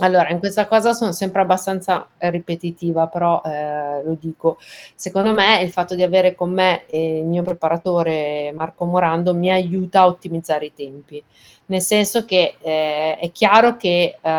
Allora, 0.00 0.28
in 0.30 0.38
questa 0.40 0.66
cosa 0.66 0.92
sono 0.92 1.12
sempre 1.12 1.40
abbastanza 1.40 2.06
ripetitiva, 2.18 3.06
però 3.06 3.40
eh, 3.44 4.02
lo 4.04 4.16
dico. 4.20 4.58
Secondo 4.94 5.32
me 5.32 5.62
il 5.62 5.70
fatto 5.70 5.94
di 5.94 6.02
avere 6.02 6.34
con 6.34 6.52
me 6.52 6.84
eh, 6.86 7.18
il 7.18 7.24
mio 7.24 7.42
preparatore 7.42 8.52
Marco 8.52 8.84
Morando 8.84 9.34
mi 9.34 9.50
aiuta 9.50 10.00
a 10.00 10.06
ottimizzare 10.06 10.66
i 10.66 10.74
tempi, 10.74 11.22
nel 11.66 11.80
senso 11.80 12.24
che 12.26 12.56
eh, 12.60 13.16
è 13.16 13.32
chiaro 13.32 13.76
che 13.76 14.18
eh, 14.20 14.30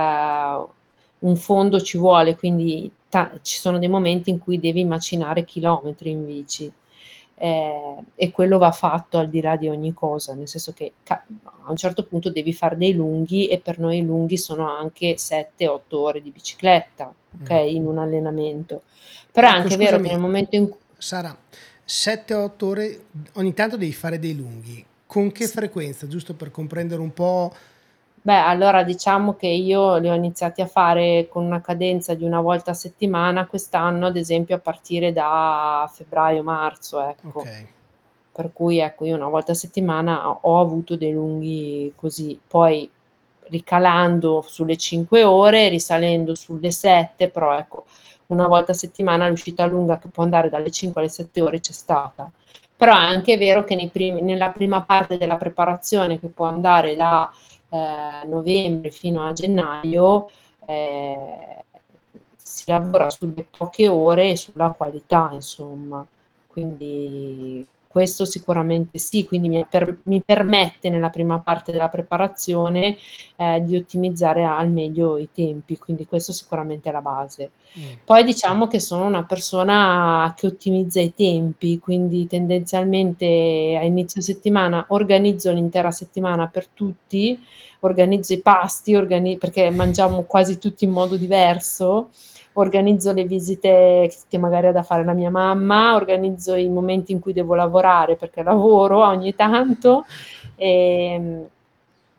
un 1.19 1.35
fondo 1.35 1.81
ci 1.81 1.97
vuole, 1.97 2.35
quindi 2.35 2.91
ta- 3.09 3.31
ci 3.41 3.57
sono 3.59 3.79
dei 3.79 3.89
momenti 3.89 4.29
in 4.29 4.39
cui 4.39 4.59
devi 4.59 4.85
macinare 4.85 5.43
chilometri 5.43 6.11
in 6.11 6.25
bici. 6.25 6.71
Eh, 7.39 7.95
e 8.15 8.31
quello 8.31 8.57
va 8.57 8.71
fatto 8.71 9.17
al 9.17 9.29
di 9.29 9.41
là 9.41 9.55
di 9.55 9.67
ogni 9.69 9.93
cosa, 9.93 10.33
nel 10.33 10.47
senso 10.47 10.73
che 10.73 10.93
ca- 11.03 11.23
a 11.65 11.69
un 11.71 11.75
certo 11.77 12.05
punto 12.05 12.31
devi 12.31 12.53
fare 12.53 12.77
dei 12.77 12.93
lunghi 12.93 13.47
e 13.47 13.59
per 13.59 13.79
noi 13.79 13.99
i 13.99 14.05
lunghi 14.05 14.37
sono 14.37 14.69
anche 14.69 15.17
7-8 15.17 15.99
ore 15.99 16.21
di 16.21 16.31
bicicletta, 16.31 17.13
ok, 17.41 17.51
Mm. 17.51 17.67
in 17.67 17.85
un 17.85 17.97
allenamento. 17.99 18.83
Però 19.31 19.47
è 19.47 19.51
Ecco, 19.51 19.61
anche 19.61 19.77
vero 19.77 19.97
che 19.97 20.09
scusami, 20.09 20.09
nel 20.09 20.19
momento 20.19 20.55
in 20.55 20.69
cui... 20.69 20.79
Sara, 20.97 21.37
7-8 21.85 22.65
ore, 22.65 23.05
ogni 23.33 23.53
tanto 23.53 23.77
devi 23.77 23.93
fare 23.93 24.19
dei 24.19 24.35
lunghi. 24.35 24.83
Con 25.05 25.31
che 25.31 25.47
frequenza? 25.47 26.07
Giusto 26.07 26.33
per 26.33 26.51
comprendere 26.51 27.01
un 27.01 27.13
po'. 27.13 27.53
Beh, 28.27 28.35
allora 28.35 28.83
diciamo 28.83 29.35
che 29.35 29.47
io 29.47 29.95
li 29.95 30.09
ho 30.09 30.13
iniziati 30.13 30.59
a 30.59 30.67
fare 30.67 31.29
con 31.29 31.45
una 31.45 31.61
cadenza 31.61 32.13
di 32.13 32.25
una 32.25 32.41
volta 32.41 32.71
a 32.71 32.73
settimana 32.73 33.47
quest'anno, 33.47 34.07
ad 34.07 34.17
esempio 34.17 34.57
a 34.57 34.59
partire 34.59 35.13
da 35.13 35.89
febbraio-marzo, 35.89 37.07
ecco. 37.07 37.39
Ok. 37.39 37.65
Per 38.33 38.49
cui 38.51 38.79
ecco, 38.79 39.05
io 39.05 39.15
una 39.15 39.29
volta 39.29 39.53
a 39.53 39.55
settimana 39.55 40.27
ho 40.29 40.39
ho 40.41 40.59
avuto 40.59 40.97
dei 40.97 41.13
lunghi 41.13 41.93
così, 41.95 42.37
poi 42.45 42.91
ricalando 43.43 44.43
sulle 44.45 44.75
5 44.75 45.23
ore, 45.23 45.69
risalendo 45.69 46.35
sulle 46.35 46.71
7, 46.71 47.29
però 47.29 47.57
ecco, 47.57 47.85
una 48.27 48.47
volta 48.47 48.73
a 48.73 48.75
settimana 48.75 49.29
l'uscita 49.29 49.65
lunga 49.65 49.99
che 49.99 50.09
può 50.09 50.23
andare 50.23 50.49
dalle 50.49 50.69
5 50.69 50.99
alle 50.99 51.09
7 51.09 51.39
ore 51.39 51.61
c'è 51.61 51.71
stata. 51.71 52.29
Però 52.75 52.91
è 52.93 52.97
anche 52.97 53.37
vero 53.37 53.63
che 53.63 53.75
nei 53.75 53.87
primi- 53.87 54.21
nella 54.21 54.49
prima 54.49 54.81
parte 54.83 55.17
della 55.17 55.37
preparazione, 55.37 56.19
che 56.19 56.27
può 56.27 56.45
andare 56.45 56.95
da 56.95 57.31
eh, 57.69 58.25
novembre 58.25 58.91
fino 58.91 59.25
a 59.25 59.33
gennaio, 59.33 60.29
eh, 60.65 61.63
si 62.37 62.63
lavora 62.67 63.09
sulle 63.09 63.45
poche 63.45 63.87
ore 63.87 64.31
e 64.31 64.35
sulla 64.37 64.71
qualità, 64.71 65.29
insomma. 65.33 66.05
Quindi 66.47 67.65
questo 67.87 68.25
sicuramente 68.25 68.97
sì, 68.97 69.25
quindi 69.25 69.49
mi, 69.49 69.65
per- 69.69 69.97
mi 70.03 70.21
permette 70.21 70.89
nella 70.89 71.09
prima 71.09 71.39
parte 71.39 71.71
della 71.71 71.89
preparazione 71.89 72.97
eh, 73.35 73.61
di 73.63 73.75
ottimizzare 73.75 74.43
al 74.43 74.69
meglio 74.69 75.17
i 75.17 75.29
tempi, 75.33 75.77
quindi 75.77 76.05
questo 76.05 76.31
sicuramente 76.31 76.89
è 76.89 76.91
la 76.91 77.01
base. 77.01 77.51
Mm. 77.79 77.83
Poi 78.05 78.23
diciamo 78.23 78.67
che 78.67 78.79
sono 78.79 79.05
una 79.05 79.23
persona 79.23 80.33
che 80.37 80.47
ottimizza 80.47 80.99
i 80.99 81.13
tempi, 81.13 81.79
quindi 81.79 82.27
tendenzialmente 82.27 83.25
a 83.79 83.83
inizio 83.83 84.21
settimana 84.21 84.85
organizzo 84.89 85.51
l'intera 85.51 85.91
settimana 85.91 86.47
per 86.47 86.67
tutti, 86.67 87.39
organizzo 87.81 88.33
i 88.33 88.41
pasti, 88.41 88.95
organi- 88.95 89.37
perché 89.37 89.69
mangiamo 89.69 90.23
quasi 90.23 90.57
tutti 90.57 90.85
in 90.85 90.91
modo 90.91 91.15
diverso, 91.15 92.09
organizzo 92.59 93.11
le 93.13 93.23
visite 93.23 94.11
che 94.27 94.37
magari 94.37 94.67
ha 94.67 94.71
da 94.71 94.83
fare 94.83 95.03
la 95.03 95.13
mia 95.13 95.29
mamma, 95.29 95.95
organizzo 95.95 96.55
i 96.55 96.67
momenti 96.67 97.11
in 97.11 97.19
cui 97.19 97.33
devo 97.33 97.55
lavorare 97.55 98.15
perché 98.15 98.43
lavoro 98.43 99.05
ogni 99.05 99.35
tanto 99.35 100.05
e, 100.55 101.45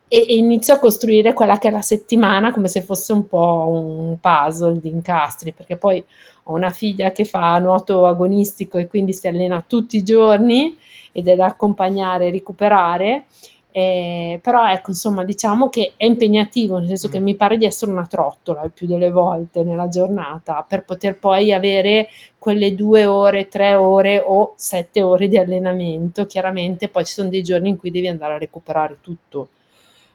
e- 0.07 0.25
e 0.27 0.35
inizio 0.35 0.73
a 0.73 0.79
costruire 0.79 1.33
quella 1.33 1.57
che 1.57 1.67
è 1.67 1.71
la 1.71 1.81
settimana 1.81 2.51
come 2.51 2.67
se 2.67 2.81
fosse 2.81 3.13
un 3.13 3.27
po' 3.27 3.67
un 3.69 4.17
puzzle 4.19 4.79
di 4.79 4.89
incastri, 4.89 5.51
perché 5.51 5.75
poi 5.77 6.03
ho 6.43 6.53
una 6.53 6.71
figlia 6.71 7.11
che 7.11 7.25
fa 7.25 7.57
nuoto 7.59 8.05
agonistico 8.05 8.77
e 8.77 8.87
quindi 8.87 9.13
si 9.13 9.27
allena 9.27 9.63
tutti 9.65 9.97
i 9.97 10.03
giorni 10.03 10.77
ed 11.11 11.27
è 11.27 11.35
da 11.35 11.45
accompagnare 11.45 12.27
e 12.27 12.31
recuperare. 12.31 13.25
Eh, 13.71 14.39
però 14.41 14.67
ecco, 14.67 14.89
insomma, 14.89 15.23
diciamo 15.23 15.69
che 15.69 15.93
è 15.95 16.05
impegnativo, 16.05 16.79
nel 16.79 16.87
senso 16.87 17.07
che 17.07 17.19
Mm. 17.19 17.23
mi 17.23 17.35
pare 17.35 17.57
di 17.57 17.65
essere 17.65 17.91
una 17.91 18.07
trottola 18.07 18.63
il 18.63 18.71
più 18.71 18.87
delle 18.87 19.11
volte 19.11 19.63
nella 19.63 19.87
giornata 19.89 20.65
per 20.67 20.83
poter 20.85 21.17
poi 21.19 21.53
avere 21.53 22.09
quelle 22.39 22.73
due 22.73 23.05
ore, 23.05 23.47
tre 23.47 23.75
ore 23.75 24.23
o 24.25 24.53
sette 24.57 25.03
ore 25.03 25.27
di 25.27 25.37
allenamento. 25.37 26.25
Chiaramente 26.25 26.87
poi 26.89 27.05
ci 27.05 27.13
sono 27.13 27.29
dei 27.29 27.43
giorni 27.43 27.69
in 27.69 27.77
cui 27.77 27.91
devi 27.91 28.07
andare 28.07 28.33
a 28.33 28.37
recuperare 28.39 28.97
tutto. 29.01 29.49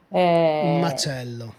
Eh, 0.09 0.61
un 0.73 0.79
macello. 0.81 1.53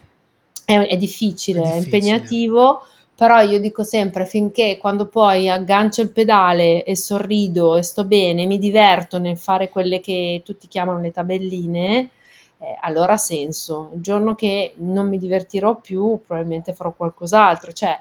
È, 0.65 0.75
è, 0.79 0.97
difficile, 0.97 1.61
è, 1.61 1.63
difficile, 1.63 1.73
è 1.73 1.77
impegnativo, 1.77 2.83
però 3.17 3.41
io 3.41 3.59
dico 3.59 3.83
sempre 3.83 4.27
finché 4.27 4.77
quando 4.79 5.07
poi 5.07 5.49
aggancio 5.49 6.03
il 6.03 6.11
pedale 6.11 6.85
e 6.85 6.97
sorrido 6.97 7.77
e 7.77 7.83
sto 7.83 8.05
bene, 8.05 8.45
mi 8.45 8.59
diverto 8.59 9.19
nel 9.19 9.39
fare 9.39 9.71
quelle 9.71 10.01
che 10.01 10.43
tutti 10.45 10.69
chiamano 10.69 11.01
le 11.01 11.13
tabelline, 11.13 12.11
eh, 12.59 12.77
allora 12.83 13.15
ha 13.15 13.17
senso. 13.17 13.91
Il 13.95 14.03
giorno 14.03 14.35
che 14.35 14.75
non 14.77 15.09
mi 15.09 15.19
divertirò 15.19 15.77
più, 15.77 16.21
probabilmente 16.27 16.75
farò 16.75 16.93
qualcos'altro. 16.93 17.73
Cioè, 17.73 17.99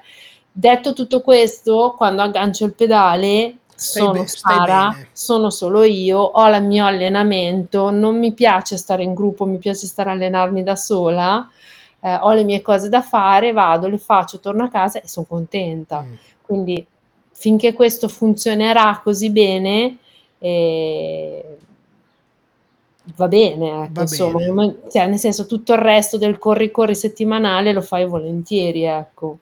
detto 0.52 0.92
tutto 0.92 1.22
questo, 1.22 1.94
quando 1.96 2.20
aggancio 2.20 2.66
il 2.66 2.74
pedale, 2.74 3.56
stai 3.74 4.02
sono 4.02 4.20
be- 4.20 4.26
Sara, 4.26 4.96
sono 5.12 5.48
solo 5.48 5.82
io, 5.82 6.18
ho 6.18 6.48
il 6.48 6.62
mio 6.62 6.84
allenamento, 6.84 7.88
non 7.90 8.18
mi 8.18 8.32
piace 8.34 8.76
stare 8.76 9.02
in 9.02 9.14
gruppo, 9.14 9.46
mi 9.46 9.56
piace 9.56 9.86
stare 9.86 10.10
a 10.10 10.12
allenarmi 10.12 10.62
da 10.62 10.76
sola, 10.76 11.48
eh, 12.00 12.14
ho 12.14 12.32
le 12.32 12.44
mie 12.44 12.62
cose 12.62 12.88
da 12.88 13.02
fare, 13.02 13.52
vado, 13.52 13.88
le 13.88 13.98
faccio, 13.98 14.40
torno 14.40 14.64
a 14.64 14.68
casa 14.68 15.00
e 15.00 15.08
sono 15.08 15.26
contenta. 15.26 16.02
Mm. 16.02 16.14
Quindi 16.42 16.86
finché 17.32 17.72
questo 17.72 18.08
funzionerà 18.08 19.00
così 19.02 19.30
bene, 19.30 19.98
eh, 20.38 21.58
va 23.16 23.28
bene, 23.28 23.84
ecco, 23.84 23.92
va 23.92 24.00
insomma, 24.02 24.38
bene. 24.38 24.76
Cioè, 24.90 25.06
nel 25.06 25.18
senso 25.18 25.46
tutto 25.46 25.72
il 25.72 25.80
resto 25.80 26.18
del 26.18 26.38
corri-corri 26.38 26.94
settimanale 26.94 27.72
lo 27.72 27.82
fai 27.82 28.06
volentieri, 28.06 28.84
ecco. 28.84 29.38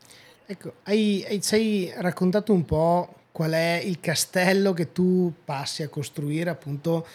Ecco, 0.46 0.72
hai, 0.84 1.24
hai, 1.28 1.40
ci 1.40 1.54
hai 1.54 1.92
raccontato 1.96 2.52
un 2.52 2.64
po' 2.64 3.08
qual 3.32 3.52
è 3.52 3.80
il 3.82 3.98
castello 4.00 4.72
che 4.72 4.92
tu 4.92 5.32
passi 5.44 5.82
a 5.82 5.88
costruire 5.88 6.50
appunto 6.50 7.06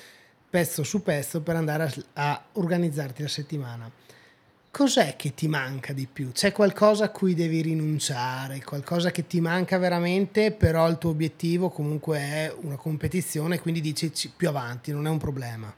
pezzo 0.49 0.83
su 0.83 1.03
pezzo 1.03 1.41
per 1.41 1.55
andare 1.55 1.83
a, 2.13 2.31
a 2.31 2.41
organizzarti 2.53 3.21
la 3.21 3.27
settimana. 3.27 3.89
Cos'è 4.79 5.17
che 5.17 5.33
ti 5.33 5.49
manca 5.49 5.91
di 5.91 6.07
più? 6.07 6.31
C'è 6.31 6.53
qualcosa 6.53 7.03
a 7.03 7.09
cui 7.09 7.33
devi 7.33 7.61
rinunciare, 7.61 8.63
qualcosa 8.63 9.11
che 9.11 9.27
ti 9.27 9.41
manca 9.41 9.77
veramente, 9.77 10.53
però 10.53 10.87
il 10.87 10.97
tuo 10.97 11.09
obiettivo 11.09 11.67
comunque 11.67 12.17
è 12.17 12.55
una 12.61 12.77
competizione, 12.77 13.59
quindi 13.59 13.81
dici 13.81 14.09
più 14.33 14.47
avanti, 14.47 14.93
non 14.93 15.05
è 15.05 15.09
un 15.09 15.17
problema. 15.17 15.69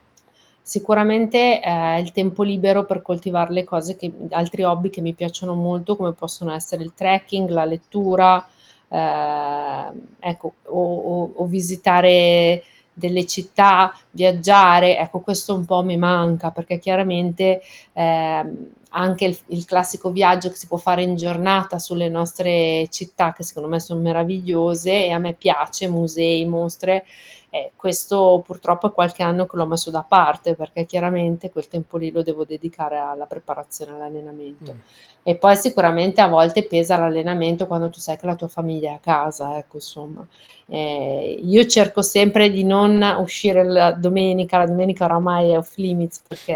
Sicuramente 0.62 1.62
è 1.62 1.96
il 1.96 2.12
tempo 2.12 2.44
libero 2.44 2.86
per 2.86 3.02
coltivare 3.02 3.52
le 3.54 3.64
cose 3.64 3.96
che 3.96 4.12
altri 4.30 4.62
hobby 4.62 4.92
che 4.92 5.02
mi 5.02 5.14
piacciono 5.14 5.56
molto, 5.56 5.96
come 5.96 6.14
possono 6.14 6.54
essere 6.54 6.84
il 6.84 6.94
trekking, 6.94 7.50
la 7.50 7.66
lettura, 7.66 8.48
eh, 8.88 9.86
ecco, 10.20 10.54
o, 10.66 10.96
o, 10.96 11.32
o 11.38 11.46
visitare 11.48 12.64
delle 12.94 13.26
città, 13.26 13.98
viaggiare, 14.12 15.00
ecco 15.00 15.22
questo 15.22 15.56
un 15.56 15.66
po' 15.66 15.82
mi 15.82 15.98
manca 15.98 16.52
perché 16.52 16.78
chiaramente 16.78 17.64
eh, 17.94 18.80
anche 18.94 19.26
il, 19.26 19.38
il, 19.48 19.66
classico 19.66 20.12
viaggio 20.12 20.50
che 20.50 20.56
si 20.56 20.68
può 20.68 20.78
fare 20.78 21.04
in 21.04 21.16
giornata 21.16 21.80
sulle 21.80 22.10
nostre 22.10 22.88
città 22.90 23.34
che 23.34 23.44
secondo 23.44 23.70
me 23.70 23.80
sono 23.80 24.02
meravigliose 24.02 25.06
e 25.06 25.12
a 25.12 25.18
me 25.18 25.34
piace, 25.34 25.88
musei, 25.88 26.46
mostre, 26.46 27.06
eh, 27.54 27.72
questo 27.76 28.42
purtroppo 28.46 28.88
è 28.88 28.94
qualche 28.94 29.24
anno 29.24 29.46
che 29.46 29.58
l'ho 29.58 29.66
messo 29.66 29.92
da 29.92 30.06
parte 30.08 30.56
perché 30.56 30.86
chiaramente 30.86 31.52
quel 31.52 31.68
tempo 31.68 31.98
lì 31.98 32.10
lo 32.10 32.24
devo 32.24 32.46
dedicare 32.46 32.98
alla 32.98 33.26
preparazione, 33.26 33.92
all'allenamento. 33.92 34.74
Mm. 34.74 34.80
E 35.24 35.36
poi 35.36 35.56
sicuramente 35.56 36.22
a 36.22 36.28
volte 36.28 36.64
pesa 36.64 36.98
l'allenamento 36.98 37.68
quando 37.68 37.90
tu 37.90 38.00
sai 38.00 38.18
che 38.18 38.26
la 38.26 38.36
tua 38.36 38.48
famiglia 38.48 38.92
è 38.92 38.94
a 38.96 39.00
casa, 39.00 39.58
ecco 39.58 39.76
insomma. 39.76 40.26
Eh, 40.66 41.42
io 41.44 41.66
cerco 41.66 42.02
sempre 42.02 42.50
di 42.50 42.64
non 42.64 43.02
uscire 43.20 43.66
la 43.66 43.92
domenica, 43.92 44.60
la 44.60 44.68
domenica 44.68 45.04
oramai 45.04 45.52
è 45.52 45.58
off 45.58 45.76
limits 45.76 46.22
perché 46.26 46.56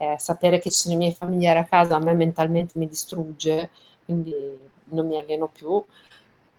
eh, 0.00 0.16
sapere 0.18 0.58
che 0.58 0.70
ci 0.70 0.78
sono 0.78 0.94
i 0.94 0.96
miei 0.96 1.12
familiari 1.12 1.58
a 1.58 1.64
casa 1.64 1.96
a 1.96 1.98
me 1.98 2.14
mentalmente 2.14 2.78
mi 2.78 2.88
distrugge, 2.88 3.68
quindi 4.06 4.34
non 4.84 5.06
mi 5.06 5.18
alleno 5.18 5.48
più. 5.48 5.84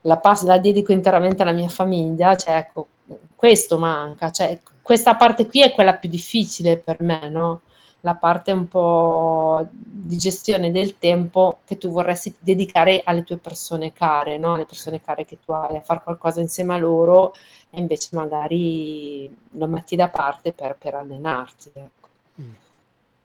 La, 0.02 0.18
passo, 0.18 0.46
la 0.46 0.60
dedico 0.60 0.92
interamente 0.92 1.42
alla 1.42 1.52
mia 1.52 1.68
famiglia, 1.68 2.36
cioè 2.36 2.58
ecco, 2.58 2.88
questo 3.36 3.80
manca, 3.80 4.30
cioè 4.30 4.60
questa 4.84 5.16
parte 5.16 5.48
qui 5.48 5.64
è 5.64 5.72
quella 5.72 5.96
più 5.96 6.08
difficile 6.08 6.78
per 6.78 7.02
me, 7.02 7.30
no? 7.30 7.62
La 8.02 8.16
parte 8.16 8.52
un 8.52 8.68
po' 8.68 9.68
di 9.72 10.18
gestione 10.18 10.72
del 10.72 11.00
tempo 11.00 11.60
che 11.66 11.78
tu 11.80 11.90
vorresti 11.90 12.36
dedicare 12.40 13.02
alle 13.04 13.24
tue 13.24 13.38
persone 13.38 13.92
care, 13.92 14.38
no? 14.38 14.54
Alle 14.54 14.66
persone 14.66 15.02
care 15.02 15.26
che 15.26 15.40
tu 15.44 15.52
hai, 15.52 15.78
a 15.78 15.82
fare 15.82 16.02
qualcosa 16.04 16.42
insieme 16.42 16.76
a 16.76 16.78
loro 16.78 17.34
e 17.72 17.80
invece 17.80 18.10
magari 18.12 19.36
lo 19.54 19.68
metti 19.68 19.96
da 19.96 20.10
parte 20.10 20.54
per, 20.54 20.76
per 20.80 20.94
allenarti. 20.94 21.72
Ecco. 21.74 22.08
Mm. 22.40 22.54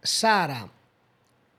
Sara, 0.06 0.68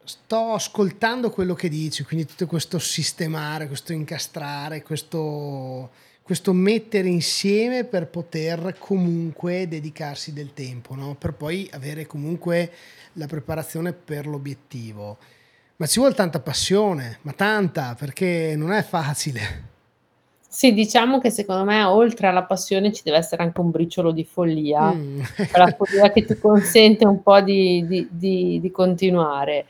sto 0.03 0.53
ascoltando 0.53 1.29
quello 1.29 1.53
che 1.53 1.69
dici, 1.69 2.03
quindi 2.03 2.25
tutto 2.25 2.47
questo 2.47 2.79
sistemare, 2.79 3.67
questo 3.67 3.93
incastrare, 3.93 4.81
questo 4.81 6.05
questo 6.27 6.51
mettere 6.51 7.07
insieme 7.07 7.85
per 7.85 8.07
poter 8.07 8.75
comunque 8.77 9.65
dedicarsi 9.65 10.33
del 10.33 10.51
tempo, 10.53 10.93
no? 10.93 11.15
per 11.15 11.31
poi 11.31 11.69
avere 11.71 12.05
comunque 12.05 12.69
la 13.13 13.27
preparazione 13.27 13.93
per 13.93 14.27
l'obiettivo. 14.27 15.17
Ma 15.77 15.85
ci 15.85 15.99
vuole 15.99 16.13
tanta 16.13 16.41
passione, 16.41 17.19
ma 17.21 17.31
tanta, 17.31 17.95
perché 17.97 18.55
non 18.57 18.73
è 18.73 18.83
facile. 18.83 19.76
Sì, 20.49 20.73
diciamo 20.73 21.19
che 21.19 21.29
secondo 21.29 21.65
me 21.65 21.83
oltre 21.83 22.27
alla 22.27 22.43
passione 22.43 22.93
ci 22.93 23.03
deve 23.03 23.17
essere 23.17 23.43
anche 23.43 23.59
un 23.59 23.69
briciolo 23.69 24.11
di 24.11 24.23
follia, 24.23 24.93
mm. 24.93 25.19
la 25.53 25.75
follia 25.77 26.11
che 26.11 26.23
ti 26.25 26.39
consente 26.39 27.05
un 27.05 27.21
po' 27.21 27.41
di, 27.41 27.85
di, 27.85 28.07
di, 28.09 28.59
di 28.61 28.71
continuare. 28.71 29.65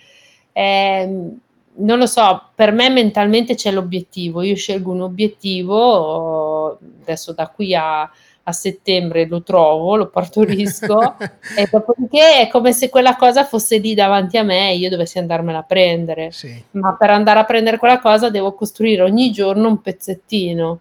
Eh, 0.53 1.35
non 1.79 1.97
lo 1.99 2.05
so, 2.05 2.49
per 2.55 2.71
me 2.71 2.89
mentalmente 2.89 3.55
c'è 3.55 3.71
l'obiettivo, 3.71 4.41
io 4.41 4.55
scelgo 4.55 4.91
un 4.91 5.01
obiettivo, 5.01 6.79
adesso 7.01 7.33
da 7.33 7.49
qui 7.49 7.75
a, 7.75 8.09
a 8.47 8.51
settembre 8.53 9.27
lo 9.27 9.43
trovo, 9.43 9.97
lo 9.97 10.07
partorisco 10.07 11.15
e 11.57 11.67
dopodiché 11.69 12.39
è 12.39 12.47
come 12.47 12.71
se 12.71 12.89
quella 12.89 13.17
cosa 13.17 13.43
fosse 13.43 13.77
lì 13.77 13.93
davanti 13.93 14.37
a 14.37 14.43
me 14.43 14.71
e 14.71 14.77
io 14.77 14.89
dovessi 14.89 15.19
andarmela 15.19 15.59
a 15.59 15.63
prendere. 15.63 16.31
Sì. 16.31 16.63
Ma 16.71 16.95
per 16.95 17.09
andare 17.09 17.39
a 17.39 17.43
prendere 17.43 17.77
quella 17.77 17.99
cosa 17.99 18.29
devo 18.29 18.53
costruire 18.53 19.01
ogni 19.01 19.31
giorno 19.31 19.67
un 19.67 19.81
pezzettino 19.81 20.79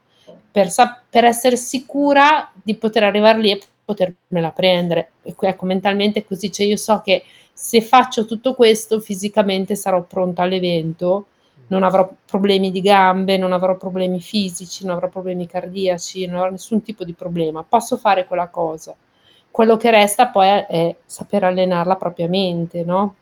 per, 0.51 0.71
sap- 0.71 1.03
per 1.11 1.25
essere 1.25 1.57
sicura 1.57 2.51
di 2.55 2.77
poter 2.77 3.03
arrivare 3.03 3.39
lì 3.41 3.51
e 3.51 3.61
potermela 3.85 4.53
prendere. 4.53 5.11
E 5.23 5.35
ecco, 5.37 5.67
mentalmente 5.67 6.25
così, 6.25 6.53
cioè 6.53 6.67
io 6.67 6.77
so 6.77 7.03
che 7.05 7.25
se 7.53 7.81
faccio 7.81 8.27
tutto 8.27 8.55
questo 8.55 9.01
fisicamente 9.01 9.75
sarò 9.75 10.03
pronta 10.03 10.43
all'evento, 10.43 11.27
non 11.69 11.83
avrò 11.83 12.11
problemi 12.25 12.71
di 12.71 12.81
gambe, 12.81 13.37
non 13.37 13.53
avrò 13.53 13.77
problemi 13.77 14.21
fisici, 14.21 14.85
non 14.85 14.95
avrò 14.95 15.09
problemi 15.09 15.47
cardiaci, 15.47 16.27
non 16.27 16.37
avrò 16.37 16.51
nessun 16.51 16.83
tipo 16.83 17.05
di 17.05 17.13
problema, 17.13 17.65
posso 17.69 17.97
fare 17.97 18.27
quella 18.27 18.49
cosa. 18.49 18.95
Quello 19.51 19.77
che 19.77 19.91
resta 19.91 20.29
poi 20.29 20.49
è, 20.49 20.67
è 20.67 20.97
saper 21.05 21.45
allenarla 21.45 21.97
propriamente, 21.97 22.85
no? 22.85 23.15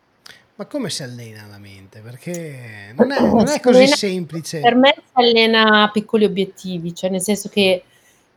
Ma 0.56 0.66
come 0.66 0.90
si 0.90 1.02
allena 1.02 1.46
la 1.48 1.58
mente? 1.58 2.00
Perché 2.00 2.92
non 2.96 3.10
è, 3.10 3.20
non 3.20 3.48
è 3.48 3.60
così 3.60 3.78
allena, 3.78 3.96
semplice. 3.96 4.60
Per 4.60 4.76
me 4.76 4.94
si 4.96 5.02
allena 5.12 5.82
a 5.82 5.90
piccoli 5.90 6.24
obiettivi, 6.24 6.94
cioè 6.94 7.10
nel 7.10 7.22
senso 7.22 7.48
che 7.48 7.82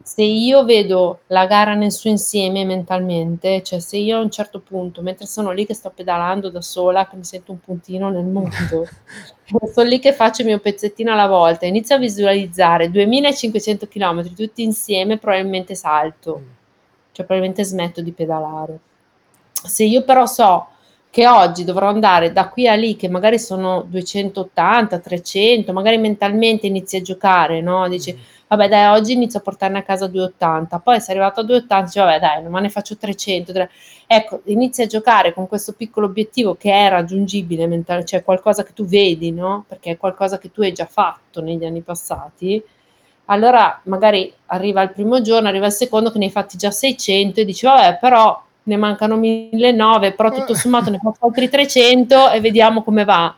se 0.01 0.23
io 0.23 0.63
vedo 0.63 1.21
la 1.27 1.45
gara 1.47 1.73
nel 1.73 1.91
suo 1.91 2.09
insieme 2.09 2.63
mentalmente, 2.63 3.61
cioè 3.63 3.79
se 3.79 3.97
io 3.97 4.17
a 4.17 4.21
un 4.21 4.29
certo 4.29 4.61
punto, 4.61 5.01
mentre 5.01 5.25
sono 5.25 5.51
lì 5.51 5.65
che 5.65 5.73
sto 5.73 5.91
pedalando 5.93 6.49
da 6.49 6.61
sola, 6.61 7.07
che 7.07 7.15
mi 7.17 7.23
sento 7.23 7.51
un 7.51 7.59
puntino 7.59 8.09
nel 8.09 8.23
mondo, 8.23 8.87
sono 9.73 9.87
lì 9.87 9.99
che 9.99 10.13
faccio 10.13 10.41
il 10.41 10.47
mio 10.47 10.59
pezzettino 10.59 11.11
alla 11.11 11.27
volta, 11.27 11.65
inizio 11.65 11.95
a 11.95 11.99
visualizzare 11.99 12.89
2500 12.89 13.87
km 13.87 14.33
tutti 14.33 14.63
insieme, 14.63 15.17
probabilmente 15.17 15.75
salto, 15.75 16.39
mm. 16.39 16.49
cioè 17.11 17.25
probabilmente 17.25 17.63
smetto 17.63 18.01
di 18.01 18.11
pedalare. 18.11 18.79
Se 19.51 19.83
io 19.83 20.03
però 20.03 20.25
so 20.25 20.67
che 21.09 21.27
oggi 21.27 21.63
dovrò 21.63 21.87
andare 21.87 22.31
da 22.31 22.47
qui 22.47 22.67
a 22.67 22.75
lì, 22.75 22.95
che 22.95 23.09
magari 23.09 23.39
sono 23.39 23.83
280, 23.87 24.99
300, 24.99 25.73
magari 25.73 25.97
mentalmente 25.97 26.67
inizi 26.67 26.97
a 26.97 27.01
giocare, 27.01 27.59
no? 27.59 27.89
Dici, 27.89 28.13
mm 28.13 28.35
vabbè 28.47 28.67
dai 28.69 28.97
oggi 28.97 29.13
inizio 29.13 29.39
a 29.39 29.41
portarne 29.41 29.79
a 29.79 29.83
casa 29.83 30.07
280, 30.07 30.79
poi 30.79 30.99
sei 31.01 31.15
arrivato 31.15 31.41
a 31.41 31.43
280, 31.43 31.85
dici, 31.85 31.99
vabbè 31.99 32.19
dai, 32.19 32.49
ma 32.49 32.59
ne 32.59 32.69
faccio 32.69 32.97
300, 32.97 33.51
300. 33.51 33.73
ecco, 34.07 34.41
inizi 34.45 34.83
a 34.83 34.85
giocare 34.87 35.33
con 35.33 35.47
questo 35.47 35.73
piccolo 35.73 36.05
obiettivo 36.07 36.55
che 36.55 36.71
è 36.71 36.89
raggiungibile, 36.89 37.67
mentale, 37.67 38.05
cioè 38.05 38.23
qualcosa 38.23 38.63
che 38.63 38.73
tu 38.73 38.85
vedi, 38.85 39.31
no? 39.31 39.65
Perché 39.67 39.91
è 39.91 39.97
qualcosa 39.97 40.37
che 40.37 40.51
tu 40.51 40.61
hai 40.61 40.71
già 40.73 40.85
fatto 40.85 41.41
negli 41.41 41.65
anni 41.65 41.81
passati, 41.81 42.63
allora 43.25 43.81
magari 43.83 44.33
arriva 44.47 44.81
il 44.81 44.91
primo 44.91 45.21
giorno, 45.21 45.49
arriva 45.49 45.65
il 45.65 45.73
secondo 45.73 46.11
che 46.11 46.17
ne 46.17 46.25
hai 46.25 46.31
fatti 46.31 46.57
già 46.57 46.71
600 46.71 47.41
e 47.41 47.45
dici, 47.45 47.65
vabbè 47.65 47.97
però 47.99 48.41
ne 48.63 48.77
mancano 48.77 49.17
1009, 49.17 50.13
però 50.13 50.31
tutto 50.31 50.53
sommato 50.53 50.89
ne 50.89 50.99
faccio 51.01 51.25
altri 51.25 51.49
300 51.49 52.31
e 52.31 52.39
vediamo 52.41 52.83
come 52.83 53.03
va 53.03 53.35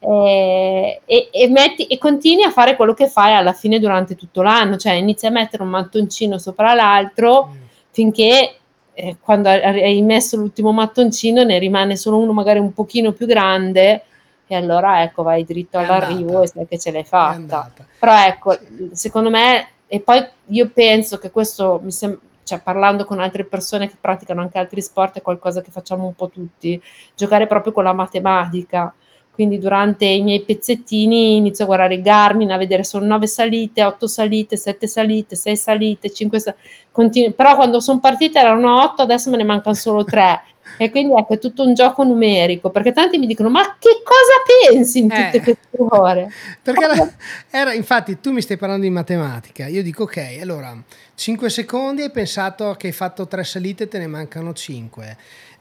eh, 0.00 1.00
e, 1.04 1.28
e, 1.30 1.48
metti, 1.48 1.86
e, 1.86 1.98
continui 1.98 2.44
a 2.44 2.50
fare 2.50 2.74
quello 2.74 2.94
che 2.94 3.08
fai 3.08 3.34
alla 3.34 3.52
fine 3.52 3.78
durante 3.78 4.16
tutto 4.16 4.42
l'anno, 4.42 4.76
cioè 4.76 4.94
inizi 4.94 5.26
a 5.26 5.30
mettere 5.30 5.62
un 5.62 5.68
mattoncino 5.68 6.38
sopra 6.38 6.74
l'altro 6.74 7.46
mm. 7.46 7.62
finché 7.90 8.54
eh, 8.94 9.16
quando 9.20 9.48
hai 9.50 10.00
messo 10.02 10.36
l'ultimo 10.36 10.72
mattoncino 10.72 11.42
ne 11.42 11.58
rimane 11.58 11.96
solo 11.96 12.18
uno 12.18 12.32
magari 12.32 12.58
un 12.58 12.72
pochino 12.72 13.12
più 13.12 13.26
grande 13.26 14.04
e 14.46 14.56
allora 14.56 15.02
ecco 15.02 15.22
vai 15.22 15.44
dritto 15.44 15.78
all'arrivo 15.78 16.42
e 16.42 16.48
sai 16.48 16.66
che 16.66 16.78
ce 16.78 16.90
l'hai 16.90 17.04
fatta. 17.04 17.70
Però 17.98 18.26
ecco, 18.26 18.58
secondo 18.92 19.30
me, 19.30 19.68
e 19.86 20.00
poi 20.00 20.26
io 20.46 20.70
penso 20.70 21.18
che 21.18 21.30
questo 21.30 21.78
mi 21.82 21.92
sembra 21.92 22.18
cioè 22.50 22.60
parlando 22.60 23.04
con 23.04 23.20
altre 23.20 23.44
persone 23.44 23.88
che 23.88 23.94
praticano 24.00 24.40
anche 24.40 24.58
altri 24.58 24.82
sport 24.82 25.18
è 25.18 25.22
qualcosa 25.22 25.60
che 25.60 25.70
facciamo 25.70 26.04
un 26.04 26.14
po' 26.14 26.28
tutti, 26.30 26.82
giocare 27.14 27.46
proprio 27.46 27.72
con 27.72 27.84
la 27.84 27.92
matematica. 27.92 28.92
Quindi 29.32 29.58
durante 29.58 30.04
i 30.04 30.22
miei 30.22 30.42
pezzettini 30.42 31.36
inizio 31.36 31.64
a 31.64 31.66
guardare 31.66 32.00
Garmin, 32.00 32.50
a 32.50 32.58
vedere 32.58 32.84
sono 32.84 33.06
9 33.06 33.26
salite, 33.26 33.82
8 33.84 34.06
salite, 34.06 34.56
7 34.56 34.86
salite, 34.86 35.36
6 35.36 35.56
salite, 35.56 36.10
5 36.12 36.38
salite. 36.38 36.62
Continu- 36.90 37.34
però 37.34 37.54
quando 37.56 37.80
sono 37.80 38.00
partite 38.00 38.38
erano 38.38 38.82
8, 38.82 39.02
adesso 39.02 39.30
me 39.30 39.36
ne 39.36 39.44
mancano 39.44 39.74
solo 39.74 40.04
3. 40.04 40.42
E 40.76 40.90
quindi 40.90 41.14
ecco, 41.18 41.34
è 41.34 41.38
tutto 41.38 41.64
un 41.64 41.74
gioco 41.74 42.04
numerico, 42.04 42.70
perché 42.70 42.92
tanti 42.92 43.18
mi 43.18 43.26
dicono: 43.26 43.50
Ma 43.50 43.76
che 43.78 44.02
cosa 44.02 44.70
pensi 44.72 44.98
in 45.00 45.08
tutte 45.08 45.30
eh, 45.32 45.42
queste 45.42 45.68
ore? 45.76 46.32
Perché 46.62 46.86
la, 46.86 47.12
era, 47.50 47.72
infatti, 47.72 48.20
tu 48.20 48.30
mi 48.32 48.40
stai 48.40 48.56
parlando 48.56 48.84
di 48.84 48.90
matematica. 48.90 49.66
Io 49.66 49.82
dico: 49.82 50.04
Ok, 50.04 50.38
allora 50.40 50.74
5 51.14 51.50
secondi 51.50 52.02
hai 52.02 52.10
pensato 52.10 52.74
che 52.78 52.88
hai 52.88 52.92
fatto 52.92 53.26
3 53.26 53.44
salite, 53.44 53.88
te 53.88 53.98
ne 53.98 54.06
mancano 54.06 54.52
5 54.52 55.16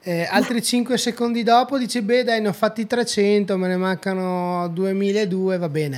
eh, 0.09 0.27
altri 0.27 0.63
5 0.63 0.97
secondi 0.97 1.43
dopo 1.43 1.77
dice, 1.77 2.01
beh 2.01 2.23
dai, 2.23 2.41
ne 2.41 2.47
ho 2.47 2.53
fatti 2.53 2.87
300, 2.87 3.55
me 3.57 3.67
ne 3.67 3.77
mancano 3.77 4.67
2002, 4.69 5.57
va 5.59 5.69
bene. 5.69 5.97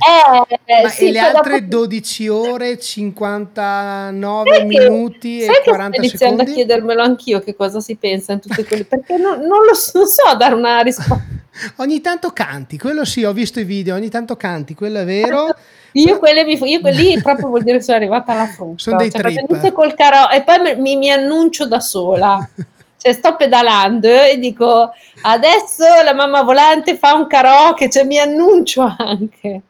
Eh, 0.66 0.88
sì, 0.90 1.08
e 1.08 1.12
le 1.12 1.18
altre 1.18 1.66
dopo... 1.66 1.86
12 1.86 2.28
ore, 2.28 2.78
59 2.78 4.50
sai 4.50 4.66
minuti 4.66 5.38
che, 5.38 5.44
e 5.44 5.62
40 5.64 5.64
secondi? 5.64 5.90
Sto 5.94 6.00
iniziando 6.02 6.42
a 6.42 6.44
chiedermelo 6.44 7.02
anch'io 7.02 7.40
che 7.40 7.56
cosa 7.56 7.80
si 7.80 7.96
pensa 7.96 8.34
in 8.34 8.40
tutte 8.40 8.66
quelle, 8.66 8.84
perché 8.84 9.16
non, 9.16 9.40
non 9.40 9.64
lo 9.64 9.72
so, 9.72 9.92
non 9.94 10.06
so 10.06 10.36
dare 10.36 10.54
una 10.56 10.82
risposta. 10.82 11.40
ogni 11.76 12.02
tanto 12.02 12.32
canti, 12.32 12.76
quello 12.76 13.06
sì, 13.06 13.24
ho 13.24 13.32
visto 13.32 13.60
i 13.60 13.64
video, 13.64 13.94
ogni 13.94 14.10
tanto 14.10 14.36
canti, 14.36 14.74
quello 14.74 14.98
è 14.98 15.04
vero. 15.06 15.54
Io, 15.92 16.18
quelle 16.18 16.44
mi, 16.44 16.58
io 16.58 16.80
quelli 16.80 17.20
proprio 17.20 17.48
vuol 17.48 17.62
dire 17.62 17.76
che 17.78 17.82
sono 17.82 17.98
arrivata 17.98 18.32
alla 18.32 18.46
frutta. 18.46 18.82
Sono 18.82 18.96
dei 18.96 19.10
cioè, 19.10 19.20
trip. 19.20 19.72
Col 19.72 19.94
caro, 19.94 20.30
e 20.30 20.42
poi 20.42 20.80
mi, 20.80 20.96
mi 20.96 21.10
annuncio 21.10 21.66
da 21.66 21.80
sola. 21.80 22.48
cioè 23.02 23.12
sto 23.14 23.34
pedalando 23.34 24.08
e 24.08 24.38
dico 24.38 24.92
adesso 25.22 25.84
la 26.04 26.14
mamma 26.14 26.42
volante 26.42 26.96
fa 26.96 27.14
un 27.14 27.26
karaoke, 27.26 27.90
cioè 27.90 28.04
mi 28.04 28.18
annuncio 28.18 28.82
anche. 28.96 29.60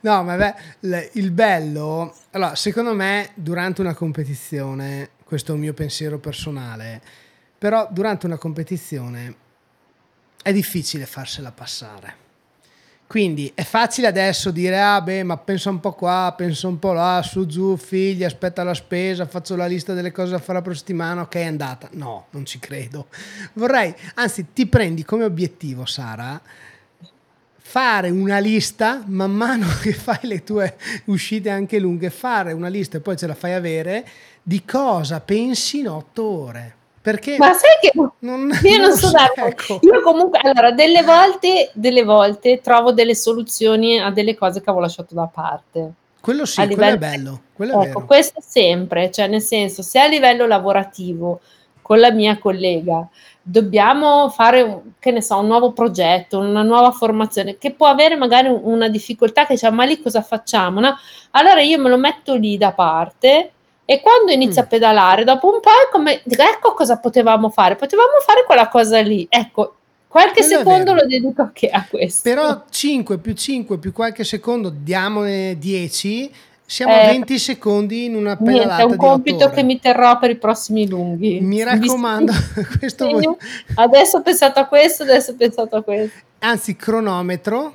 No, 0.00 0.22
ma 0.24 0.36
beh, 0.36 1.10
il 1.12 1.30
bello, 1.30 2.12
allora, 2.32 2.56
secondo 2.56 2.92
me 2.92 3.30
durante 3.34 3.80
una 3.80 3.94
competizione, 3.94 5.10
questo 5.24 5.52
è 5.52 5.54
un 5.54 5.60
mio 5.60 5.74
pensiero 5.74 6.18
personale, 6.18 7.00
però 7.56 7.86
durante 7.90 8.26
una 8.26 8.36
competizione 8.36 9.34
è 10.42 10.52
difficile 10.52 11.06
farsela 11.06 11.52
passare 11.52 12.24
quindi 13.06 13.52
è 13.54 13.62
facile 13.62 14.08
adesso 14.08 14.50
dire, 14.50 14.80
ah 14.80 15.00
beh, 15.00 15.22
ma 15.22 15.36
pensa 15.36 15.70
un 15.70 15.78
po' 15.78 15.92
qua, 15.92 16.34
pensa 16.36 16.66
un 16.66 16.78
po' 16.80 16.92
là, 16.92 17.22
su 17.22 17.46
giù, 17.46 17.76
figli, 17.76 18.24
aspetta 18.24 18.64
la 18.64 18.74
spesa, 18.74 19.26
faccio 19.26 19.54
la 19.54 19.66
lista 19.66 19.94
delle 19.94 20.10
cose 20.10 20.32
da 20.32 20.38
fare 20.38 20.54
la 20.54 20.62
prossima 20.62 20.86
settimana, 20.86 21.20
ok 21.22 21.34
è 21.36 21.44
andata. 21.44 21.88
No, 21.92 22.26
non 22.30 22.44
ci 22.44 22.58
credo. 22.58 23.06
Vorrei, 23.52 23.94
anzi 24.14 24.46
ti 24.52 24.66
prendi 24.66 25.04
come 25.04 25.22
obiettivo, 25.22 25.86
Sara, 25.86 26.40
fare 27.58 28.10
una 28.10 28.38
lista 28.38 29.04
man 29.06 29.32
mano 29.32 29.66
che 29.82 29.92
fai 29.92 30.20
le 30.22 30.42
tue 30.42 30.76
uscite 31.04 31.48
anche 31.48 31.78
lunghe, 31.78 32.10
fare 32.10 32.52
una 32.52 32.68
lista 32.68 32.96
e 32.96 33.00
poi 33.00 33.16
ce 33.16 33.28
la 33.28 33.34
fai 33.34 33.52
avere 33.52 34.04
di 34.42 34.64
cosa 34.64 35.20
pensi 35.20 35.78
in 35.78 35.88
otto 35.88 36.24
ore. 36.24 36.75
Perché 37.06 37.36
Ma 37.38 37.52
sai 37.52 37.78
che 37.80 37.92
non, 37.94 38.10
io 38.64 38.78
non, 38.78 38.88
non 38.88 38.96
so 38.96 39.12
dare. 39.12 39.50
Ecco. 39.50 39.78
Io 39.82 40.02
comunque, 40.02 40.40
allora, 40.42 40.72
delle 40.72 41.04
volte, 41.04 41.70
delle 41.72 42.02
volte 42.02 42.60
trovo 42.60 42.90
delle 42.90 43.14
soluzioni 43.14 44.00
a 44.00 44.10
delle 44.10 44.34
cose 44.34 44.60
che 44.60 44.68
avevo 44.68 44.80
lasciato 44.80 45.14
da 45.14 45.30
parte. 45.32 45.92
Quello 46.20 46.44
sì, 46.44 46.66
livello, 46.66 46.74
quello 46.74 46.94
è 46.94 46.98
bello. 46.98 47.40
Quello 47.52 47.82
ecco, 47.82 48.04
questo 48.06 48.42
sempre, 48.44 49.12
cioè 49.12 49.28
nel 49.28 49.40
senso, 49.40 49.82
se 49.82 50.00
a 50.00 50.08
livello 50.08 50.48
lavorativo 50.48 51.38
con 51.80 52.00
la 52.00 52.10
mia 52.10 52.38
collega 52.38 53.06
dobbiamo 53.40 54.28
fare, 54.30 54.82
che 54.98 55.12
ne 55.12 55.22
so, 55.22 55.38
un 55.38 55.46
nuovo 55.46 55.70
progetto, 55.70 56.40
una 56.40 56.62
nuova 56.62 56.90
formazione, 56.90 57.56
che 57.56 57.70
può 57.70 57.86
avere 57.86 58.16
magari 58.16 58.48
una 58.48 58.88
difficoltà 58.88 59.46
che 59.46 59.54
dice, 59.54 59.70
ma 59.70 59.84
lì 59.84 60.02
cosa 60.02 60.22
facciamo? 60.22 60.80
No? 60.80 60.98
Allora 61.30 61.60
io 61.60 61.78
me 61.78 61.88
lo 61.88 61.98
metto 61.98 62.34
lì 62.34 62.56
da 62.58 62.72
parte 62.72 63.52
e 63.88 64.00
quando 64.00 64.32
inizia 64.32 64.62
mm. 64.62 64.64
a 64.64 64.68
pedalare, 64.68 65.24
dopo 65.24 65.46
un 65.46 65.60
po' 65.60 65.70
è 65.70 65.88
come, 65.92 66.20
ecco 66.24 66.74
cosa 66.74 66.98
potevamo 66.98 67.50
fare, 67.50 67.76
potevamo 67.76 68.18
fare 68.26 68.42
quella 68.44 68.68
cosa 68.68 69.00
lì, 69.00 69.24
ecco, 69.30 69.76
qualche 70.08 70.44
Quello 70.44 70.58
secondo 70.58 70.92
lo 70.92 71.06
dedico 71.06 71.42
anche 71.42 71.68
a 71.68 71.86
questo. 71.88 72.28
Però 72.28 72.64
5 72.68 73.18
più 73.18 73.32
5 73.32 73.78
più 73.78 73.92
qualche 73.92 74.24
secondo, 74.24 74.70
diamone 74.70 75.56
10, 75.56 76.32
siamo 76.66 76.94
a 76.94 77.06
20 77.06 77.38
secondi 77.38 78.06
in 78.06 78.16
una 78.16 78.36
pedalata 78.36 78.76
niente, 78.76 78.82
è 78.82 78.84
un 78.86 78.96
compito 78.96 79.50
che 79.50 79.62
mi 79.62 79.78
terrò 79.78 80.18
per 80.18 80.30
i 80.30 80.36
prossimi 80.36 80.88
lunghi. 80.88 81.38
Mi 81.40 81.62
raccomando, 81.62 82.32
questo 82.80 83.08
vuol... 83.08 83.36
adesso 83.76 84.16
ho 84.16 84.22
pensato 84.22 84.58
a 84.58 84.66
questo, 84.66 85.04
adesso 85.04 85.30
ho 85.30 85.36
pensato 85.36 85.76
a 85.76 85.82
questo. 85.82 86.18
Anzi, 86.40 86.74
cronometro, 86.74 87.74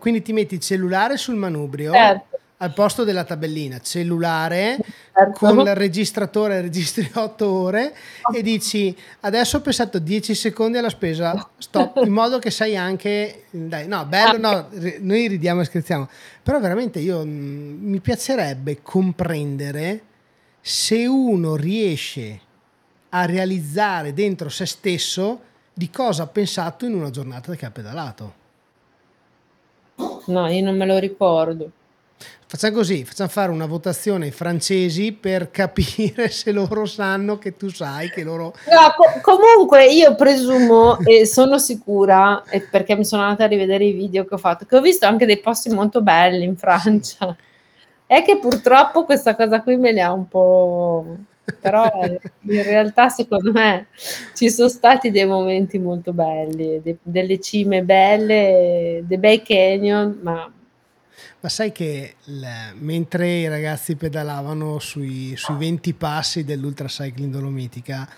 quindi 0.00 0.22
ti 0.22 0.32
metti 0.32 0.54
il 0.54 0.60
cellulare 0.60 1.16
sul 1.16 1.36
manubrio. 1.36 1.92
Certo 1.92 2.31
al 2.62 2.72
posto 2.72 3.02
della 3.02 3.24
tabellina 3.24 3.80
cellulare 3.80 4.78
certo. 5.12 5.32
con 5.32 5.58
il 5.58 5.74
registratore 5.74 6.60
registri 6.60 7.10
8 7.12 7.46
ore 7.50 7.94
e 8.32 8.40
dici 8.40 8.96
adesso 9.20 9.56
ho 9.56 9.60
pensato 9.60 9.98
10 9.98 10.34
secondi 10.34 10.78
alla 10.78 10.88
spesa 10.88 11.48
stop. 11.58 12.02
In 12.06 12.12
modo 12.12 12.38
che 12.38 12.50
sai 12.50 12.76
anche 12.76 13.44
dai 13.50 13.88
no 13.88 14.06
bello 14.06 14.38
no 14.38 14.68
noi 15.00 15.26
ridiamo 15.26 15.60
e 15.60 15.64
scherziamo. 15.64 16.08
Però 16.42 16.60
veramente 16.60 17.00
io 17.00 17.24
mm, 17.24 17.84
mi 17.84 18.00
piacerebbe 18.00 18.80
comprendere 18.80 20.02
se 20.60 21.04
uno 21.06 21.56
riesce 21.56 22.40
a 23.08 23.24
realizzare 23.26 24.14
dentro 24.14 24.48
se 24.48 24.66
stesso 24.66 25.40
di 25.74 25.90
cosa 25.90 26.22
ha 26.22 26.26
pensato 26.28 26.86
in 26.86 26.94
una 26.94 27.10
giornata 27.10 27.54
che 27.56 27.66
ha 27.66 27.70
pedalato. 27.70 28.34
No 30.26 30.46
io 30.46 30.62
non 30.62 30.76
me 30.76 30.86
lo 30.86 30.98
ricordo 30.98 31.70
Facciamo 32.52 32.76
così, 32.76 33.02
facciamo 33.06 33.30
fare 33.30 33.50
una 33.50 33.64
votazione 33.64 34.26
ai 34.26 34.30
francesi 34.30 35.12
per 35.12 35.50
capire 35.50 36.28
se 36.28 36.52
loro 36.52 36.84
sanno 36.84 37.38
che 37.38 37.56
tu 37.56 37.70
sai 37.70 38.10
che 38.10 38.22
loro... 38.22 38.52
No, 38.68 38.92
co- 38.94 39.20
comunque 39.22 39.86
io 39.86 40.14
presumo 40.14 40.98
e 40.98 41.24
sono 41.24 41.58
sicura, 41.58 42.42
perché 42.70 42.94
mi 42.94 43.06
sono 43.06 43.22
andata 43.22 43.44
a 43.44 43.46
rivedere 43.46 43.86
i 43.86 43.92
video 43.92 44.26
che 44.26 44.34
ho 44.34 44.36
fatto, 44.36 44.66
che 44.66 44.76
ho 44.76 44.82
visto 44.82 45.06
anche 45.06 45.24
dei 45.24 45.40
posti 45.40 45.70
molto 45.70 46.02
belli 46.02 46.44
in 46.44 46.58
Francia. 46.58 47.34
È 48.04 48.22
che 48.22 48.36
purtroppo 48.36 49.06
questa 49.06 49.34
cosa 49.34 49.62
qui 49.62 49.78
me 49.78 49.92
ne 49.92 50.02
ha 50.02 50.12
un 50.12 50.28
po'... 50.28 51.16
Però 51.58 51.90
in 52.02 52.62
realtà 52.64 53.08
secondo 53.08 53.50
me 53.50 53.86
ci 54.34 54.50
sono 54.50 54.68
stati 54.68 55.10
dei 55.10 55.24
momenti 55.24 55.78
molto 55.78 56.12
belli, 56.12 56.82
de- 56.82 56.98
delle 57.02 57.40
cime 57.40 57.82
belle, 57.82 59.02
dei 59.06 59.16
bei 59.16 59.40
canyon, 59.40 60.18
ma 60.20 60.52
ma 61.42 61.48
sai 61.48 61.72
che 61.72 62.14
l- 62.26 62.46
mentre 62.78 63.28
i 63.28 63.48
ragazzi 63.48 63.96
pedalavano 63.96 64.78
sui, 64.78 65.34
sui 65.36 65.56
20 65.56 65.92
passi 65.94 66.44
dell'Ultra 66.44 66.86
Cycling 66.86 67.32
Dolomitica, 67.32 68.08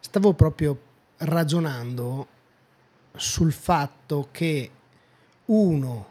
stavo 0.00 0.32
proprio 0.32 0.80
ragionando 1.18 2.26
sul 3.14 3.52
fatto 3.52 4.28
che 4.30 4.70
uno 5.46 6.08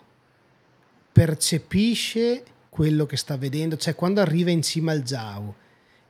percepisce 1.12 2.44
quello 2.70 3.08
che 3.08 3.18
sta 3.18 3.36
vedendo, 3.36 3.76
cioè 3.76 3.96
quando 3.96 4.22
arriva 4.22 4.52
in 4.52 4.62
cima 4.62 4.92
al 4.92 5.02
Giau 5.02 5.52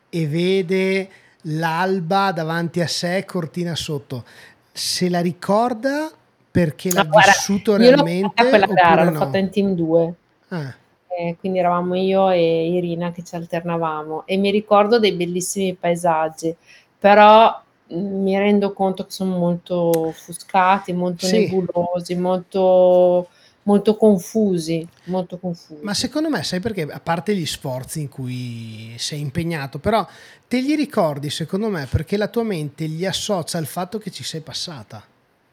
e 0.09 0.27
vede 0.27 1.09
l'alba 1.43 2.33
davanti 2.33 2.81
a 2.81 2.87
sé, 2.87 3.23
cortina 3.23 3.75
sotto, 3.75 4.25
se 4.73 5.07
la 5.07 5.21
ricorda 5.21 6.11
perché 6.51 6.91
l'ha 6.91 7.03
no, 7.03 7.11
vissuto 7.15 7.77
guarda, 7.77 7.91
realmente. 7.91 8.43
Io 8.43 8.49
l'ho 8.49 8.57
fatta 8.57 8.65
quella 8.65 8.73
gara, 8.73 9.03
l'ho 9.09 9.17
fatta 9.17 9.37
in 9.37 9.49
team 9.49 9.73
2 9.73 10.15
Ah. 10.49 10.73
Eh, 11.07 11.35
quindi 11.39 11.59
eravamo 11.59 11.95
io 11.95 12.29
e 12.29 12.69
Irina 12.71 13.11
che 13.11 13.23
ci 13.23 13.35
alternavamo 13.35 14.25
e 14.25 14.37
mi 14.37 14.51
ricordo 14.51 14.99
dei 14.99 15.11
bellissimi 15.13 15.73
paesaggi, 15.73 16.55
però 16.97 17.61
mm, 17.93 18.21
mi 18.21 18.37
rendo 18.37 18.71
conto 18.71 19.05
che 19.05 19.11
sono 19.11 19.37
molto 19.37 20.07
offuscati, 20.07 20.93
molto 20.93 21.25
sì. 21.25 21.39
nebulosi, 21.39 22.15
molto, 22.15 23.27
molto 23.63 23.97
confusi, 23.97 24.87
molto 25.05 25.39
confusi. 25.39 25.83
Ma 25.83 25.93
secondo 25.93 26.29
me, 26.29 26.43
sai 26.43 26.61
perché? 26.61 26.83
A 26.83 27.01
parte 27.01 27.35
gli 27.35 27.45
sforzi 27.45 28.01
in 28.01 28.09
cui 28.09 28.93
sei 28.97 29.19
impegnato, 29.19 29.79
però 29.79 30.07
te 30.47 30.61
li 30.61 30.75
ricordi, 30.75 31.29
secondo 31.29 31.67
me, 31.67 31.85
perché 31.87 32.15
la 32.15 32.27
tua 32.27 32.43
mente 32.43 32.85
li 32.85 33.05
associa 33.05 33.57
al 33.57 33.65
fatto 33.65 33.97
che 33.97 34.09
ci 34.09 34.23
sei 34.23 34.39
passata. 34.39 35.03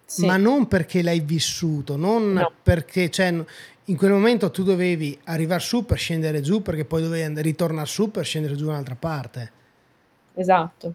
Sì. 0.07 0.25
Ma 0.25 0.37
non 0.37 0.69
perché 0.69 1.03
l'hai 1.03 1.19
vissuto, 1.19 1.97
non 1.97 2.33
no. 2.35 2.53
perché 2.63 3.11
cioè, 3.11 3.35
in 3.89 3.97
quel 3.97 4.13
momento 4.13 4.53
tu 4.53 4.63
dovevi 4.63 5.19
arrivare 5.25 5.61
su 5.61 5.85
per 5.85 5.99
scendere 5.99 6.41
giù 6.41 6.63
perché 6.63 6.85
poi 6.85 7.03
dovevi 7.03 7.43
ritornare 7.43 7.89
su 7.89 8.13
per 8.13 8.25
scendere 8.25 8.55
giù 8.55 8.69
un'altra 8.69 8.95
parte. 8.95 9.51
Esatto. 10.35 10.93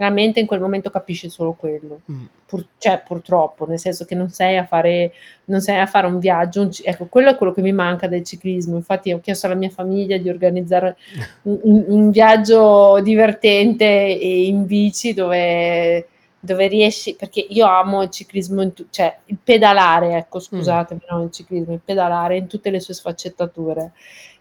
La 0.00 0.10
mente 0.10 0.40
in 0.40 0.46
quel 0.46 0.60
momento 0.60 0.90
capisce 0.90 1.28
solo 1.28 1.52
quello. 1.52 2.00
Mh. 2.04 2.24
Pur 2.46 2.66
cioè 2.78 3.02
purtroppo, 3.06 3.66
nel 3.66 3.78
senso 3.78 4.04
che 4.04 4.14
non 4.14 4.30
sei 4.30 4.56
a 4.56 4.64
fare 4.64 5.12
non 5.46 5.60
sei 5.60 5.78
a 5.78 5.86
fare 5.86 6.06
un 6.06 6.18
viaggio, 6.18 6.62
un 6.62 6.70
ecco, 6.82 7.06
quello 7.06 7.30
è 7.30 7.36
quello 7.36 7.52
che 7.52 7.62
mi 7.62 7.72
manca 7.72 8.08
del 8.08 8.24
ciclismo. 8.24 8.74
Infatti 8.74 9.12
ho 9.12 9.20
chiesto 9.20 9.46
alla 9.46 9.54
mia 9.54 9.70
famiglia 9.70 10.16
di 10.16 10.28
organizzare 10.28 10.96
u 11.42 11.60
un 11.62 11.84
un 11.86 12.10
viaggio 12.10 13.00
divertente 13.02 13.84
e 13.84 14.46
in 14.46 14.66
bici 14.66 15.14
dove 15.14 16.06
dove 16.40 16.66
riesci 16.68 17.14
perché 17.16 17.40
io 17.48 17.66
amo 17.66 18.02
il 18.02 18.10
ciclismo 18.10 18.70
tu 18.72 18.86
cioè 18.90 19.18
il 19.26 19.38
pedalare, 19.42 20.16
ecco 20.16 20.38
Mh. 20.38 20.40
scusatemi, 20.40 21.00
non 21.10 21.22
il 21.22 21.32
ciclismo, 21.32 21.72
il 21.74 21.80
pedalare 21.84 22.36
in 22.36 22.46
tutte 22.46 22.70
le 22.70 22.80
sue 22.80 22.94
sfaccettature, 22.94 23.92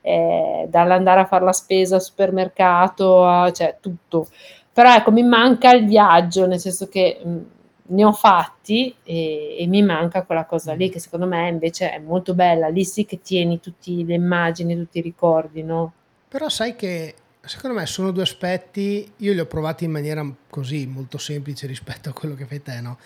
ehm, 0.02 0.66
dall'andare 0.68 1.22
a 1.22 1.26
far 1.26 1.42
la 1.44 1.52
spesa 1.54 1.96
al 1.96 2.02
supermercato 2.02 3.26
a 3.26 3.52
cioè 3.52 3.78
tutto. 3.82 4.28
Però 4.72 4.94
ecco, 4.94 5.12
mi 5.12 5.24
manca 5.24 5.72
il 5.74 5.86
viaggio, 5.88 6.46
nel 6.46 6.60
senso 6.60 6.88
che, 6.88 7.20
mhmm, 7.24 7.46
ne 7.90 8.04
ho 8.04 8.12
fatti 8.12 8.94
e 9.04 9.56
e 9.60 9.66
mi 9.68 9.82
manca 9.82 10.24
quella 10.24 10.46
cosa 10.46 10.74
lì 10.74 10.88
Mh. 10.88 10.92
che 10.92 11.00
secondo 11.00 11.26
me 11.26 11.48
invece 11.50 11.92
è 11.92 12.00
molto 12.00 12.34
bella. 12.36 12.68
Lì 12.68 12.84
sì 12.86 13.06
che 13.06 13.22
tieni 13.22 13.60
tutti 13.60 14.06
le 14.06 14.14
immagini, 14.16 14.76
tutti 14.76 15.00
i 15.00 15.02
ricordi, 15.02 15.64
no? 15.64 15.94
Però 16.30 16.50
sai 16.50 16.76
che 16.76 17.16
secondo 17.48 17.78
me 17.80 17.86
sono 17.86 18.12
2 18.12 18.22
aspetti 18.22 19.12
io 19.18 19.34
li 19.34 19.40
ho 19.40 19.46
provati 19.46 19.86
in 19.86 19.92
maniera, 19.92 20.26
così 20.50 20.86
molto 20.86 21.18
semplice 21.18 21.68
rispetto 21.68 22.10
a 22.10 22.14
quello 22.14 22.36
che 22.36 22.46
fai 22.46 22.62
te, 22.62 22.82
no, 22.82 22.98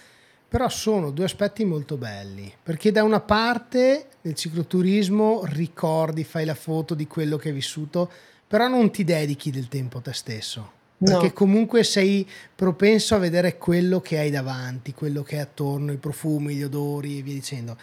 però 0.47 0.67
sono 0.67 1.11
2 1.11 1.23
aspetti 1.23 1.63
molto 1.63 1.95
belli, 1.97 2.53
perché 2.61 2.91
da 2.91 3.03
una 3.03 3.21
parte 3.21 4.07
nel 4.21 4.35
cicloturismo 4.35 5.43
ricordi, 5.45 6.23
fai 6.23 6.45
la 6.45 6.55
foto 6.55 6.93
di 6.93 7.07
quello 7.07 7.37
che 7.37 7.49
hai 7.49 7.53
vissuto, 7.53 8.11
però 8.47 8.67
non 8.67 8.91
ti 8.91 9.03
dedichi 9.03 9.49
del 9.49 9.69
tempo 9.69 9.99
a 9.99 10.01
te 10.01 10.13
stesso, 10.13 10.71
perché 10.97 11.27
No. 11.27 11.33
comunque 11.33 11.83
sei 11.83 12.27
propenso 12.53 13.15
a 13.15 13.19
vedere 13.19 13.57
quello 13.57 14.01
che 14.01 14.19
hai 14.19 14.29
davanti, 14.29 14.93
quello 14.93 15.23
che 15.23 15.35
hai 15.35 15.41
attorno, 15.41 15.93
i 15.93 15.97
profumi, 15.97 16.55
gli 16.55 16.63
odori 16.63 17.19
e 17.19 17.21
via 17.21 17.33
dicendo. 17.33 17.77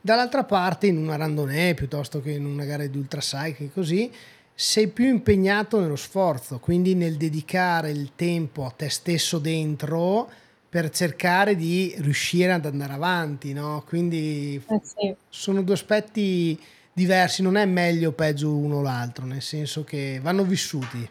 Dall'altra 0.00 0.44
parte 0.44 0.86
in 0.86 0.96
una 0.96 1.16
randonnée 1.16 1.74
piuttosto 1.74 2.20
che 2.20 2.32
in 2.32 2.44
una 2.44 2.64
gara 2.64 2.86
di 2.86 2.98
ultracycling 2.98 3.72
così, 3.72 4.10
sei 4.54 4.88
più 4.88 5.06
impegnato 5.06 5.80
nello 5.80 5.96
sforzo, 5.96 6.58
quindi 6.58 6.94
nel 6.94 7.16
dedicare 7.16 7.90
il 7.90 8.12
tempo 8.14 8.64
a 8.64 8.70
te 8.70 8.88
stesso 8.90 9.38
dentro 9.38 10.30
per 10.68 10.90
cercare 10.90 11.54
di 11.56 11.94
riuscire 11.98 12.52
ad 12.52 12.64
andare 12.66 12.92
avanti, 12.94 13.52
no, 13.52 13.82
quindi 13.86 14.62
Eh 14.66 14.80
sì. 14.82 15.14
sono 15.28 15.62
2 15.62 15.74
aspetti 15.74 16.58
diversi, 16.92 17.42
non 17.42 17.56
è 17.56 17.64
meglio 17.66 18.10
o 18.10 18.12
peggio 18.12 18.54
uno 18.56 18.76
o 18.76 18.82
l'altro, 18.82 19.26
nel 19.26 19.42
senso 19.42 19.84
che 19.84 20.18
vanno 20.22 20.44
vissuti. 20.44 21.08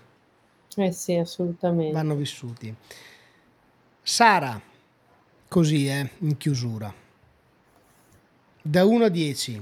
Eh 0.77 0.91
sì, 0.91 1.13
Vanno 1.13 1.21
assolutamente. 1.21 2.15
vissuti. 2.15 2.75
Sara, 4.03 4.59
così 5.47 5.87
eh, 5.87 6.09
in 6.19 6.37
chiusura. 6.37 6.93
Da 8.63 8.85
1 8.85 9.05
a 9.05 9.09
10 9.09 9.61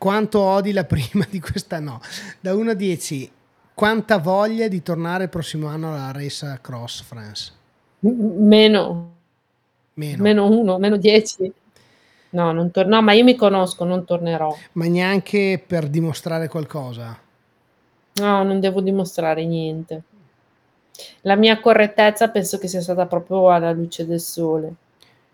quanto 0.00 0.40
odi 0.40 0.72
la 0.72 0.84
prima 0.84 1.26
di 1.28 1.40
questa 1.40 1.78
no, 1.78 2.00
da 2.40 2.54
1 2.54 2.70
a 2.70 2.74
10 2.74 3.30
quanta 3.74 4.18
voglia 4.18 4.66
di 4.68 4.82
tornare 4.82 5.24
il 5.24 5.28
prossimo 5.30 5.66
anno 5.66 5.92
alla 5.92 6.10
Race 6.10 6.46
Across 6.46 7.02
France? 7.02 7.52
M 8.00 8.46
meno. 8.46 9.14
Meno. 9.94 10.22
Meno 10.22 10.48
1, 10.48 10.78
meno 10.78 10.96
10. 10.96 11.52
No, 12.30 12.52
non 12.52 12.70
tor 12.70 12.86
no, 12.86 13.02
ma 13.02 13.12
io 13.12 13.24
mi 13.24 13.34
conosco, 13.34 13.84
non 13.84 14.04
tornerò. 14.04 14.54
Ma 14.72 14.86
neanche 14.86 15.62
per 15.66 15.88
dimostrare 15.88 16.48
qualcosa? 16.48 17.18
No, 18.12 18.42
non 18.42 18.60
devo 18.60 18.80
dimostrare 18.80 19.44
niente. 19.44 20.02
La 21.22 21.36
mia 21.36 21.58
correttezza 21.60 22.28
penso 22.28 22.58
che 22.58 22.68
sia 22.68 22.80
stata 22.80 23.06
proprio 23.06 23.50
alla 23.50 23.72
luce 23.72 24.06
del 24.06 24.20
sole. 24.20 24.74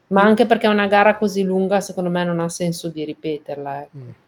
Ma 0.09 0.21
Qui 0.21 0.29
anche 0.29 0.47
perché 0.47 0.69
una 0.69 0.87
gara 0.87 1.17
così 1.17 1.43
lunga 1.43 1.81
secondo 1.81 2.11
me 2.11 2.25
non 2.25 2.39
ha 2.41 2.49
senso 2.49 2.89
di 2.89 3.05
ripeterla, 3.05 3.71
Mh. 3.73 3.81
ecco. 3.81 4.25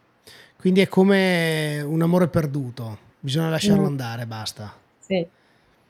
Quindi 0.59 0.81
è 0.81 0.89
come 0.89 1.81
un 1.83 2.03
amore 2.03 2.27
perduto, 2.27 2.99
bisogna 3.21 3.49
lasciarlo 3.49 3.85
Mh. 3.85 3.87
andare, 3.87 4.27
basta. 4.27 4.77
Sì. 4.99 5.25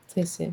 Sì, 0.05 0.23
sì. 0.25 0.53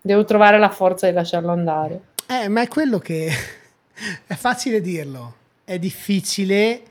Devo 0.00 0.24
trovare 0.24 0.58
la 0.58 0.70
forza 0.70 1.06
di 1.06 1.12
lasciarlo 1.12 1.50
andare. 1.50 2.00
Eh, 2.26 2.48
ma 2.48 2.62
è 2.62 2.68
quello 2.68 2.98
che 2.98 3.28
è 4.26 4.34
facile 4.34 4.80
dirlo, 4.80 5.34
è 5.64 5.78
difficile 5.78 6.82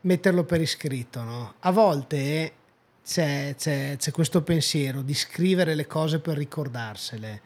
metterlo 0.00 0.42
per 0.42 0.60
iscritto, 0.60 1.22
no, 1.22 1.54
a 1.60 1.70
volte 1.70 2.52
c'è 3.04 3.54
c'è 3.56 3.96
c'è 3.96 4.10
questo 4.10 4.42
pensiero 4.42 5.00
di 5.02 5.14
scrivere 5.14 5.76
le 5.76 5.86
cose 5.86 6.18
per 6.18 6.36
ricordarsele. 6.36 7.40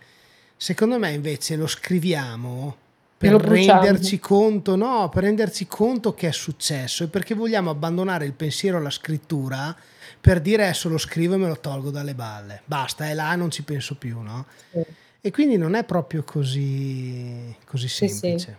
Secondo 0.56 0.98
me 0.98 1.12
invece 1.12 1.56
lo 1.56 1.66
scriviamo 1.66 2.76
per 3.20 3.32
renderci 3.34 4.18
conto 4.18 4.76
no, 4.76 5.10
per 5.10 5.24
renderci 5.24 5.66
conto 5.66 6.14
che 6.14 6.28
è 6.28 6.32
successo 6.32 7.04
e 7.04 7.08
perché 7.08 7.34
vogliamo 7.34 7.68
abbandonare 7.68 8.24
il 8.24 8.32
pensiero 8.32 8.78
alla 8.78 8.88
scrittura 8.88 9.76
per 10.18 10.40
dire: 10.40 10.62
"Adesso 10.64 10.88
lo 10.88 10.96
scrivo 10.96 11.34
e 11.34 11.36
me 11.36 11.46
lo 11.46 11.60
tolgo 11.60 11.90
dalle 11.90 12.14
balle. 12.14 12.62
Basta, 12.64 13.06
è 13.10 13.12
là, 13.12 13.34
non 13.36 13.50
ci 13.50 13.62
penso 13.62 13.96
più", 13.96 14.20
no, 14.20 14.46
Sì. 14.72 14.80
e 15.20 15.30
quindi 15.30 15.58
non 15.58 15.74
è 15.74 15.84
proprio 15.84 16.22
così 16.24 17.54
così 17.66 17.88
Sì, 17.88 18.08
sì. 18.08 18.14
semplice. 18.20 18.56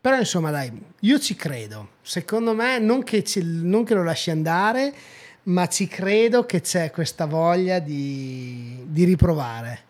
Però 0.00 0.16
insomma 0.16 0.50
dai, 0.50 0.72
io 1.00 1.18
ci 1.18 1.34
credo. 1.36 1.90
Secondo 2.00 2.54
me 2.54 2.78
non 2.78 3.02
che 3.02 3.22
ci 3.22 3.42
non 3.44 3.84
che 3.84 3.92
lo 3.92 4.02
lasci 4.02 4.30
andare, 4.30 4.94
ma 5.42 5.66
ci 5.68 5.86
credo 5.88 6.46
che 6.46 6.62
c'è 6.62 6.90
questa 6.90 7.26
voglia 7.26 7.80
di 7.80 8.82
di 8.86 9.04
riprovare. 9.04 9.88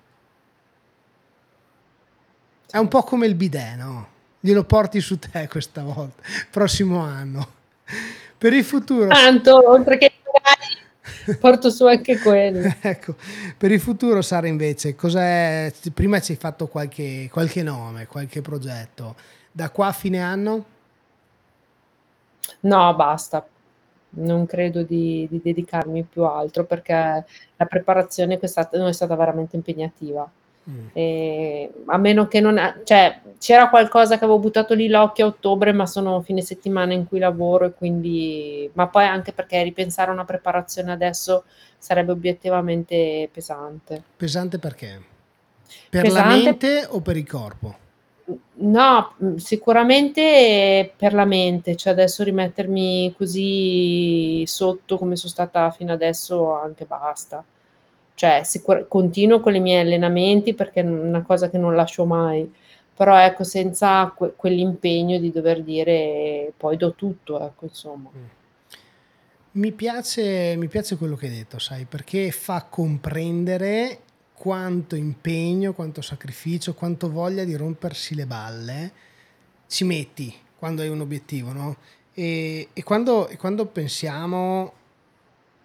È 2.71 2.79
un 2.79 2.89
po' 2.89 3.03
come 3.03 3.27
il 3.27 3.35
bidet, 3.35 3.77
no, 3.77 4.07
glielo 4.39 4.65
porti 4.65 5.01
su 5.01 5.19
te 5.19 5.49
questa 5.49 5.83
volta, 5.83 6.23
prossimo 6.51 7.01
anno. 7.01 7.59
Per 8.39 8.53
il 8.53 8.65
futuro 8.65 9.09
Tanto 9.09 9.69
oltre 9.69 9.99
che 9.99 10.13
porto 11.39 11.71
su 11.71 11.85
anche 11.87 12.19
quello. 12.19 12.73
Ecco, 12.81 13.17
per 13.57 13.73
il 13.73 13.81
futuro 13.81 14.23
Sara 14.23 14.47
invece 14.47 14.95
cos'è 14.95 15.73
prima 15.93 16.21
ci 16.21 16.33
hai 16.33 16.39
fatto 16.39 16.69
qualche 16.69 17.29
qualche 17.31 17.63
nome, 17.63 18.07
qualche 18.07 18.41
progetto. 18.41 19.17
Da 19.53 19.71
qua 19.71 19.89
a 19.89 19.93
fine 19.93 20.23
anno? 20.23 20.65
No, 22.61 22.95
basta. 22.95 23.45
Non 24.13 24.47
credo 24.47 24.83
di 24.83 25.27
di 25.31 25.41
dedicarmi 25.43 26.05
più 26.05 26.23
a 26.25 26.39
altro 26.39 26.65
perché 26.65 27.25
la 27.57 27.67
preparazione 27.67 28.39
quest'anno 28.39 28.87
è 28.87 28.93
stata 28.93 29.15
veramente 29.17 29.57
impegnativa. 29.57 30.31
Ehm, 30.93 31.71
a 31.87 31.97
meno 31.99 32.27
che 32.27 32.41
non 32.41 32.59
a 32.59 32.77
cioè 32.85 33.21
c'era 33.39 33.69
qualcosa 33.69 34.19
che 34.19 34.25
avevo 34.25 34.39
buttato 34.39 34.75
lì 34.75 34.89
l'occhio 34.89 35.27
a 35.27 35.29
ottobre, 35.29 35.73
ma 35.73 35.87
sono 35.87 36.21
fine 36.21 36.43
settimana 36.43 36.93
in 36.93 37.07
cui 37.07 37.19
lavoro 37.19 37.67
e 37.67 37.73
quindi 37.73 38.69
ma 38.75 38.89
poi 38.89 39.05
anche 39.07 39.33
perché 39.33 39.63
ripensare 39.63 40.11
a 40.11 40.15
una 40.15 40.25
preparazione 40.25 40.93
adesso 40.93 41.45
sarebbe 41.79 42.13
obiettivamente 42.13 43.29
pesante. 43.33 44.03
Pesante 44.17 44.59
perché? 44.59 45.01
Per 45.89 46.03
la 46.03 46.09
Pesante 46.09 46.43
mente 46.43 46.87
o 46.91 47.01
per 47.01 47.17
il 47.17 47.27
corpo? 47.27 47.77
No, 48.53 49.15
mhmm, 49.17 49.37
sicuramente 49.37 50.93
per 50.97 51.15
la 51.15 51.25
mente, 51.25 51.77
cioè 51.77 51.93
adesso 51.93 52.23
rimettermi 52.23 53.15
così 53.17 54.45
sotto 54.47 54.99
come 54.99 55.17
so 55.17 55.29
stata 55.29 55.71
fino 55.71 55.93
adesso 55.93 56.55
anche 56.55 56.85
basta. 56.85 57.43
Cioè 58.21 58.43
sicur 58.45 58.87
continuo 58.87 59.41
con 59.41 59.55
i 59.55 59.61
miei 59.61 59.81
allenamenti 59.81 60.53
perché 60.53 60.83
è 60.83 60.85
una 60.85 61.23
cosa 61.23 61.49
che 61.49 61.57
non 61.57 61.75
lascio 61.75 62.05
mai, 62.05 62.53
però 62.95 63.19
ecco 63.19 63.45
senza 63.45 64.13
que 64.15 64.35
quell'impegno 64.37 65.19
di 65.19 65.33
dover 65.33 65.63
dire: 65.63 66.53
"Poi 66.55 66.77
do 66.77 66.93
tutto", 66.93 67.41
ecco 67.41 67.65
insomma. 67.65 68.11
Mh. 68.13 68.19
Mi 69.53 69.73
piace 69.73 70.55
mi 70.57 70.69
piace 70.69 70.97
quello 70.99 71.17
che 71.17 71.29
hai 71.29 71.33
detto 71.33 71.59
sai, 71.59 71.87
perché 71.87 72.31
fa 72.31 72.67
comprendere 72.69 74.01
quanto 74.35 74.97
impegno, 74.97 75.73
quanto 75.73 76.03
sacrificio, 76.03 76.75
quanto 76.75 77.11
voglia 77.11 77.45
di 77.45 77.57
rompersi 77.57 78.15
le 78.15 78.27
balle 78.27 78.93
ci 79.67 79.85
metti 79.85 80.31
quando 80.59 80.83
hai 80.83 80.89
un 80.89 81.01
obiettivo, 81.01 81.53
no, 81.53 81.77
e 82.13 82.69
e 82.75 82.83
quando 82.83 83.29
e 83.29 83.39
quando 83.39 83.65
pensiamo 83.65 84.73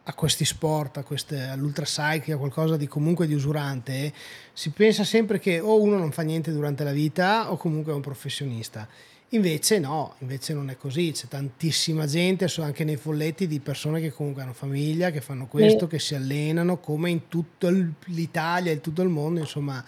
a 0.08 0.14
questi 0.14 0.46
sport, 0.46 0.98
a 0.98 1.04
queste 1.04 1.42
all'ultracycling, 1.42 2.36
a 2.36 2.38
qualcosa 2.38 2.78
di 2.78 2.88
comunque 2.88 3.26
di 3.26 3.34
usurante, 3.34 4.14
si 4.54 4.70
pensa 4.70 5.04
sempre 5.04 5.40
che 5.40 5.60
o 5.60 5.82
uno 5.82 5.98
non 5.98 6.12
fa 6.12 6.22
niente 6.22 6.52
durante 6.52 6.84
la 6.84 6.92
vita 6.92 7.52
o 7.52 7.58
comunque 7.58 7.92
è 7.92 7.96
un 7.96 8.02
professionista. 8.02 8.88
Invece 9.30 9.80
no, 9.80 10.14
invece 10.20 10.54
non 10.54 10.70
è 10.70 10.78
così, 10.78 11.12
c'è 11.12 11.28
tantissima 11.28 12.06
gente, 12.06 12.48
anche 12.58 12.84
nei 12.84 12.96
folletti, 12.96 13.48
di 13.48 13.60
persone 13.60 14.00
che 14.00 14.12
comunque 14.12 14.44
hanno 14.44 14.54
famiglia, 14.54 15.10
che 15.10 15.20
fanno 15.20 15.48
questo, 15.48 15.88
che 15.88 15.98
si 15.98 16.14
allenano 16.14 16.78
come 16.78 17.10
in 17.10 17.28
tutto 17.28 17.68
il 17.68 17.92
l'Italia 18.06 18.72
e 18.72 18.82
tutto 18.82 19.02
il 19.02 19.10
mondo, 19.10 19.40
insomma 19.40 19.84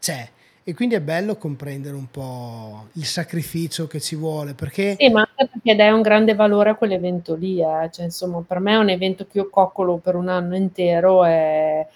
c'è. 0.00 0.28
E 0.64 0.74
quindi 0.74 0.96
è 0.96 1.00
bello 1.00 1.36
comprendere 1.36 1.94
un 1.94 2.10
po' 2.10 2.88
il 2.94 3.06
sacrificio 3.06 3.86
che 3.86 4.00
ci 4.00 4.16
vuole, 4.16 4.54
perché 4.54 4.96
Sì, 4.98 5.08
ma 5.08 5.26
perché 5.48 5.76
dai 5.76 5.92
un 5.92 6.02
grande 6.02 6.34
valore 6.34 6.70
a 6.70 6.74
quell'evento 6.74 7.34
lì, 7.34 7.60
eh, 7.60 7.90
cioè 7.92 8.04
insomma 8.04 8.42
per 8.46 8.58
me 8.58 8.72
è 8.72 8.76
un 8.76 8.88
evento 8.88 9.26
che 9.26 9.38
io 9.38 9.48
coccolo 9.48 9.96
per 9.96 10.16
1 10.16 10.30
anno 10.30 10.56
intero, 10.56 11.24
è 11.24 11.86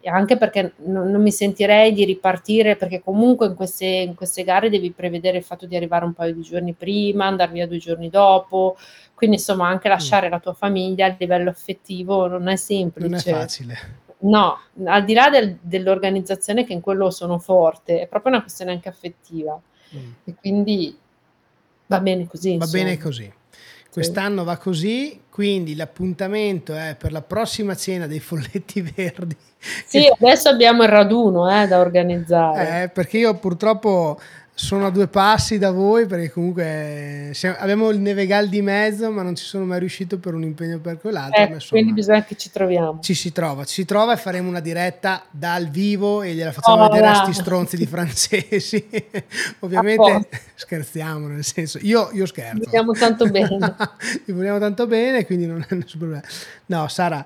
è 0.00 0.08
anche 0.08 0.38
perché 0.38 0.72
non, 0.86 1.10
non 1.10 1.20
mi 1.20 1.30
sentirei 1.30 1.92
di 1.92 2.04
ripartire, 2.06 2.76
perché 2.76 3.02
comunque 3.02 3.46
in 3.46 3.54
queste, 3.54 3.84
in 3.84 4.14
queste 4.14 4.44
gare 4.44 4.70
devi 4.70 4.90
prevedere 4.92 5.36
il 5.36 5.44
fatto 5.44 5.66
di 5.66 5.76
arrivare 5.76 6.06
un 6.06 6.14
paio 6.14 6.32
di 6.32 6.40
giorni 6.40 6.72
prima, 6.72 7.26
andare 7.26 7.52
via 7.52 7.66
due 7.66 7.76
giorni 7.76 8.08
dopo, 8.08 8.78
quindi 9.14 9.36
insomma 9.36 9.68
anche 9.68 9.88
mm. 9.88 9.92
lasciare 9.92 10.28
mm. 10.28 10.30
la 10.30 10.40
tua 10.40 10.54
famiglia 10.54 11.06
a 11.06 11.14
livello 11.18 11.50
affettivo 11.50 12.26
non 12.26 12.48
è 12.48 12.56
semplice. 12.56 13.08
Non 13.08 13.18
è 13.18 13.40
facile. 13.40 13.78
No, 14.22 14.58
al 14.84 15.04
di 15.04 15.12
là 15.12 15.28
del, 15.28 15.58
dell'organizzazione 15.60 16.64
che 16.64 16.72
in 16.72 16.80
quello 16.80 17.10
sono 17.10 17.38
forte, 17.38 18.00
è 18.00 18.06
proprio 18.06 18.32
una 18.32 18.40
questione 18.42 18.72
anche 18.72 18.88
affettiva. 18.88 19.60
Mm. 19.94 20.12
E 20.24 20.34
quindi 20.34 20.96
va 21.90 22.00
bene 22.00 22.26
così. 22.28 22.56
Va 22.56 22.64
insomma. 22.64 22.82
bene 22.84 22.98
così. 22.98 23.32
Quest'anno 23.92 24.44
va 24.44 24.56
così, 24.56 25.22
quindi 25.28 25.74
l'appuntamento 25.74 26.76
è 26.76 26.94
per 26.96 27.10
la 27.10 27.22
prossima 27.22 27.74
cena 27.74 28.06
dei 28.06 28.20
folletti 28.20 28.80
verdi. 28.94 29.36
Sì, 29.84 30.06
adesso 30.06 30.48
abbiamo 30.48 30.84
il 30.84 30.88
raduno 30.88 31.50
eh, 31.50 31.66
da 31.66 31.80
organizzare. 31.80 32.84
Eh, 32.84 32.88
perché 32.90 33.18
io 33.18 33.34
purtroppo 33.34 34.20
sono 34.60 34.86
a 34.86 34.90
due 34.90 35.08
passi 35.08 35.56
da 35.56 35.70
voi 35.70 36.06
perché 36.06 36.30
comunque 36.30 37.30
siamo, 37.32 37.56
abbiamo 37.58 37.88
il 37.88 37.98
Nevegal 37.98 38.48
di 38.48 38.60
mezzo 38.60 39.10
ma 39.10 39.22
non 39.22 39.34
ci 39.34 39.44
sono 39.44 39.64
mai 39.64 39.78
riuscito 39.78 40.18
per 40.18 40.34
un 40.34 40.42
impegno 40.42 40.78
per 40.80 40.98
quell'altro. 40.98 41.42
Eh, 41.42 41.56
quindi 41.68 41.92
bisogna 41.92 42.24
che 42.24 42.36
ci 42.36 42.50
troviamo. 42.50 42.98
Ci 43.00 43.14
si 43.14 43.32
trova, 43.32 43.64
ci 43.64 43.74
si 43.74 43.84
trova 43.86 44.12
e 44.12 44.16
faremo 44.18 44.48
una 44.48 44.60
diretta 44.60 45.24
dal 45.30 45.68
vivo 45.68 46.20
e 46.22 46.34
gliela 46.34 46.52
facciamo 46.52 46.84
oh, 46.84 46.88
vedere 46.88 47.06
a 47.06 47.14
sti 47.14 47.32
stronzi 47.32 47.76
di 47.78 47.86
francesi. 47.86 48.86
Ovviamente 49.60 50.28
scherziamo, 50.54 51.26
nel 51.26 51.44
senso, 51.44 51.78
io, 51.80 52.10
io 52.12 52.26
scherzo. 52.26 52.58
Li 52.58 52.64
vogliamo 52.66 52.92
tanto 52.92 53.26
bene. 53.26 53.58
Li 54.26 54.32
vogliamo 54.32 54.58
tanto 54.58 54.86
bene, 54.86 55.24
quindi 55.24 55.46
non 55.46 55.64
è 55.66 55.74
nessun 55.74 55.98
problema. 55.98 56.22
No, 56.66 56.86
Sara 56.88 57.24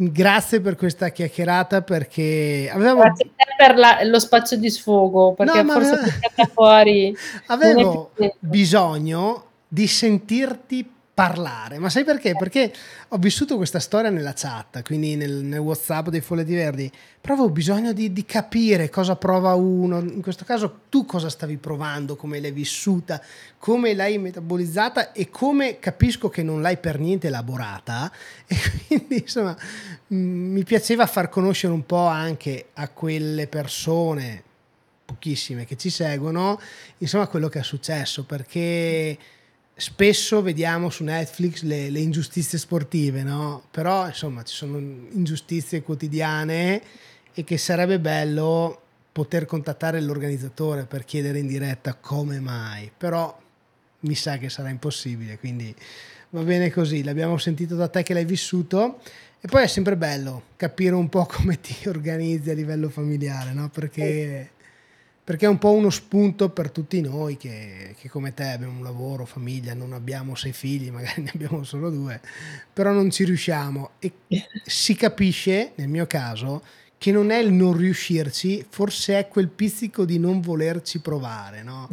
Grazie 0.00 0.60
per 0.60 0.76
questa 0.76 1.08
chiacchierata 1.08 1.82
perché 1.82 2.70
avevamo... 2.72 3.00
Grazie 3.00 3.30
per 3.56 3.76
la, 3.76 3.98
lo 4.04 4.20
spazio 4.20 4.56
di 4.56 4.70
sfogo 4.70 5.34
perché 5.34 5.60
no, 5.62 5.72
forse 5.72 5.90
aveva... 5.98 6.52
fuori... 6.52 7.16
Avevo 7.46 8.12
bisogno 8.38 9.46
di 9.66 9.88
sentirti 9.88 10.88
parlare. 11.18 11.78
Ma 11.80 11.90
sai 11.90 12.04
perché? 12.04 12.34
Perché 12.38 12.72
ho 13.08 13.16
vissuto 13.16 13.56
questa 13.56 13.80
storia 13.80 14.08
nella 14.08 14.34
chat, 14.36 14.84
quindi 14.84 15.16
nel, 15.16 15.42
nel 15.42 15.58
WhatsApp 15.58 16.10
dei 16.10 16.20
Folletti 16.20 16.54
Verdi, 16.54 16.92
però 17.20 17.34
avevo 17.34 17.50
bisogno 17.50 17.92
di, 17.92 18.12
di, 18.12 18.24
capire 18.24 18.88
cosa 18.88 19.16
prova 19.16 19.52
uno. 19.54 19.98
In 19.98 20.22
questo 20.22 20.44
caso 20.44 20.82
tu 20.88 21.06
cosa 21.06 21.28
stavi 21.28 21.56
provando, 21.56 22.14
come 22.14 22.38
l'hai 22.38 22.52
vissuta, 22.52 23.20
come 23.58 23.94
l'hai 23.94 24.16
metabolizzata 24.18 25.10
e 25.10 25.28
come 25.28 25.80
capisco 25.80 26.28
che 26.28 26.44
non 26.44 26.62
l'hai 26.62 26.76
per 26.76 27.00
niente 27.00 27.26
elaborata. 27.26 28.12
E 28.46 28.56
quindi 28.86 29.22
insomma 29.22 29.56
mi 30.08 30.62
piaceva 30.62 31.06
far 31.06 31.28
conoscere 31.28 31.72
un 31.72 31.84
po' 31.84 32.06
anche 32.06 32.68
a 32.74 32.88
quelle 32.90 33.48
persone, 33.48 34.42
pochissime 35.04 35.64
che 35.64 35.76
ci 35.76 35.90
seguono, 35.90 36.60
insomma 36.98 37.26
quello 37.26 37.48
che 37.48 37.58
è 37.58 37.64
successo, 37.64 38.24
perché 38.24 39.18
spesso 39.78 40.42
vediamo 40.42 40.90
su 40.90 41.04
Netflix 41.04 41.62
le, 41.62 41.88
le, 41.88 42.00
ingiustizie 42.00 42.58
sportive, 42.58 43.22
no? 43.22 43.62
Però 43.70 44.06
insomma 44.06 44.42
ci 44.42 44.54
sono 44.54 44.76
ingiustizie 44.78 45.82
quotidiane 45.82 46.82
e 47.32 47.44
che 47.44 47.56
sarebbe 47.58 48.00
bello 48.00 48.82
poter 49.12 49.46
contattare 49.46 50.00
l'organizzatore 50.00 50.84
per 50.84 51.04
chiedere 51.04 51.38
in 51.38 51.46
diretta 51.46 51.94
come 51.94 52.40
mai, 52.40 52.90
però 52.96 53.40
mi 54.00 54.14
sa 54.16 54.36
che 54.36 54.48
sarà 54.48 54.68
impossibile, 54.68 55.38
quindi 55.38 55.72
va 56.30 56.42
bene 56.42 56.72
così, 56.72 57.04
l'abbiamo 57.04 57.38
sentito 57.38 57.76
da 57.76 57.86
te 57.86 58.02
che 58.02 58.14
l'hai 58.14 58.24
vissuto 58.24 59.00
e 59.40 59.46
poi 59.46 59.62
è 59.62 59.66
sempre 59.68 59.96
bello 59.96 60.42
capire 60.56 60.96
un 60.96 61.08
po' 61.08 61.24
come 61.30 61.60
ti 61.60 61.88
organizzi 61.88 62.50
a 62.50 62.54
livello 62.54 62.88
familiare, 62.88 63.52
no? 63.52 63.68
Perché 63.68 64.50
perché 65.28 65.44
è 65.44 65.48
un 65.50 65.58
po' 65.58 65.72
uno 65.72 65.90
spunto 65.90 66.48
per 66.48 66.70
tutti 66.70 67.02
noi 67.02 67.36
che, 67.36 67.94
che, 67.98 68.08
come 68.08 68.32
te 68.32 68.44
abbiamo 68.44 68.78
un 68.78 68.82
lavoro, 68.82 69.26
famiglia, 69.26 69.74
non 69.74 69.92
abbiamo 69.92 70.34
sei 70.34 70.54
figli, 70.54 70.88
magari 70.90 71.20
ne 71.20 71.32
abbiamo 71.34 71.64
solo 71.64 71.90
due, 71.90 72.18
però 72.72 72.92
non 72.92 73.10
ci 73.10 73.24
riusciamo 73.24 73.90
e 73.98 74.10
si 74.64 74.94
capisce, 74.94 75.72
nel 75.74 75.88
mio 75.88 76.06
caso, 76.06 76.62
che 76.96 77.12
non 77.12 77.30
è 77.30 77.36
il 77.36 77.52
non 77.52 77.76
riuscirci, 77.76 78.64
forse 78.70 79.18
è 79.18 79.28
quel 79.28 79.48
pizzico 79.48 80.06
di 80.06 80.18
non 80.18 80.40
volerci 80.40 80.98
provare, 81.00 81.62
no? 81.62 81.90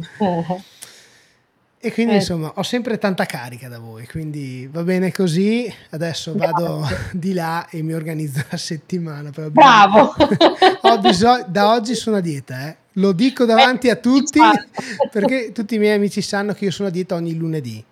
E 1.86 1.92
quindi 1.92 2.14
eh. 2.14 2.16
insomma 2.16 2.50
ho 2.56 2.64
sempre 2.64 2.98
tanta 2.98 3.26
carica 3.26 3.68
da 3.68 3.78
voi, 3.78 4.08
quindi 4.08 4.68
va 4.68 4.82
bene 4.82 5.12
così, 5.12 5.72
adesso 5.90 6.34
vado 6.34 6.84
di 7.12 7.32
là 7.32 7.68
e 7.70 7.80
mi 7.80 7.92
organizzo 7.92 8.44
la 8.50 8.56
settimana. 8.56 9.30
Bravo! 9.52 10.12
bisogno, 11.00 11.44
da 11.46 11.70
oggi 11.70 11.94
sono 11.94 12.16
a 12.16 12.20
dieta, 12.20 12.66
eh. 12.66 12.76
lo 12.94 13.12
dico 13.12 13.44
davanti 13.44 13.88
a 13.88 13.94
tutti 13.94 14.40
perché 15.12 15.52
tutti 15.52 15.76
i 15.76 15.78
miei 15.78 15.94
amici 15.94 16.22
sanno 16.22 16.54
che 16.54 16.64
io 16.64 16.72
sono 16.72 16.88
a 16.88 16.90
dieta 16.90 17.14
ogni 17.14 17.36
lunedì. 17.36 17.84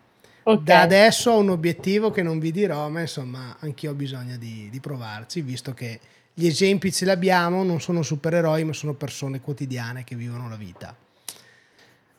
Okay. 0.43 0.65
Da 0.65 0.81
adesso 0.81 1.31
ho 1.31 1.39
un 1.39 1.51
obiettivo 1.51 2.11
che 2.11 2.25
non 2.25 2.41
vi 2.41 2.51
dirò, 2.51 2.89
ma 2.89 3.01
insomma 3.01 3.59
anch'io 3.61 3.93
ho 3.93 3.95
bisogno 3.95 4.37
di, 4.37 4.67
di 4.73 4.81
provarci, 4.81 5.41
visto 5.41 5.73
che 5.73 6.01
gli 6.35 6.49
esempi 6.49 6.91
ce 6.91 7.05
li 7.05 7.13
abbiamo, 7.13 7.63
non 7.63 7.81
sono 7.81 8.03
supereroi, 8.03 8.65
ma 8.65 8.73
sono 8.73 8.95
persone 8.95 9.41
quotidiane 9.41 10.03
che 10.03 10.17
vivono 10.17 10.49
la 10.49 10.57
vita. 10.57 10.97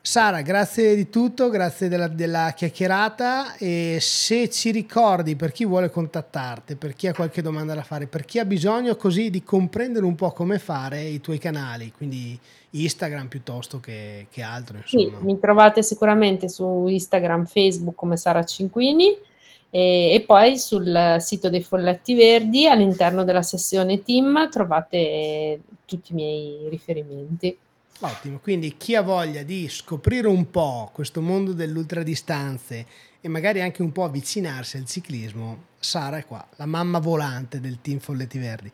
Sara, 0.06 0.40
grazie 0.40 0.94
di 0.94 1.10
tutto, 1.10 1.48
grazie 1.48 1.88
della, 1.88 2.06
della, 2.06 2.52
chiacchierata 2.54 3.56
e 3.56 3.98
se 4.00 4.48
ci 4.48 4.70
ricordi 4.70 5.34
per 5.34 5.50
chi 5.50 5.64
vuole 5.64 5.90
contattarti, 5.90 6.76
per 6.76 6.94
chi 6.94 7.08
ha 7.08 7.12
qualche 7.12 7.42
domanda 7.42 7.74
da 7.74 7.82
fare, 7.82 8.06
per 8.06 8.24
chi 8.24 8.38
ha 8.38 8.44
bisogno 8.44 8.94
così 8.94 9.30
di 9.30 9.42
comprendere 9.42 10.06
un 10.06 10.14
po' 10.14 10.30
come 10.30 10.60
fare 10.60 11.02
i 11.02 11.20
tuoi 11.20 11.38
canali, 11.38 11.90
quindi 11.90 12.38
Instagram 12.70 13.26
piuttosto 13.26 13.80
che, 13.80 14.28
che 14.30 14.42
altro. 14.42 14.76
Insomma. 14.76 15.18
Sì, 15.18 15.24
mi 15.24 15.40
trovate 15.40 15.82
sicuramente 15.82 16.48
su 16.48 16.86
Instagram, 16.86 17.46
Facebook 17.46 17.96
come 17.96 18.16
Sara 18.16 18.44
Cinquini 18.44 19.08
e, 19.70 20.12
e 20.14 20.20
poi 20.24 20.56
sul 20.56 21.16
sito 21.18 21.50
dei 21.50 21.64
Folletti 21.64 22.14
Verdi 22.14 22.68
all'interno 22.68 23.24
della 23.24 23.42
sessione 23.42 24.04
team 24.04 24.48
trovate 24.50 25.58
tutti 25.84 26.12
i 26.12 26.14
miei 26.14 26.68
riferimenti. 26.68 27.58
Ottimo, 28.00 28.38
quindi 28.38 28.76
chi 28.76 28.94
ha 28.94 29.02
voglia 29.02 29.42
di 29.42 29.68
scoprire 29.68 30.28
un 30.28 30.50
po' 30.50 30.90
questo 30.92 31.22
mondo 31.22 31.52
dell'ultradistanze 31.52 32.86
e 33.20 33.28
magari 33.28 33.62
anche 33.62 33.82
un 33.82 33.90
po' 33.90 34.04
avvicinarsi 34.04 34.76
al 34.76 34.84
ciclismo, 34.84 35.64
Sara 35.78 36.18
è 36.18 36.26
qua, 36.26 36.46
la 36.56 36.66
mamma 36.66 36.98
volante 36.98 37.60
del 37.60 37.80
team 37.80 37.98
Folletti 37.98 38.38
Verdi. 38.38 38.70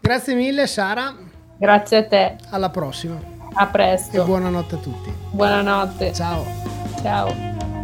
Grazie 0.00 0.34
mille 0.34 0.66
Sara. 0.66 1.16
Grazie 1.56 1.96
a 1.96 2.06
te. 2.06 2.36
Alla 2.50 2.70
prossima. 2.70 3.20
A 3.54 3.66
presto. 3.66 4.22
E 4.22 4.24
buonanotte 4.24 4.74
a 4.76 4.78
tutti. 4.78 5.12
Buonanotte. 5.30 6.12
Ciao. 6.12 6.44
Ciao. 7.02 7.77